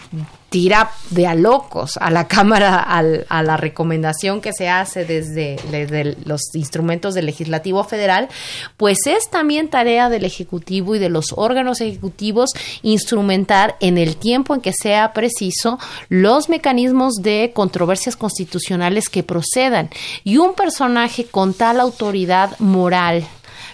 tira 0.50 0.90
de 1.10 1.26
a 1.26 1.34
locos 1.34 1.96
a 1.96 2.10
la 2.10 2.26
Cámara, 2.28 2.82
a 2.82 3.42
la 3.42 3.56
recomendación 3.56 4.40
que 4.40 4.52
se 4.52 4.68
hace 4.68 5.04
desde, 5.04 5.56
desde, 5.70 6.16
los 6.24 6.54
instrumentos 6.54 7.14
del 7.14 7.26
Legislativo 7.26 7.82
Federal, 7.84 8.28
pues 8.76 8.98
es 9.06 9.30
también 9.30 9.70
tarea 9.70 10.08
del 10.08 10.24
Ejecutivo 10.24 10.94
y 10.94 10.98
de 10.98 11.08
los 11.08 11.26
órganos 11.36 11.80
ejecutivos 11.80 12.50
instrumentar 12.82 13.76
en 13.80 13.96
el 13.96 14.16
tiempo 14.16 14.54
en 14.54 14.60
que 14.60 14.72
sea 14.72 15.12
preciso 15.12 15.78
los 16.08 16.48
mecanismos 16.48 17.14
de 17.22 17.52
controversias 17.54 18.16
constitucionales 18.16 19.08
que 19.08 19.22
procedan. 19.22 19.88
Y 20.24 20.38
un 20.38 20.54
personaje 20.54 21.26
con 21.26 21.54
tal 21.54 21.80
autoridad 21.80 22.58
moral, 22.58 23.24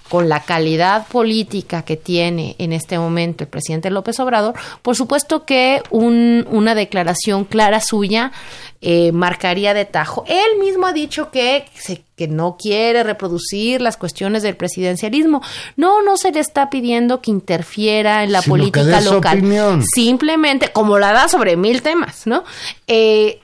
con 0.09 0.29
la 0.29 0.41
calidad 0.41 1.07
política 1.09 1.83
que 1.83 1.97
tiene 1.97 2.57
en 2.59 2.73
este 2.73 2.99
momento 2.99 3.45
el 3.45 3.49
presidente 3.49 3.91
López 3.91 4.19
Obrador, 4.21 4.55
por 4.83 4.97
supuesto 4.97 5.45
que 5.45 5.83
una 5.91 6.75
declaración 6.75 7.45
clara 7.45 7.81
suya 7.81 8.33
eh, 8.83 9.11
marcaría 9.13 9.75
de 9.75 9.85
tajo. 9.85 10.25
Él 10.29 10.59
mismo 10.61 10.87
ha 10.87 10.93
dicho 10.93 11.31
que, 11.31 11.65
que 12.15 12.29
no 12.29 12.57
quiere 12.57 13.03
reproducir 13.03 13.81
las 13.81 13.97
cuestiones 13.97 14.43
del 14.43 14.57
presidencialismo. 14.57 15.43
No, 15.77 16.03
no 16.03 16.17
se 16.17 16.31
le 16.31 16.41
está 16.41 16.71
pidiendo 16.71 17.21
que 17.21 17.31
interfiera 17.31 18.23
en 18.23 18.33
la 18.33 18.43
política 18.43 19.01
local. 19.01 19.43
Simplemente, 19.95 20.73
como 20.73 20.99
la 20.99 21.13
da 21.13 21.29
sobre 21.29 21.57
mil 21.57 21.83
temas, 21.83 22.27
¿no? 22.27 22.45
Eh, 22.87 23.41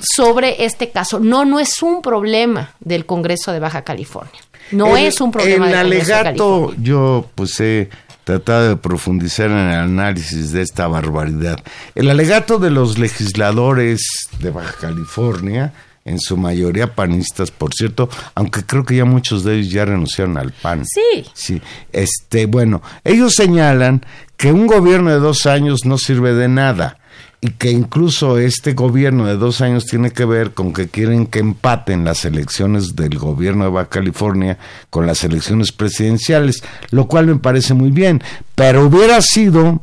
sobre 0.00 0.64
este 0.64 0.90
caso. 0.90 1.20
No, 1.20 1.44
no 1.44 1.60
es 1.60 1.82
un 1.82 2.02
problema 2.02 2.74
del 2.80 3.06
Congreso 3.06 3.52
de 3.52 3.60
Baja 3.60 3.82
California. 3.82 4.40
No 4.72 4.96
es 4.96 5.20
un 5.20 5.30
problema. 5.30 5.68
El 5.68 5.76
alegato, 5.76 6.74
yo 6.78 7.28
pues 7.34 7.58
he 7.60 7.88
tratado 8.24 8.68
de 8.70 8.76
profundizar 8.76 9.50
en 9.50 9.56
el 9.56 9.78
análisis 9.78 10.52
de 10.52 10.62
esta 10.62 10.86
barbaridad. 10.86 11.58
El 11.94 12.10
alegato 12.10 12.58
de 12.58 12.70
los 12.70 12.98
legisladores 12.98 14.02
de 14.38 14.50
Baja 14.50 14.74
California, 14.80 15.72
en 16.04 16.18
su 16.18 16.36
mayoría 16.36 16.94
panistas, 16.94 17.50
por 17.50 17.74
cierto, 17.74 18.08
aunque 18.34 18.64
creo 18.64 18.84
que 18.84 18.96
ya 18.96 19.04
muchos 19.04 19.44
de 19.44 19.56
ellos 19.56 19.70
ya 19.72 19.84
renunciaron 19.84 20.36
al 20.36 20.52
PAN. 20.52 20.84
Sí. 20.84 21.24
Sí. 21.32 21.62
Este, 21.92 22.46
bueno, 22.46 22.82
ellos 23.04 23.34
señalan 23.34 24.04
que 24.36 24.52
un 24.52 24.66
gobierno 24.66 25.10
de 25.10 25.18
dos 25.18 25.46
años 25.46 25.84
no 25.84 25.98
sirve 25.98 26.34
de 26.34 26.48
nada 26.48 26.98
y 27.44 27.50
que 27.50 27.72
incluso 27.72 28.38
este 28.38 28.72
gobierno 28.72 29.26
de 29.26 29.36
dos 29.36 29.60
años 29.62 29.84
tiene 29.86 30.12
que 30.12 30.24
ver 30.24 30.52
con 30.52 30.72
que 30.72 30.86
quieren 30.86 31.26
que 31.26 31.40
empaten 31.40 32.04
las 32.04 32.24
elecciones 32.24 32.94
del 32.94 33.18
gobierno 33.18 33.64
de 33.64 33.70
Baja 33.70 33.88
California 33.88 34.58
con 34.90 35.08
las 35.08 35.24
elecciones 35.24 35.72
presidenciales, 35.72 36.62
lo 36.92 37.08
cual 37.08 37.26
me 37.26 37.36
parece 37.36 37.74
muy 37.74 37.90
bien, 37.90 38.22
pero 38.54 38.86
hubiera 38.86 39.20
sido 39.20 39.82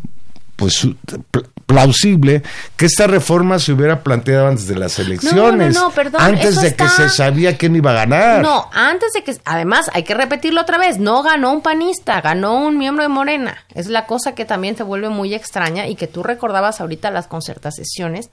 pues 0.55 0.88
plausible 1.70 2.41
que 2.76 2.88
esta 2.88 3.05
reforma 3.05 3.59
se 3.59 3.74
hubiera 3.74 4.01
planteado 4.01 4.47
antes 4.47 4.65
de 4.65 4.76
las 4.76 4.97
elecciones. 4.97 5.76
No, 5.76 5.84
no, 5.84 5.91
perdón, 5.91 6.20
antes 6.20 6.59
de 6.59 6.76
que 6.76 6.89
se 6.89 7.09
sabía 7.09 7.59
quién 7.59 7.76
iba 7.76 7.91
a 7.91 7.93
ganar. 7.93 8.41
No, 8.41 8.67
antes 8.74 9.13
de 9.13 9.24
que, 9.24 9.38
además, 9.45 9.88
hay 9.93 10.01
que 10.01 10.15
repetirlo 10.15 10.61
otra 10.61 10.80
vez, 10.80 10.97
no 10.97 11.22
ganó 11.22 11.53
un 11.53 11.61
panista, 11.61 12.22
ganó 12.22 12.65
un 12.65 12.80
miembro 12.80 13.03
de 13.03 13.09
Morena. 13.09 13.65
Es 13.76 13.86
la 13.86 14.07
cosa 14.07 14.34
que 14.34 14.45
también 14.45 14.76
se 14.78 14.82
vuelve 14.82 15.09
muy 15.09 15.36
extraña 15.36 15.88
y 15.88 15.93
que 15.93 16.07
tú 16.07 16.24
recordabas 16.24 16.82
ahorita 16.82 17.11
las 17.11 17.28
concertaciones, 17.28 18.32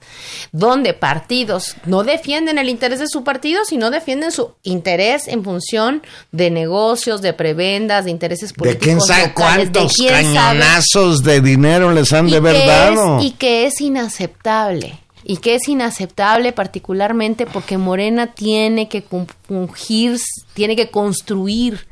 donde 0.51 0.95
partidos 0.95 1.75
no 1.85 2.03
defienden 2.03 2.57
el 2.57 2.69
interés 2.69 2.99
de 2.99 3.07
su 3.07 3.23
partido, 3.23 3.65
sino 3.65 3.91
defienden 3.91 4.31
su 4.31 4.55
interés 4.63 5.27
en 5.27 5.43
función 5.43 6.01
de 6.31 6.49
negocios, 6.49 7.21
de 7.21 7.33
prebendas, 7.33 8.05
de 8.05 8.11
intereses 8.11 8.51
políticos. 8.51 8.79
De 8.79 8.85
quién 8.85 9.01
sabe 9.01 9.33
cuántos 9.35 9.93
cañonazos 9.95 11.21
de 11.21 11.39
dinero 11.39 11.91
les 11.91 12.11
han 12.13 12.31
de 12.31 12.37
haber 12.37 12.65
dado 12.65 13.26
y 13.27 13.31
que 13.31 13.65
es 13.65 13.81
inaceptable 13.81 14.97
y 15.25 15.37
que 15.37 15.55
es 15.55 15.67
inaceptable 15.67 16.53
particularmente 16.53 17.45
porque 17.45 17.77
Morena 17.77 18.27
tiene 18.27 18.87
que 18.87 19.03
fungir, 19.47 20.17
tiene 20.53 20.77
que 20.77 20.89
construir 20.89 21.85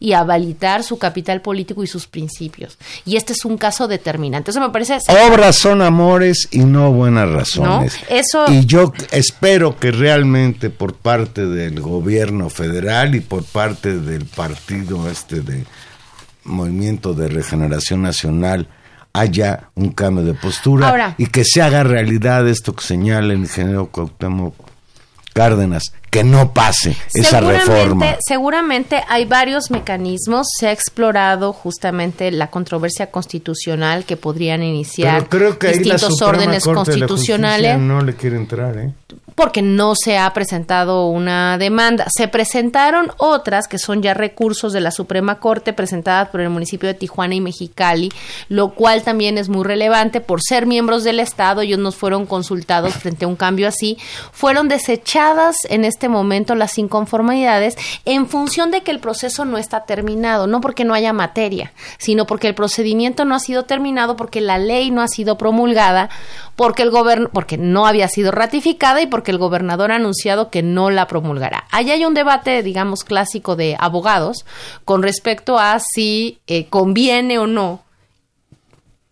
y 0.00 0.14
avalitar 0.14 0.82
su 0.82 0.98
capital 0.98 1.42
político 1.42 1.84
y 1.84 1.86
sus 1.86 2.08
principios. 2.08 2.76
Y 3.04 3.14
este 3.14 3.34
es 3.34 3.44
un 3.44 3.56
caso 3.56 3.86
determinante. 3.86 4.50
Eso 4.50 4.60
me 4.60 4.70
parece... 4.70 4.98
Obras 5.28 5.54
son 5.54 5.80
amores 5.80 6.48
y 6.50 6.60
no 6.60 6.90
buenas 6.90 7.28
razones. 7.28 7.96
Eso... 8.08 8.46
Y 8.50 8.66
yo 8.66 8.92
espero 9.12 9.78
que 9.78 9.92
realmente 9.92 10.70
por 10.70 10.94
parte 10.94 11.46
del 11.46 11.80
gobierno 11.80 12.50
federal 12.50 13.14
y 13.14 13.20
por 13.20 13.44
parte 13.44 13.96
del 13.96 14.24
partido 14.24 15.08
este 15.08 15.42
de 15.42 15.64
Movimiento 16.42 17.14
de 17.14 17.28
Regeneración 17.28 18.02
Nacional, 18.02 18.66
haya 19.12 19.70
un 19.74 19.90
cambio 19.90 20.24
de 20.24 20.34
postura 20.34 21.14
y 21.18 21.26
que 21.26 21.44
se 21.44 21.62
haga 21.62 21.82
realidad 21.82 22.48
esto 22.48 22.74
que 22.74 22.84
señala 22.84 23.32
el 23.32 23.40
ingeniero 23.40 23.88
Cuauhtémoc 23.90 24.54
Cárdenas, 25.32 25.92
que 26.10 26.24
no 26.24 26.52
pase 26.52 26.96
esa 27.14 27.40
reforma. 27.40 28.16
Seguramente 28.26 29.00
hay 29.08 29.26
varios 29.26 29.70
mecanismos, 29.70 30.48
se 30.58 30.66
ha 30.66 30.72
explorado 30.72 31.52
justamente 31.52 32.32
la 32.32 32.48
controversia 32.48 33.12
constitucional 33.12 34.04
que 34.04 34.16
podrían 34.16 34.64
iniciar 34.64 35.28
creo 35.28 35.56
que 35.56 35.68
distintos 35.68 36.20
órdenes 36.20 36.64
constitucionales. 36.64 37.78
no 37.78 38.02
le 38.02 38.14
quiere 38.14 38.36
entrar, 38.36 38.76
¿eh? 38.76 38.92
Porque 39.40 39.62
no 39.62 39.94
se 39.94 40.18
ha 40.18 40.30
presentado 40.34 41.06
una 41.06 41.56
demanda. 41.56 42.04
Se 42.14 42.28
presentaron 42.28 43.10
otras 43.16 43.68
que 43.68 43.78
son 43.78 44.02
ya 44.02 44.12
recursos 44.12 44.74
de 44.74 44.82
la 44.82 44.90
Suprema 44.90 45.38
Corte 45.38 45.72
presentadas 45.72 46.28
por 46.28 46.42
el 46.42 46.50
municipio 46.50 46.86
de 46.86 46.92
Tijuana 46.92 47.36
y 47.36 47.40
Mexicali, 47.40 48.12
lo 48.50 48.74
cual 48.74 49.02
también 49.02 49.38
es 49.38 49.48
muy 49.48 49.64
relevante 49.64 50.20
por 50.20 50.42
ser 50.42 50.66
miembros 50.66 51.04
del 51.04 51.20
Estado, 51.20 51.62
ellos 51.62 51.78
nos 51.78 51.96
fueron 51.96 52.26
consultados 52.26 52.92
frente 52.92 53.24
a 53.24 53.28
un 53.28 53.36
cambio 53.36 53.66
así, 53.66 53.96
fueron 54.30 54.68
desechadas 54.68 55.56
en 55.70 55.86
este 55.86 56.10
momento 56.10 56.54
las 56.54 56.76
inconformidades 56.76 57.78
en 58.04 58.26
función 58.26 58.70
de 58.70 58.82
que 58.82 58.90
el 58.90 59.00
proceso 59.00 59.46
no 59.46 59.56
está 59.56 59.86
terminado, 59.86 60.48
no 60.48 60.60
porque 60.60 60.84
no 60.84 60.92
haya 60.92 61.14
materia, 61.14 61.72
sino 61.96 62.26
porque 62.26 62.46
el 62.46 62.54
procedimiento 62.54 63.24
no 63.24 63.34
ha 63.34 63.40
sido 63.40 63.62
terminado, 63.64 64.16
porque 64.16 64.42
la 64.42 64.58
ley 64.58 64.90
no 64.90 65.00
ha 65.00 65.08
sido 65.08 65.38
promulgada, 65.38 66.10
porque 66.56 66.82
el 66.82 66.90
gobierno, 66.90 67.30
porque 67.32 67.56
no 67.56 67.86
había 67.86 68.06
sido 68.08 68.32
ratificada 68.32 69.00
y 69.00 69.06
porque 69.06 69.29
el 69.30 69.38
gobernador 69.38 69.92
ha 69.92 69.96
anunciado 69.96 70.50
que 70.50 70.62
no 70.62 70.90
la 70.90 71.06
promulgará. 71.06 71.64
Allá 71.70 71.94
hay 71.94 72.04
un 72.04 72.14
debate, 72.14 72.62
digamos, 72.62 73.04
clásico 73.04 73.56
de 73.56 73.76
abogados 73.78 74.44
con 74.84 75.02
respecto 75.02 75.58
a 75.58 75.78
si 75.80 76.38
eh, 76.46 76.66
conviene 76.66 77.38
o 77.38 77.46
no 77.46 77.82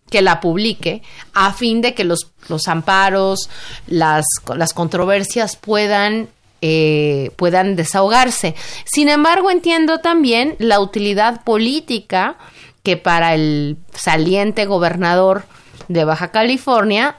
que 0.09 0.21
la 0.21 0.39
publique 0.39 1.03
a 1.33 1.53
fin 1.53 1.81
de 1.81 1.93
que 1.93 2.03
los, 2.03 2.31
los 2.47 2.67
amparos, 2.67 3.49
las, 3.87 4.25
las 4.55 4.73
controversias 4.73 5.55
puedan 5.55 6.29
eh, 6.61 7.31
puedan 7.37 7.77
desahogarse. 7.77 8.53
Sin 8.83 9.07
embargo, 9.07 9.49
entiendo 9.49 9.99
también 9.99 10.57
la 10.59 10.81
utilidad 10.81 11.45
política 11.45 12.35
que 12.83 12.97
para 12.97 13.33
el 13.33 13.77
saliente 13.93 14.65
gobernador 14.65 15.43
de 15.87 16.03
Baja 16.03 16.31
California 16.31 17.15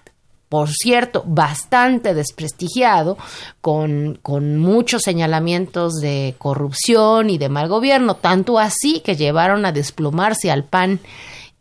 por 0.50 0.68
cierto, 0.68 1.22
bastante 1.26 2.12
desprestigiado, 2.12 3.16
con, 3.60 4.18
con, 4.20 4.58
muchos 4.58 5.02
señalamientos 5.02 6.00
de 6.00 6.34
corrupción 6.38 7.30
y 7.30 7.38
de 7.38 7.48
mal 7.48 7.68
gobierno, 7.68 8.16
tanto 8.16 8.58
así 8.58 8.98
que 8.98 9.14
llevaron 9.14 9.64
a 9.64 9.70
desplomarse 9.70 10.50
al 10.50 10.64
PAN 10.64 10.98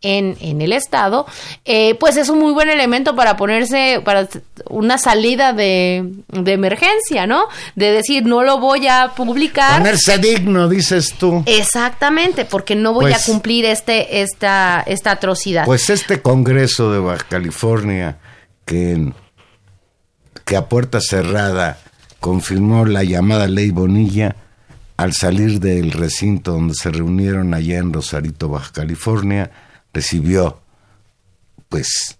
en, 0.02 0.38
en 0.42 0.62
el 0.62 0.74
Estado, 0.74 1.28
eh, 1.66 1.94
pues 2.00 2.18
es 2.18 2.30
un 2.30 2.40
muy 2.40 2.52
buen 2.52 2.68
elemento 2.70 3.16
para 3.16 3.38
ponerse, 3.38 4.02
para 4.04 4.28
una 4.70 4.98
salida 4.98 5.54
de, 5.54 6.12
de, 6.30 6.54
emergencia, 6.54 7.28
¿no? 7.28 7.46
De 7.76 7.92
decir, 7.92 8.26
no 8.26 8.44
lo 8.44 8.60
voy 8.60 8.88
a 8.88 9.12
publicar. 9.16 9.78
Ponerse 9.78 10.18
digno, 10.18 10.68
dices 10.68 11.14
tú. 11.20 11.44
Exactamente, 11.46 12.46
porque 12.46 12.76
no 12.76 12.94
voy 12.94 13.12
a 13.12 13.18
pues 13.18 13.26
cumplir 13.28 13.66
este, 13.66 14.22
esta, 14.22 14.84
esta 14.88 15.12
atrocidad. 15.12 15.66
Pues 15.66 15.92
este 15.92 16.24
Congreso 16.24 16.92
de 16.92 16.98
Baja 16.98 17.26
California, 17.30 18.18
que, 18.70 19.11
que 20.45 20.55
a 20.55 20.70
puerta 20.70 21.01
cerrada 21.01 21.80
confirmó 22.20 22.86
la 22.86 23.03
llamada 23.03 23.47
ley 23.47 23.72
Bonilla, 23.72 24.36
al 24.95 25.13
salir 25.13 25.59
del 25.59 25.91
recinto 25.91 26.51
donde 26.51 26.76
se 26.76 26.91
reunieron 26.91 27.55
allá 27.55 27.80
en 27.80 27.91
Rosarito, 27.91 28.47
Baja 28.47 28.72
California, 28.72 29.49
recibió 29.91 30.61
pues 31.67 32.20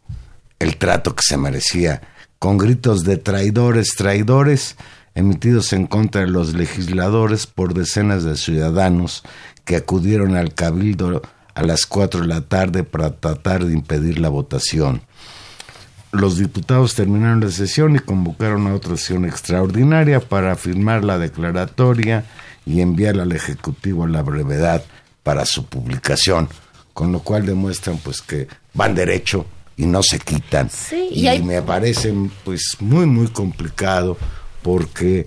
el 0.58 0.78
trato 0.78 1.16
que 1.16 1.22
se 1.24 1.38
merecía, 1.38 2.02
con 2.39 2.58
gritos 2.58 3.04
de 3.04 3.18
traidores, 3.18 3.93
traidores, 3.95 4.76
emitidos 5.14 5.72
en 5.72 5.86
contra 5.86 6.22
de 6.22 6.28
los 6.28 6.56
legisladores 6.56 7.45
por 7.45 7.76
decenas 7.76 8.24
de 8.24 8.36
ciudadanos 8.38 9.22
que 9.66 9.76
acudieron 9.76 10.36
al 10.36 10.56
cabildo 10.56 11.22
a 11.54 11.62
las 11.62 11.86
cuatro 11.86 12.22
de 12.22 12.28
la 12.28 12.41
tarde 12.41 12.84
para 12.84 13.20
tratar 13.20 13.66
de 13.66 13.74
impedir 13.74 14.18
la 14.18 14.30
votación. 14.30 15.04
Los 16.12 16.38
diputados 16.38 16.95
terminaron 16.95 17.41
la 17.41 17.51
sesión 17.51 17.95
y 17.95 17.99
convocaron 17.99 18.68
a 18.68 18.74
otra 18.74 18.97
sesión 18.97 19.26
extraordinaria 19.26 20.20
para 20.20 20.55
firmar 20.55 21.03
la 21.03 21.18
declaratoria 21.18 22.26
y 22.66 22.82
enviarla 22.82 23.24
al 23.24 23.32
Ejecutivo 23.32 24.05
a 24.05 24.07
la 24.07 24.24
brevedad 24.24 24.84
para 25.24 25.45
su 25.45 25.66
publicación 25.66 26.49
con 26.99 27.14
lo 27.14 27.22
cual 27.22 27.45
demuestran 27.45 27.97
pues 27.97 28.22
que 28.22 28.49
van 28.74 28.93
derecho 28.93 29.45
y 29.78 29.86
no 29.86 30.03
se 30.03 30.20
quitan. 30.20 30.70
y, 30.91 31.41
me 31.41 31.62
parece 31.62 32.14
pues 32.43 32.76
muy 32.82 33.05
muy 33.05 33.28
complicado 33.28 34.18
porque 34.62 35.26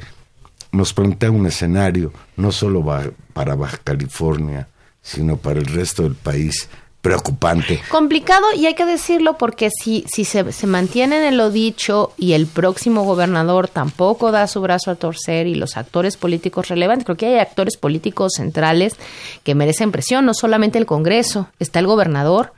nos 0.71 0.93
plantea 0.93 1.31
un 1.31 1.47
escenario 1.47 2.13
no 2.37 2.53
solo 2.53 2.85
para 3.33 3.55
Baja 3.55 3.79
California, 3.83 4.69
sino 5.01 5.39
para 5.39 5.61
el 5.61 5.65
resto 5.65 6.03
del 6.03 6.15
país 6.15 6.69
preocupante. 7.03 7.83
Complicado 7.91 8.47
y 8.57 8.67
hay 8.67 8.75
que 8.75 8.87
decirlo 8.87 9.37
porque 9.37 9.71
si, 9.71 10.05
si 10.07 10.25
se, 10.25 10.53
se 10.53 10.67
mantiene 10.69 11.27
en 11.27 11.37
lo 11.37 11.51
dicho 11.51 12.13
y 12.17 12.33
el 12.33 12.47
próximo 12.47 13.03
gobernador 13.03 13.69
tampoco 13.69 14.31
da 14.31 14.47
su 14.47 14.61
brazo 14.61 14.93
a 14.93 14.95
torcer 14.95 15.49
y 15.49 15.57
los 15.57 15.77
actores 15.77 16.17
políticos 16.17 16.69
relevantes, 16.69 17.05
creo 17.05 17.17
que 17.17 17.27
hay 17.27 17.39
actores 17.41 17.77
políticos 17.77 18.35
centrales 18.37 18.95
que 19.43 19.57
merecen 19.57 19.91
presión, 19.91 20.25
no 20.25 20.33
solamente 20.33 20.79
el 20.79 20.87
Congreso, 20.87 21.49
está 21.59 21.81
el 21.81 21.89
gobernador, 21.89 22.53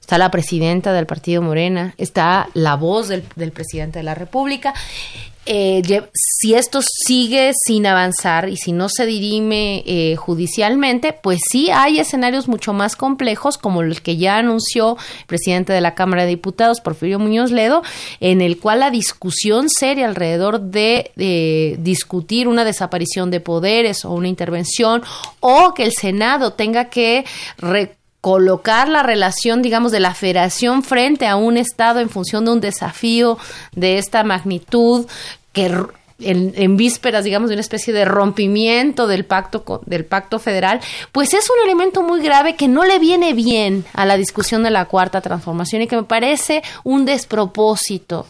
está 0.00 0.16
la 0.16 0.30
presidenta 0.30 0.94
del 0.94 1.04
partido 1.04 1.42
Morena, 1.42 1.94
está 1.98 2.48
la 2.54 2.76
voz 2.76 3.08
del, 3.08 3.22
del 3.36 3.52
presidente 3.52 3.98
de 3.98 4.02
la 4.02 4.14
República 4.14 4.72
eh, 5.46 6.02
si 6.12 6.54
esto 6.54 6.80
sigue 6.82 7.52
sin 7.66 7.86
avanzar 7.86 8.48
y 8.48 8.56
si 8.56 8.72
no 8.72 8.88
se 8.88 9.06
dirime 9.06 9.82
eh, 9.86 10.16
judicialmente, 10.16 11.12
pues 11.12 11.40
sí 11.50 11.70
hay 11.70 11.98
escenarios 11.98 12.46
mucho 12.46 12.72
más 12.72 12.94
complejos, 12.94 13.56
como 13.56 13.80
el 13.80 14.02
que 14.02 14.16
ya 14.16 14.36
anunció 14.36 14.96
el 15.20 15.26
presidente 15.26 15.72
de 15.72 15.80
la 15.80 15.94
Cámara 15.94 16.22
de 16.22 16.28
Diputados, 16.28 16.80
Porfirio 16.80 17.18
Muñoz 17.18 17.50
Ledo, 17.50 17.82
en 18.20 18.42
el 18.42 18.58
cual 18.58 18.80
la 18.80 18.90
discusión 18.90 19.68
seria 19.70 20.06
alrededor 20.06 20.60
de, 20.60 21.10
de 21.16 21.76
discutir 21.80 22.46
una 22.46 22.64
desaparición 22.64 23.30
de 23.30 23.40
poderes 23.40 24.04
o 24.04 24.10
una 24.12 24.28
intervención, 24.28 25.02
o 25.40 25.74
que 25.74 25.84
el 25.84 25.92
Senado 25.92 26.52
tenga 26.52 26.90
que 26.90 27.24
colocar 28.20 28.88
la 28.88 29.02
relación, 29.02 29.62
digamos, 29.62 29.92
de 29.92 30.00
la 30.00 30.14
federación 30.14 30.82
frente 30.82 31.26
a 31.26 31.36
un 31.36 31.56
Estado 31.56 32.00
en 32.00 32.10
función 32.10 32.44
de 32.44 32.52
un 32.52 32.60
desafío 32.60 33.38
de 33.72 33.98
esta 33.98 34.24
magnitud 34.24 35.06
que 35.52 35.74
en, 36.22 36.76
vísperas, 36.76 37.24
digamos, 37.24 37.48
de 37.48 37.54
una 37.54 37.62
especie 37.62 37.94
de 37.94 38.04
rompimiento 38.04 39.06
del 39.06 39.24
pacto, 39.24 39.80
del 39.86 40.04
pacto 40.04 40.38
federal, 40.38 40.80
pues 41.12 41.32
es 41.32 41.48
un 41.48 41.56
elemento 41.64 42.02
muy 42.02 42.20
grave 42.20 42.56
que 42.56 42.68
no 42.68 42.84
le 42.84 42.98
viene 42.98 43.32
bien 43.32 43.86
a 43.94 44.04
la 44.04 44.18
discusión 44.18 44.62
de 44.62 44.70
la 44.70 44.84
cuarta 44.84 45.22
transformación 45.22 45.82
y 45.82 45.86
que 45.86 45.96
me 45.96 46.02
parece 46.02 46.62
un 46.84 47.06
despropósito, 47.06 48.26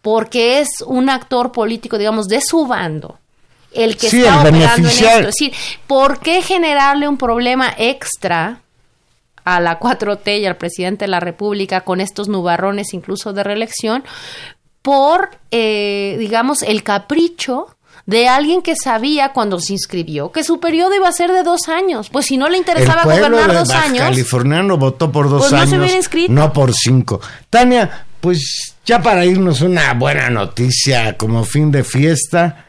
porque 0.00 0.60
es 0.60 0.68
un 0.86 1.10
actor 1.10 1.50
político, 1.50 1.98
digamos, 1.98 2.28
de 2.28 2.40
su 2.40 2.66
bando 2.66 3.18
el 3.72 3.96
que 3.96 4.06
está 4.06 4.40
operando 4.40 4.88
en 4.88 4.94
esto. 4.94 5.06
Es 5.06 5.26
decir, 5.26 5.52
¿por 5.88 6.20
qué 6.20 6.42
generarle 6.42 7.08
un 7.08 7.18
problema 7.18 7.74
extra 7.76 8.60
a 9.44 9.60
la 9.60 9.78
4T 9.78 10.40
y 10.40 10.46
al 10.46 10.56
presidente 10.56 11.04
de 11.04 11.10
la 11.10 11.20
República 11.20 11.82
con 11.82 12.00
estos 12.00 12.28
nubarrones 12.28 12.94
incluso 12.94 13.32
de 13.32 13.44
reelección 13.44 14.04
por, 14.82 15.30
eh, 15.50 16.16
digamos, 16.18 16.62
el 16.62 16.82
capricho 16.82 17.74
de 18.06 18.28
alguien 18.28 18.60
que 18.60 18.74
sabía 18.76 19.32
cuando 19.32 19.58
se 19.60 19.72
inscribió 19.72 20.30
que 20.30 20.44
su 20.44 20.60
periodo 20.60 20.94
iba 20.94 21.08
a 21.08 21.12
ser 21.12 21.32
de 21.32 21.42
dos 21.42 21.68
años. 21.68 22.10
Pues 22.10 22.26
si 22.26 22.36
no 22.36 22.48
le 22.48 22.58
interesaba 22.58 23.04
gobernar 23.04 23.52
dos 23.52 23.70
años. 23.70 24.00
californiano 24.00 24.76
votó 24.76 25.10
por 25.10 25.30
dos 25.30 25.48
pues 25.48 25.52
años. 25.54 25.78
No 25.78 25.88
se 25.88 25.96
inscrito. 25.96 26.32
No 26.32 26.52
por 26.52 26.74
cinco. 26.74 27.20
Tania, 27.48 28.06
pues 28.20 28.74
ya 28.84 29.00
para 29.00 29.24
irnos 29.24 29.62
una 29.62 29.94
buena 29.94 30.28
noticia 30.28 31.16
como 31.16 31.44
fin 31.44 31.70
de 31.70 31.82
fiesta. 31.82 32.66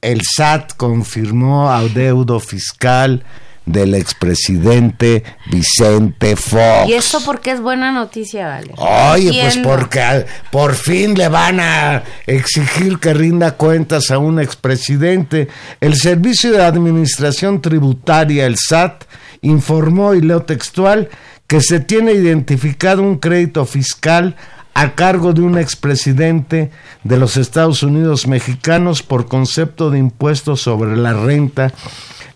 El 0.00 0.22
SAT 0.22 0.74
confirmó 0.76 1.70
adeudo 1.70 2.40
fiscal 2.40 3.24
del 3.66 3.94
expresidente 3.94 5.24
Vicente 5.50 6.36
Fox. 6.36 6.88
¿Y 6.88 6.94
esto 6.94 7.20
porque 7.24 7.50
es 7.50 7.60
buena 7.60 7.92
noticia, 7.92 8.46
Vale? 8.46 8.72
Oye, 8.76 9.42
pues 9.42 9.58
porque 9.58 10.24
por 10.50 10.74
fin 10.74 11.14
le 11.14 11.28
van 11.28 11.58
a 11.60 12.04
exigir 12.26 12.98
que 12.98 13.12
rinda 13.12 13.56
cuentas 13.56 14.10
a 14.10 14.18
un 14.18 14.40
expresidente. 14.40 15.48
El 15.80 15.96
Servicio 15.96 16.52
de 16.52 16.64
Administración 16.64 17.60
Tributaria, 17.60 18.46
el 18.46 18.56
SAT, 18.56 19.04
informó, 19.42 20.14
y 20.14 20.20
leo 20.20 20.42
textual, 20.42 21.10
que 21.48 21.60
se 21.60 21.80
tiene 21.80 22.12
identificado 22.12 23.02
un 23.02 23.18
crédito 23.18 23.66
fiscal 23.66 24.36
a 24.74 24.94
cargo 24.94 25.32
de 25.32 25.40
un 25.40 25.58
expresidente 25.58 26.70
de 27.02 27.16
los 27.16 27.36
Estados 27.36 27.82
Unidos 27.82 28.26
mexicanos 28.26 29.02
por 29.02 29.26
concepto 29.26 29.90
de 29.90 29.98
impuesto 29.98 30.54
sobre 30.54 30.96
la 30.96 31.14
renta 31.14 31.72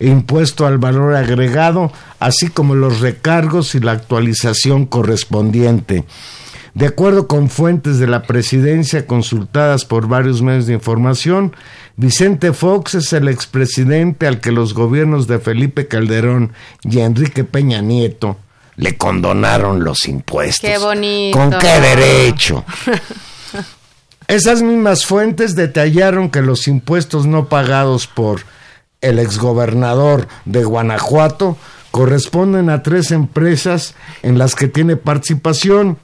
impuesto 0.01 0.67
al 0.67 0.79
valor 0.79 1.15
agregado, 1.15 1.93
así 2.19 2.49
como 2.49 2.75
los 2.75 3.01
recargos 3.01 3.75
y 3.75 3.81
la 3.81 3.93
actualización 3.93 4.87
correspondiente. 4.87 6.05
De 6.75 6.87
acuerdo 6.87 7.27
con 7.27 7.51
fuentes 7.51 7.99
de 7.99 8.07
la 8.07 8.23
presidencia 8.23 9.07
consultadas 9.07 9.85
por 9.85 10.07
varios 10.07 10.41
medios 10.41 10.67
de 10.67 10.75
información, 10.75 11.55
Vicente 11.97 12.53
Fox 12.53 12.95
es 12.95 13.13
el 13.13 13.29
expresidente 13.29 14.27
al 14.27 14.41
que 14.41 14.53
los 14.53 14.73
gobiernos 14.73 15.27
de 15.27 15.41
Felipe 15.41 15.89
Calderón 15.89 16.53
y 16.83 17.01
Enrique 17.01 17.45
Peña 17.45 17.83
Nieto 17.83 18.39
le 18.77 18.97
condonaron 18.97 19.85
los 19.85 20.07
impuestos. 20.07 20.69
Qué 20.69 20.79
bonito. 20.79 21.37
¿Con 21.37 21.51
qué 21.59 21.81
derecho? 21.81 22.65
Esas 24.29 24.63
mismas 24.63 25.05
fuentes 25.05 25.57
detallaron 25.57 26.31
que 26.31 26.41
los 26.41 26.69
impuestos 26.69 27.27
no 27.27 27.49
pagados 27.49 28.07
por 28.07 28.43
el 29.01 29.19
exgobernador 29.19 30.29
de 30.45 30.65
Guanajuato 30.65 31.57
corresponden 31.91 32.71
a 32.71 32.83
tres 32.83 33.11
empresas 33.11 33.95
en 34.23 34.39
las 34.39 34.55
que 34.55 34.69
tiene 34.69 34.97
participación. 34.97 35.99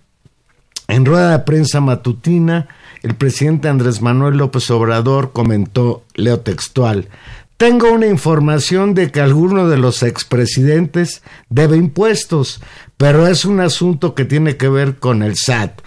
En 0.88 1.04
rueda 1.04 1.32
de 1.32 1.38
prensa 1.40 1.80
matutina, 1.80 2.68
el 3.02 3.14
presidente 3.14 3.68
Andrés 3.68 4.02
Manuel 4.02 4.36
López 4.36 4.70
Obrador 4.70 5.32
comentó, 5.32 6.04
leo 6.14 6.40
textual, 6.40 7.08
tengo 7.56 7.90
una 7.90 8.06
información 8.06 8.92
de 8.92 9.10
que 9.10 9.20
alguno 9.20 9.68
de 9.68 9.78
los 9.78 10.02
expresidentes 10.02 11.22
debe 11.48 11.78
impuestos, 11.78 12.60
pero 12.98 13.26
es 13.26 13.46
un 13.46 13.60
asunto 13.60 14.14
que 14.14 14.26
tiene 14.26 14.58
que 14.58 14.68
ver 14.68 14.96
con 14.96 15.22
el 15.22 15.36
SAT. 15.36 15.80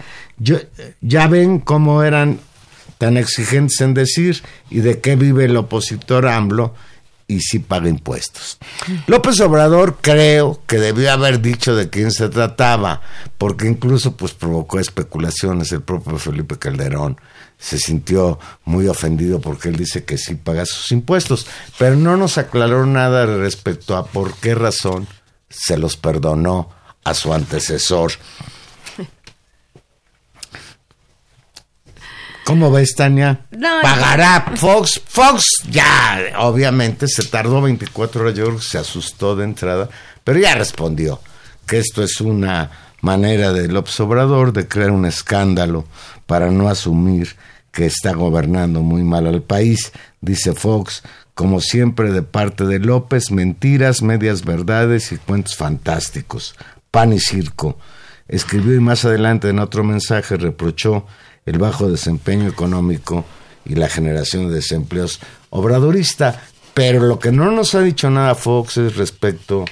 ya 1.00 1.28
ven 1.28 1.60
cómo 1.60 2.02
eran 2.02 2.40
tan 2.98 3.16
exigentes 3.16 3.80
en 3.80 3.94
decir 3.94 4.42
y 4.68 4.80
de 4.80 5.00
qué 5.00 5.14
vive 5.14 5.44
el 5.44 5.56
opositor 5.56 6.26
AMLO 6.26 6.74
y 7.30 7.40
si 7.40 7.60
paga 7.60 7.88
impuestos. 7.88 8.58
López 9.06 9.40
Obrador 9.40 9.98
creo 10.00 10.60
que 10.66 10.78
debió 10.78 11.12
haber 11.12 11.40
dicho 11.40 11.76
de 11.76 11.88
quién 11.88 12.10
se 12.10 12.28
trataba, 12.28 13.00
porque 13.38 13.66
incluso 13.68 14.16
pues 14.16 14.32
provocó 14.32 14.80
especulaciones 14.80 15.70
el 15.72 15.82
propio 15.82 16.18
Felipe 16.18 16.58
Calderón 16.58 17.18
se 17.56 17.78
sintió 17.78 18.38
muy 18.64 18.88
ofendido 18.88 19.40
porque 19.40 19.68
él 19.68 19.76
dice 19.76 20.04
que 20.04 20.16
sí 20.16 20.34
paga 20.34 20.64
sus 20.64 20.90
impuestos, 20.92 21.46
pero 21.78 21.94
no 21.94 22.16
nos 22.16 22.38
aclaró 22.38 22.86
nada 22.86 23.26
respecto 23.26 23.96
a 23.96 24.06
por 24.06 24.32
qué 24.34 24.54
razón 24.54 25.06
se 25.50 25.76
los 25.76 25.96
perdonó 25.96 26.70
a 27.04 27.14
su 27.14 27.32
antecesor. 27.34 28.12
¿Cómo 32.50 32.72
ves, 32.72 32.96
Tania? 32.96 33.46
Pagará 33.80 34.54
Fox. 34.56 35.00
Fox 35.06 35.44
ya, 35.70 36.32
obviamente, 36.38 37.06
se 37.06 37.22
tardó 37.26 37.62
24 37.62 38.22
horas, 38.22 38.34
yo 38.34 38.46
creo 38.46 38.56
que 38.58 38.64
se 38.64 38.78
asustó 38.78 39.36
de 39.36 39.44
entrada, 39.44 39.88
pero 40.24 40.40
ya 40.40 40.56
respondió 40.56 41.20
que 41.64 41.78
esto 41.78 42.02
es 42.02 42.20
una 42.20 42.72
manera 43.02 43.52
del 43.52 43.76
observador 43.76 44.52
de 44.52 44.66
crear 44.66 44.90
un 44.90 45.06
escándalo 45.06 45.86
para 46.26 46.50
no 46.50 46.68
asumir 46.68 47.36
que 47.70 47.86
está 47.86 48.14
gobernando 48.14 48.82
muy 48.82 49.04
mal 49.04 49.28
al 49.28 49.42
país, 49.42 49.92
dice 50.20 50.52
Fox, 50.52 51.04
como 51.34 51.60
siempre 51.60 52.10
de 52.10 52.22
parte 52.22 52.66
de 52.66 52.80
López, 52.80 53.30
mentiras, 53.30 54.02
medias 54.02 54.44
verdades 54.44 55.12
y 55.12 55.18
cuentos 55.18 55.54
fantásticos, 55.54 56.56
pan 56.90 57.12
y 57.12 57.20
circo. 57.20 57.78
Escribió 58.26 58.74
y 58.74 58.80
más 58.80 59.04
adelante 59.04 59.48
en 59.48 59.60
otro 59.60 59.84
mensaje 59.84 60.36
reprochó 60.36 61.06
el 61.50 61.58
bajo 61.58 61.90
desempeño 61.90 62.48
económico 62.48 63.24
y 63.64 63.74
la 63.74 63.88
generación 63.88 64.48
de 64.48 64.54
desempleos 64.54 65.18
obradorista, 65.50 66.42
pero 66.74 67.00
lo 67.00 67.18
que 67.18 67.32
no 67.32 67.50
nos 67.50 67.74
ha 67.74 67.80
dicho 67.80 68.08
nada 68.08 68.36
Fox 68.36 68.76
es 68.76 68.96
respecto 68.96 69.64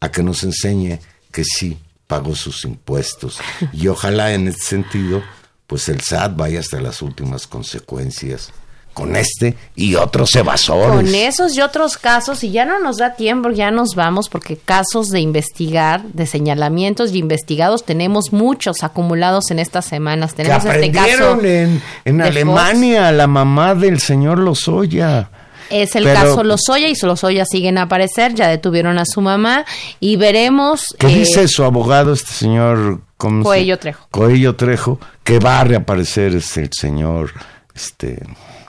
a 0.00 0.10
que 0.10 0.22
nos 0.22 0.42
enseñe 0.42 0.98
que 1.30 1.44
sí 1.44 1.78
pagó 2.06 2.34
sus 2.34 2.64
impuestos. 2.64 3.38
Y 3.74 3.88
ojalá 3.88 4.32
en 4.32 4.48
este 4.48 4.64
sentido 4.64 5.22
pues 5.66 5.90
el 5.90 6.00
SAT 6.00 6.34
vaya 6.34 6.60
hasta 6.60 6.80
las 6.80 7.02
últimas 7.02 7.46
consecuencias 7.46 8.50
con 8.98 9.14
este 9.14 9.54
y 9.76 9.94
otros 9.94 10.34
evasores. 10.34 10.90
Con 10.90 11.14
esos 11.14 11.56
y 11.56 11.60
otros 11.60 11.96
casos, 11.96 12.42
y 12.42 12.50
ya 12.50 12.64
no 12.64 12.80
nos 12.80 12.96
da 12.96 13.14
tiempo, 13.14 13.50
ya 13.50 13.70
nos 13.70 13.94
vamos, 13.94 14.28
porque 14.28 14.56
casos 14.56 15.10
de 15.10 15.20
investigar, 15.20 16.02
de 16.02 16.26
señalamientos 16.26 17.12
y 17.12 17.18
investigados, 17.18 17.84
tenemos 17.84 18.32
muchos 18.32 18.82
acumulados 18.82 19.52
en 19.52 19.60
estas 19.60 19.84
semanas. 19.84 20.34
Tenemos 20.34 20.64
este 20.64 20.90
caso. 20.90 21.40
En, 21.40 21.80
en 22.04 22.20
Alemania, 22.20 23.12
la 23.12 23.28
mamá 23.28 23.76
del 23.76 24.00
señor 24.00 24.40
Lozoya. 24.40 25.30
Es 25.70 25.94
el 25.94 26.04
caso 26.04 26.42
Lozoya 26.42 26.88
y 26.88 26.94
Lozoya 27.00 27.44
siguen 27.44 27.78
a 27.78 27.82
aparecer, 27.82 28.34
ya 28.34 28.48
detuvieron 28.48 28.98
a 28.98 29.04
su 29.04 29.20
mamá 29.20 29.64
y 30.00 30.16
veremos. 30.16 30.86
¿Qué 30.98 31.06
dice 31.06 31.44
eh, 31.44 31.48
su 31.48 31.62
abogado, 31.62 32.14
este 32.14 32.32
señor 32.32 33.02
Coello 33.16 33.78
Trejo. 33.78 34.08
Coello 34.10 34.56
Trejo, 34.56 34.98
que 35.22 35.38
va 35.38 35.60
a 35.60 35.64
reaparecer 35.64 36.34
es 36.34 36.56
el 36.56 36.70
señor 36.72 37.30
este 37.74 38.18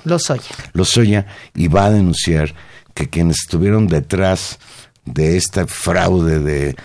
Lozoya. 0.03 0.51
Lozoya 0.73 1.25
y 1.55 1.67
va 1.67 1.85
a 1.85 1.91
denunciar 1.91 2.53
que 2.93 3.09
quienes 3.09 3.37
estuvieron 3.41 3.87
detrás 3.87 4.59
de 5.05 5.37
este 5.37 5.65
fraude 5.65 6.39
de 6.39 6.75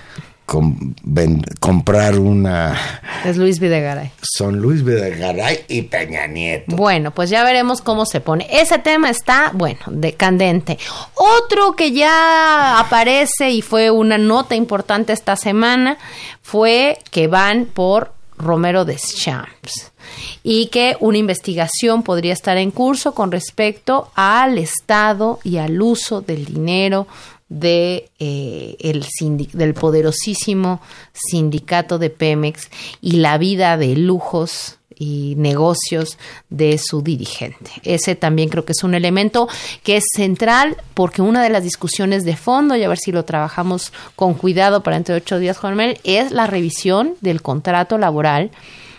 comprar 0.44 2.18
una... 2.18 2.78
Es 3.24 3.36
Luis 3.36 3.58
Videgaray. 3.58 4.12
Son 4.20 4.58
Luis 4.58 4.84
Videgaray 4.84 5.64
y 5.68 5.82
Peña 5.82 6.26
Nieto. 6.26 6.76
Bueno, 6.76 7.12
pues 7.12 7.30
ya 7.30 7.42
veremos 7.44 7.80
cómo 7.80 8.04
se 8.04 8.20
pone. 8.20 8.46
Ese 8.50 8.78
tema 8.78 9.10
está, 9.10 9.50
bueno, 9.54 9.80
decandente. 9.88 10.78
Otro 11.14 11.72
que 11.72 11.92
ya 11.92 12.78
aparece 12.78 13.50
y 13.50 13.62
fue 13.62 13.90
una 13.90 14.18
nota 14.18 14.54
importante 14.54 15.12
esta 15.12 15.36
semana 15.36 15.96
fue 16.42 16.98
que 17.10 17.26
van 17.26 17.64
por 17.66 18.12
Romero 18.36 18.84
Deschamps 18.84 19.93
y 20.42 20.66
que 20.66 20.96
una 21.00 21.18
investigación 21.18 22.02
podría 22.02 22.32
estar 22.32 22.56
en 22.56 22.70
curso 22.70 23.14
con 23.14 23.32
respecto 23.32 24.10
al 24.14 24.58
Estado 24.58 25.38
y 25.44 25.58
al 25.58 25.80
uso 25.80 26.20
del 26.20 26.44
dinero 26.44 27.06
de, 27.48 28.10
eh, 28.18 28.76
el 28.80 29.04
del 29.52 29.74
poderosísimo 29.74 30.80
sindicato 31.12 31.98
de 31.98 32.10
Pemex 32.10 32.68
y 33.00 33.12
la 33.12 33.38
vida 33.38 33.76
de 33.76 33.96
lujos 33.96 34.78
y 34.96 35.34
negocios 35.36 36.18
de 36.50 36.78
su 36.78 37.02
dirigente. 37.02 37.70
Ese 37.82 38.14
también 38.14 38.48
creo 38.48 38.64
que 38.64 38.72
es 38.72 38.84
un 38.84 38.94
elemento 38.94 39.48
que 39.82 39.96
es 39.96 40.04
central 40.14 40.76
porque 40.94 41.22
una 41.22 41.42
de 41.42 41.50
las 41.50 41.64
discusiones 41.64 42.24
de 42.24 42.36
fondo, 42.36 42.76
y 42.76 42.82
a 42.84 42.88
ver 42.88 42.98
si 42.98 43.12
lo 43.12 43.24
trabajamos 43.24 43.92
con 44.16 44.34
cuidado 44.34 44.82
para 44.82 44.96
entre 44.96 45.14
ocho 45.14 45.38
días, 45.38 45.58
Juan 45.58 45.76
Manuel, 45.76 45.98
es 46.04 46.32
la 46.32 46.46
revisión 46.46 47.14
del 47.20 47.42
contrato 47.42 47.98
laboral 47.98 48.50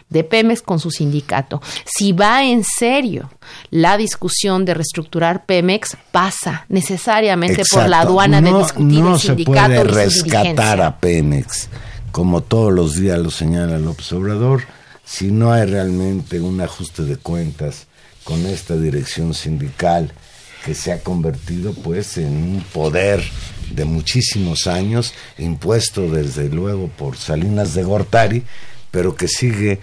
de 0.10 0.24
Pemex 0.24 0.62
con 0.62 0.80
su 0.80 0.91
sindicato. 0.91 1.62
Si 1.86 2.12
va 2.12 2.43
en 2.43 2.64
serio 2.64 3.30
la 3.70 3.97
discusión 3.97 4.66
de 4.66 4.74
reestructurar 4.74 5.45
Pemex, 5.45 5.97
pasa 6.12 6.66
necesariamente 6.70 7.64
por 7.70 7.88
la 7.89 8.01
aduana 8.01 8.41
de 8.41 8.53
discutir 8.53 9.01
no 9.01 9.16
el 9.16 9.20
sindicato. 9.20 9.70
No 9.70 9.76
se 9.76 9.82
puede 9.82 9.84
rescatar 9.84 10.82
a 10.82 10.99
Pemex, 10.99 11.70
como 12.12 12.41
todos 12.41 12.72
los 12.72 12.95
días 12.95 13.20
lo 13.20 13.32
señala 13.32 13.78
López 13.78 14.12
Obrador, 14.14 14.64
si 15.03 15.32
no 15.32 15.51
hay 15.51 15.66
realmente 15.66 16.39
un 16.41 16.62
ajuste 16.62 17.03
de 17.03 17.18
cuentas 17.18 17.88
con 18.24 18.45
esta 18.47 18.76
dirección 18.76 19.34
sindical 19.34 20.12
que 20.66 20.74
se 20.74 20.91
ha 20.91 21.03
convertido 21.03 21.74
pues 21.74 22.18
en 22.18 22.34
un 22.36 22.64
poder 22.74 23.24
de 23.70 23.86
muchísimos 23.86 24.66
años, 24.66 25.14
impuesto 25.38 26.10
desde 26.10 26.49
luego 26.49 26.88
por 26.88 27.18
Salinas 27.18 27.76
de 27.76 27.84
Gortari, 27.84 28.43
pero 28.95 29.13
que 29.13 29.27
sigue 29.27 29.81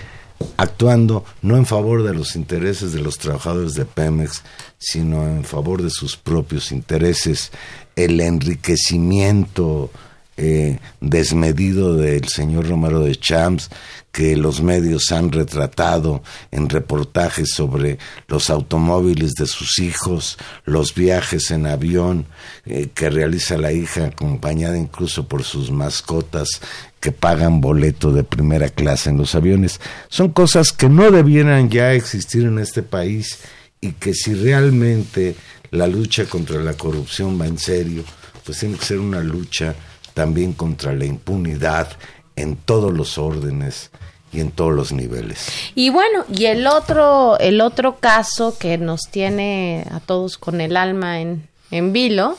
actuando 0.57 1.23
no 1.43 1.59
en 1.59 1.67
favor 1.67 2.03
de 2.03 2.15
los 2.15 2.35
intereses 2.35 2.95
de 2.95 3.01
los 3.01 3.19
trabajadores 3.19 3.75
de 3.75 3.85
Pemex, 3.85 4.43
sino 4.79 5.27
en 5.27 5.45
favor 5.45 5.83
de 5.83 5.91
sus 5.91 6.17
propios 6.17 6.73
intereses, 6.73 7.53
el 7.95 8.23
enriquecimiento 8.23 9.91
eh, 10.37 10.79
desmedido 11.01 11.97
del 11.97 12.27
señor 12.29 12.69
Romero 12.69 13.01
de 13.01 13.15
Champs, 13.17 13.69
que 14.13 14.37
los 14.37 14.63
medios 14.63 15.11
han 15.13 15.33
retratado 15.33 16.23
en 16.51 16.69
reportajes 16.69 17.51
sobre 17.51 17.99
los 18.29 18.51
automóviles 18.51 19.33
de 19.33 19.47
sus 19.47 19.79
hijos, 19.79 20.39
los 20.65 20.95
viajes 20.95 21.51
en 21.51 21.67
avión 21.67 22.27
eh, 22.67 22.89
que 22.95 23.11
realiza 23.11 23.57
la 23.57 23.73
hija 23.73 24.07
acompañada 24.07 24.77
incluso 24.77 25.27
por 25.27 25.45
sus 25.45 25.71
mascotas 25.71 26.61
que 27.01 27.11
pagan 27.11 27.61
boleto 27.61 28.13
de 28.13 28.23
primera 28.23 28.69
clase 28.69 29.11
en 29.11 29.17
los 29.17 29.35
aviones. 29.35 29.81
Son 30.09 30.31
cosas 30.31 30.73
que 30.73 30.89
no 30.89 31.11
debieran 31.11 31.69
ya 31.71 31.95
existir 31.95 32.45
en 32.45 32.59
este 32.59 32.83
país 32.83 33.39
y 33.81 33.93
que 33.93 34.15
si 34.15 34.35
realmente 34.35 35.35
la 35.71 35.87
lucha 35.87 36.27
contra 36.27 36.61
la 36.63 36.75
corrupción 36.75 37.41
va 37.41 37.47
en 37.47 37.59
serio, 37.59 38.05
pues 38.45 38.59
tiene 38.59 38.77
que 38.77 38.85
ser 38.85 38.99
una 38.99 39.21
lucha 39.21 39.75
también 40.15 40.53
contra 40.53 40.93
la 40.93 41.05
impunidad 41.05 41.89
en 42.37 42.57
todos 42.57 42.93
los 42.93 43.19
órdenes 43.19 43.91
y 44.33 44.41
en 44.41 44.51
todos 44.51 44.73
los 44.73 44.93
niveles. 44.93 45.47
Y 45.75 45.91
bueno, 45.91 46.25
y 46.33 46.47
el 46.47 46.67
otro, 46.67 47.39
el 47.39 47.61
otro 47.61 47.99
caso 47.99 48.57
que 48.59 48.79
nos 48.79 49.03
tiene 49.11 49.87
a 49.91 50.01
todos 50.01 50.39
con 50.39 50.61
el 50.61 50.77
alma 50.77 51.21
en, 51.21 51.49
en 51.71 51.93
vilo 51.93 52.37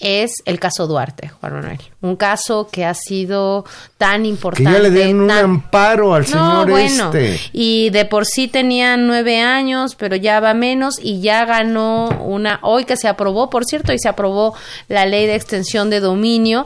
es 0.00 0.32
el 0.46 0.58
caso 0.58 0.86
Duarte, 0.86 1.28
Juan 1.28 1.52
Manuel. 1.52 1.78
Un 2.00 2.16
caso 2.16 2.68
que 2.72 2.84
ha 2.84 2.94
sido 2.94 3.64
tan 3.98 4.24
importante. 4.24 4.70
Que 4.70 4.76
ya 4.76 4.82
le 4.82 4.90
dieron 4.90 5.20
un 5.20 5.30
amparo 5.30 6.14
al 6.14 6.26
señor 6.26 6.70
este. 6.70 7.38
Y 7.52 7.90
de 7.90 8.06
por 8.06 8.24
sí 8.24 8.48
tenía 8.48 8.96
nueve 8.96 9.40
años, 9.40 9.94
pero 9.94 10.16
ya 10.16 10.40
va 10.40 10.54
menos 10.54 10.94
y 11.00 11.20
ya 11.20 11.44
ganó 11.44 12.08
una. 12.24 12.58
Hoy 12.62 12.84
que 12.84 12.96
se 12.96 13.08
aprobó, 13.08 13.50
por 13.50 13.64
cierto, 13.66 13.92
y 13.92 13.98
se 13.98 14.08
aprobó 14.08 14.54
la 14.88 15.04
ley 15.04 15.26
de 15.26 15.34
extensión 15.34 15.90
de 15.90 16.00
dominio, 16.00 16.64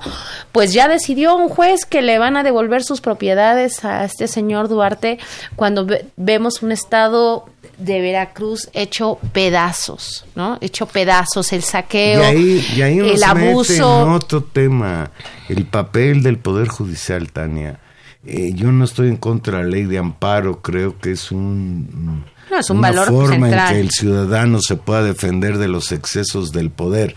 pues 0.53 0.73
ya 0.73 0.89
decidió 0.89 1.35
un 1.37 1.49
juez 1.49 1.85
que 1.85 2.03
le 2.03 2.19
van 2.19 2.37
a 2.37 2.45
devolver 2.45 2.85
sus 2.85 3.01
propiedades 3.01 3.85
a 3.85 4.05
este 4.05 4.29
señor 4.29 4.69
Duarte 4.69 5.19
cuando 5.57 5.87
vemos 6.17 6.63
un 6.63 6.71
estado 6.71 7.47
de 7.79 8.01
Veracruz 8.01 8.69
hecho 8.73 9.19
pedazos, 9.33 10.25
¿no? 10.35 10.59
Hecho 10.61 10.87
pedazos, 10.87 11.53
el 11.53 11.63
saqueo, 11.63 12.21
y 12.21 12.25
ahí, 12.25 12.67
y 12.77 12.83
ahí 12.83 12.97
nos 12.97 13.11
el 13.11 13.23
abuso. 13.25 14.03
en 14.03 14.09
otro 14.11 14.43
tema, 14.43 15.11
el 15.49 15.67
papel 15.67 16.23
del 16.23 16.39
Poder 16.39 16.69
Judicial, 16.69 17.31
Tania. 17.33 17.81
Eh, 18.27 18.53
yo 18.55 18.73
no 18.73 18.85
estoy 18.85 19.09
en 19.09 19.17
contra 19.17 19.59
de 19.59 19.65
la 19.65 19.71
ley 19.71 19.85
de 19.85 19.99
amparo, 19.99 20.63
creo 20.63 20.99
que 20.99 21.13
es 21.13 21.31
un, 21.31 22.25
No, 22.51 22.59
es 22.59 22.71
un 22.71 22.79
una 22.79 22.89
valor 22.89 23.09
forma 23.09 23.47
central. 23.49 23.69
en 23.69 23.75
que 23.75 23.81
el 23.83 23.91
ciudadano 23.91 24.61
se 24.63 24.77
pueda 24.77 25.03
defender 25.03 25.59
de 25.59 25.69
los 25.69 25.93
excesos 25.93 26.53
del 26.53 26.71
poder. 26.71 27.15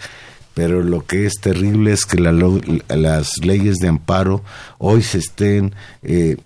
Pero 0.54 0.82
lo 0.82 1.06
que 1.06 1.28
es 1.28 1.36
terrible 1.36 1.92
es 1.94 2.06
que 2.06 2.18
la 2.20 2.32
las 2.32 3.38
leyes 3.46 3.76
de 3.78 3.90
amparo 3.90 4.44
hoy 4.80 5.04
se 5.04 5.20
estén 5.20 5.76
eh, 6.02 6.38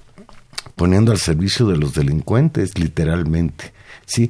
poniendo 0.75 1.13
al 1.13 1.17
servicio 1.17 1.65
de 1.67 1.77
los 1.77 1.93
delincuentes, 1.93 2.77
literalmente. 2.77 3.71
¿Sí? 4.11 4.29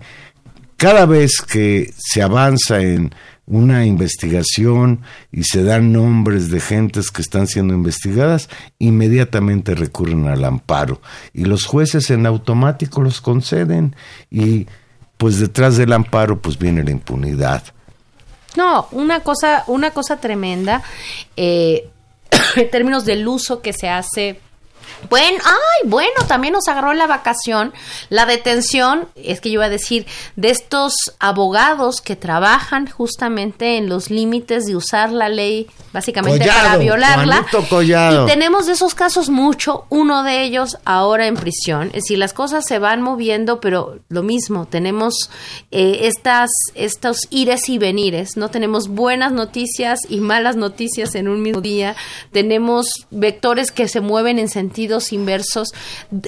Cada 0.78 1.06
vez 1.06 1.42
que 1.42 1.94
se 1.98 2.22
avanza 2.22 2.82
en 2.82 3.14
una 3.48 3.86
investigación 3.86 5.02
y 5.32 5.44
se 5.44 5.64
dan 5.64 5.92
nombres 5.92 6.50
de 6.50 6.60
gentes 6.60 7.12
que 7.12 7.22
están 7.22 7.48
siendo 7.48 7.74
investigadas, 7.74 8.50
inmediatamente 8.80 9.76
recurren 9.76 10.28
al 10.28 10.46
amparo. 10.46 11.02
Y 11.34 11.46
los 11.46 11.66
jueces 11.66 12.10
en 12.12 12.26
automático 12.26 13.02
los 13.02 13.20
conceden 13.22 13.96
y 14.30 14.68
pues 15.18 15.40
detrás 15.40 15.78
del 15.78 15.94
amparo 15.94 16.42
pues 16.42 16.58
viene 16.58 16.84
la 16.84 16.92
impunidad. 16.92 17.64
No, 18.56 18.88
una 18.92 19.22
cosa, 19.22 19.64
una 19.68 19.92
cosa 19.92 20.18
tremenda 20.18 20.82
eh, 21.36 21.90
en 22.56 22.70
términos 22.72 23.06
del 23.06 23.28
uso 23.28 23.62
que 23.62 23.74
se 23.74 23.90
hace. 23.90 24.40
Bueno, 25.10 25.38
ay, 25.44 25.90
bueno, 25.90 26.14
también 26.28 26.54
nos 26.54 26.68
agarró 26.68 26.94
la 26.94 27.08
vacación, 27.08 27.74
la 28.10 28.26
detención, 28.26 29.08
es 29.16 29.42
que 29.42 29.50
yo 29.50 29.56
iba 29.56 29.66
a 29.66 29.70
decir, 29.70 30.06
de 30.36 30.50
estos 30.50 30.94
abogados 31.20 32.02
que 32.02 32.16
trabajan 32.16 32.88
justamente 32.88 33.78
en 33.78 33.90
los 33.90 34.10
límites 34.10 34.66
de 34.66 34.76
usar 34.76 35.12
la 35.12 35.30
ley, 35.30 35.68
básicamente 35.94 36.48
para 36.48 36.78
violarla. 36.78 37.46
Y 38.24 38.32
tenemos 38.32 38.68
de 38.68 38.74
esos 38.74 38.96
casos 38.96 39.30
mucho, 39.30 39.86
uno 39.90 40.24
de 40.24 40.44
ellos 40.44 40.78
ahora 40.86 41.28
en 41.28 41.36
prisión. 41.36 41.88
Es 41.88 42.04
decir, 42.04 42.18
las 42.18 42.34
cosas 42.34 42.66
se 42.66 42.80
van 42.80 43.02
moviendo, 43.02 43.60
pero 43.60 44.00
lo 44.10 44.24
mismo, 44.24 44.66
tenemos 44.66 45.30
eh, 45.72 46.02
estas, 46.04 46.50
estos 46.76 47.28
ires 47.30 47.68
y 47.70 47.78
venires, 47.78 48.38
¿no? 48.38 48.50
Tenemos 48.50 48.88
buenas 48.88 49.32
noticias 49.32 50.00
y 50.08 50.20
malas 50.20 50.56
noticias 50.56 51.16
en 51.16 51.28
un 51.28 51.42
mismo 51.42 51.62
día, 51.62 51.96
tenemos 52.32 52.88
vectores 53.10 53.72
que 53.72 53.88
se 53.88 54.02
mueven 54.02 54.40
en 54.40 54.50
inversos. 55.12 55.70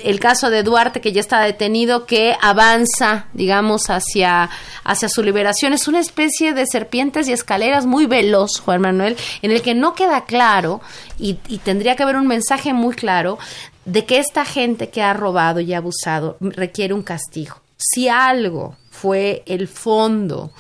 El 0.03 0.19
caso 0.19 0.49
de 0.49 0.63
Duarte, 0.63 1.01
que 1.01 1.11
ya 1.11 1.21
está 1.21 1.41
detenido, 1.41 2.05
que 2.05 2.35
avanza, 2.41 3.27
digamos, 3.33 3.89
hacia, 3.89 4.49
hacia 4.83 5.09
su 5.09 5.23
liberación, 5.23 5.73
es 5.73 5.87
una 5.87 5.99
especie 5.99 6.53
de 6.53 6.65
serpientes 6.65 7.27
y 7.27 7.33
escaleras 7.33 7.85
muy 7.85 8.05
veloz, 8.05 8.59
Juan 8.59 8.81
Manuel, 8.81 9.17
en 9.41 9.51
el 9.51 9.61
que 9.61 9.75
no 9.75 9.95
queda 9.95 10.25
claro 10.25 10.81
y 11.17 11.35
tendría 11.63 11.95
que 11.95 12.03
haber 12.03 12.17
un 12.17 12.27
mensaje 12.27 12.73
muy 12.73 12.95
claro 12.95 13.37
de 13.85 14.05
que 14.05 14.19
esta 14.19 14.45
gente 14.45 14.89
que 14.89 15.01
ha 15.01 15.13
robado 15.13 15.59
y 15.59 15.73
abusado 15.73 16.37
requiere 16.39 16.93
un 16.93 17.03
castigo. 17.03 17.61
Si 17.77 18.07
algo 18.07 18.77
fue 18.89 19.43
el 19.45 19.67
fondo 19.67 20.51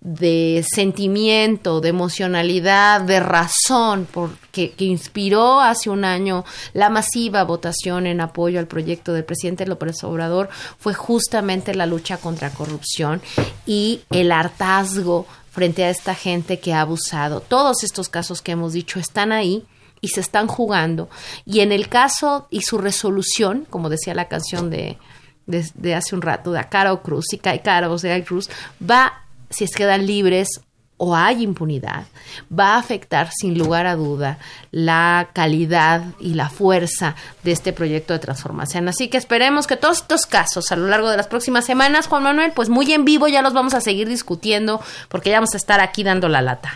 de 0.00 0.64
sentimiento, 0.68 1.80
de 1.80 1.88
emocionalidad, 1.88 3.00
de 3.00 3.20
razón, 3.20 4.06
porque 4.10 4.70
que 4.70 4.84
inspiró 4.84 5.60
hace 5.60 5.90
un 5.90 6.04
año 6.04 6.44
la 6.72 6.88
masiva 6.88 7.42
votación 7.44 8.06
en 8.06 8.20
apoyo 8.20 8.60
al 8.60 8.68
proyecto 8.68 9.12
del 9.12 9.24
presidente 9.24 9.66
López 9.66 10.04
Obrador, 10.04 10.48
fue 10.78 10.94
justamente 10.94 11.74
la 11.74 11.86
lucha 11.86 12.16
contra 12.18 12.50
corrupción 12.50 13.20
y 13.66 14.02
el 14.10 14.30
hartazgo 14.30 15.26
frente 15.50 15.84
a 15.84 15.90
esta 15.90 16.14
gente 16.14 16.60
que 16.60 16.72
ha 16.72 16.82
abusado. 16.82 17.40
Todos 17.40 17.82
estos 17.82 18.08
casos 18.08 18.42
que 18.42 18.52
hemos 18.52 18.72
dicho 18.72 19.00
están 19.00 19.32
ahí 19.32 19.64
y 20.00 20.08
se 20.08 20.20
están 20.20 20.46
jugando. 20.46 21.08
Y 21.44 21.60
en 21.60 21.72
el 21.72 21.88
caso 21.88 22.46
y 22.50 22.62
su 22.62 22.78
resolución, 22.78 23.66
como 23.68 23.88
decía 23.88 24.14
la 24.14 24.28
canción 24.28 24.70
de, 24.70 24.98
de, 25.46 25.94
hace 25.94 26.14
un 26.14 26.22
rato, 26.22 26.52
de 26.52 26.64
Caro 26.68 27.02
Cruz, 27.02 27.26
cae 27.42 27.62
Caro 27.62 27.98
sea 27.98 28.22
Cruz, 28.24 28.48
va, 28.80 29.24
si 29.50 29.64
es 29.64 29.70
quedan 29.70 30.06
libres 30.06 30.60
o 30.98 31.14
hay 31.14 31.42
impunidad, 31.42 32.06
va 32.56 32.74
a 32.74 32.78
afectar 32.78 33.30
sin 33.32 33.56
lugar 33.56 33.86
a 33.86 33.94
duda 33.94 34.38
la 34.72 35.30
calidad 35.32 36.02
y 36.18 36.34
la 36.34 36.50
fuerza 36.50 37.14
de 37.44 37.52
este 37.52 37.72
proyecto 37.72 38.12
de 38.12 38.18
transformación. 38.18 38.88
Así 38.88 39.08
que 39.08 39.16
esperemos 39.16 39.66
que 39.66 39.76
todos 39.76 39.98
estos 39.98 40.26
casos 40.26 40.70
a 40.72 40.76
lo 40.76 40.88
largo 40.88 41.08
de 41.08 41.16
las 41.16 41.28
próximas 41.28 41.64
semanas, 41.64 42.08
Juan 42.08 42.24
Manuel, 42.24 42.52
pues 42.54 42.68
muy 42.68 42.92
en 42.92 43.04
vivo 43.04 43.28
ya 43.28 43.42
los 43.42 43.54
vamos 43.54 43.74
a 43.74 43.80
seguir 43.80 44.08
discutiendo 44.08 44.80
porque 45.08 45.30
ya 45.30 45.36
vamos 45.36 45.54
a 45.54 45.56
estar 45.56 45.80
aquí 45.80 46.02
dando 46.02 46.28
la 46.28 46.42
lata. 46.42 46.74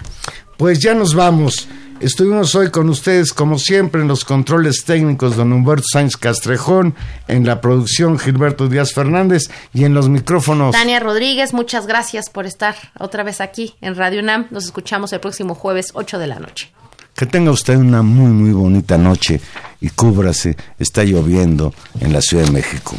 Pues 0.56 0.78
ya 0.78 0.94
nos 0.94 1.14
vamos. 1.14 1.68
Estuvimos 2.02 2.56
hoy 2.56 2.72
con 2.72 2.88
ustedes, 2.88 3.32
como 3.32 3.60
siempre, 3.60 4.02
en 4.02 4.08
los 4.08 4.24
controles 4.24 4.84
técnicos, 4.84 5.36
don 5.36 5.52
Humberto 5.52 5.84
Sáenz 5.92 6.16
Castrejón, 6.16 6.96
en 7.28 7.46
la 7.46 7.60
producción 7.60 8.18
Gilberto 8.18 8.68
Díaz 8.68 8.92
Fernández 8.92 9.44
y 9.72 9.84
en 9.84 9.94
los 9.94 10.08
micrófonos. 10.08 10.72
Tania 10.72 10.98
Rodríguez, 10.98 11.54
muchas 11.54 11.86
gracias 11.86 12.28
por 12.28 12.44
estar 12.44 12.74
otra 12.98 13.22
vez 13.22 13.40
aquí 13.40 13.76
en 13.80 13.94
Radio 13.94 14.20
UNAM. 14.20 14.48
Nos 14.50 14.64
escuchamos 14.64 15.12
el 15.12 15.20
próximo 15.20 15.54
jueves 15.54 15.92
8 15.94 16.18
de 16.18 16.26
la 16.26 16.40
noche. 16.40 16.72
Que 17.14 17.26
tenga 17.26 17.52
usted 17.52 17.76
una 17.76 18.02
muy, 18.02 18.32
muy 18.32 18.50
bonita 18.50 18.98
noche 18.98 19.40
y 19.80 19.88
cúbrase. 19.90 20.56
Está 20.80 21.04
lloviendo 21.04 21.72
en 22.00 22.12
la 22.12 22.20
Ciudad 22.20 22.46
de 22.46 22.50
México. 22.50 22.96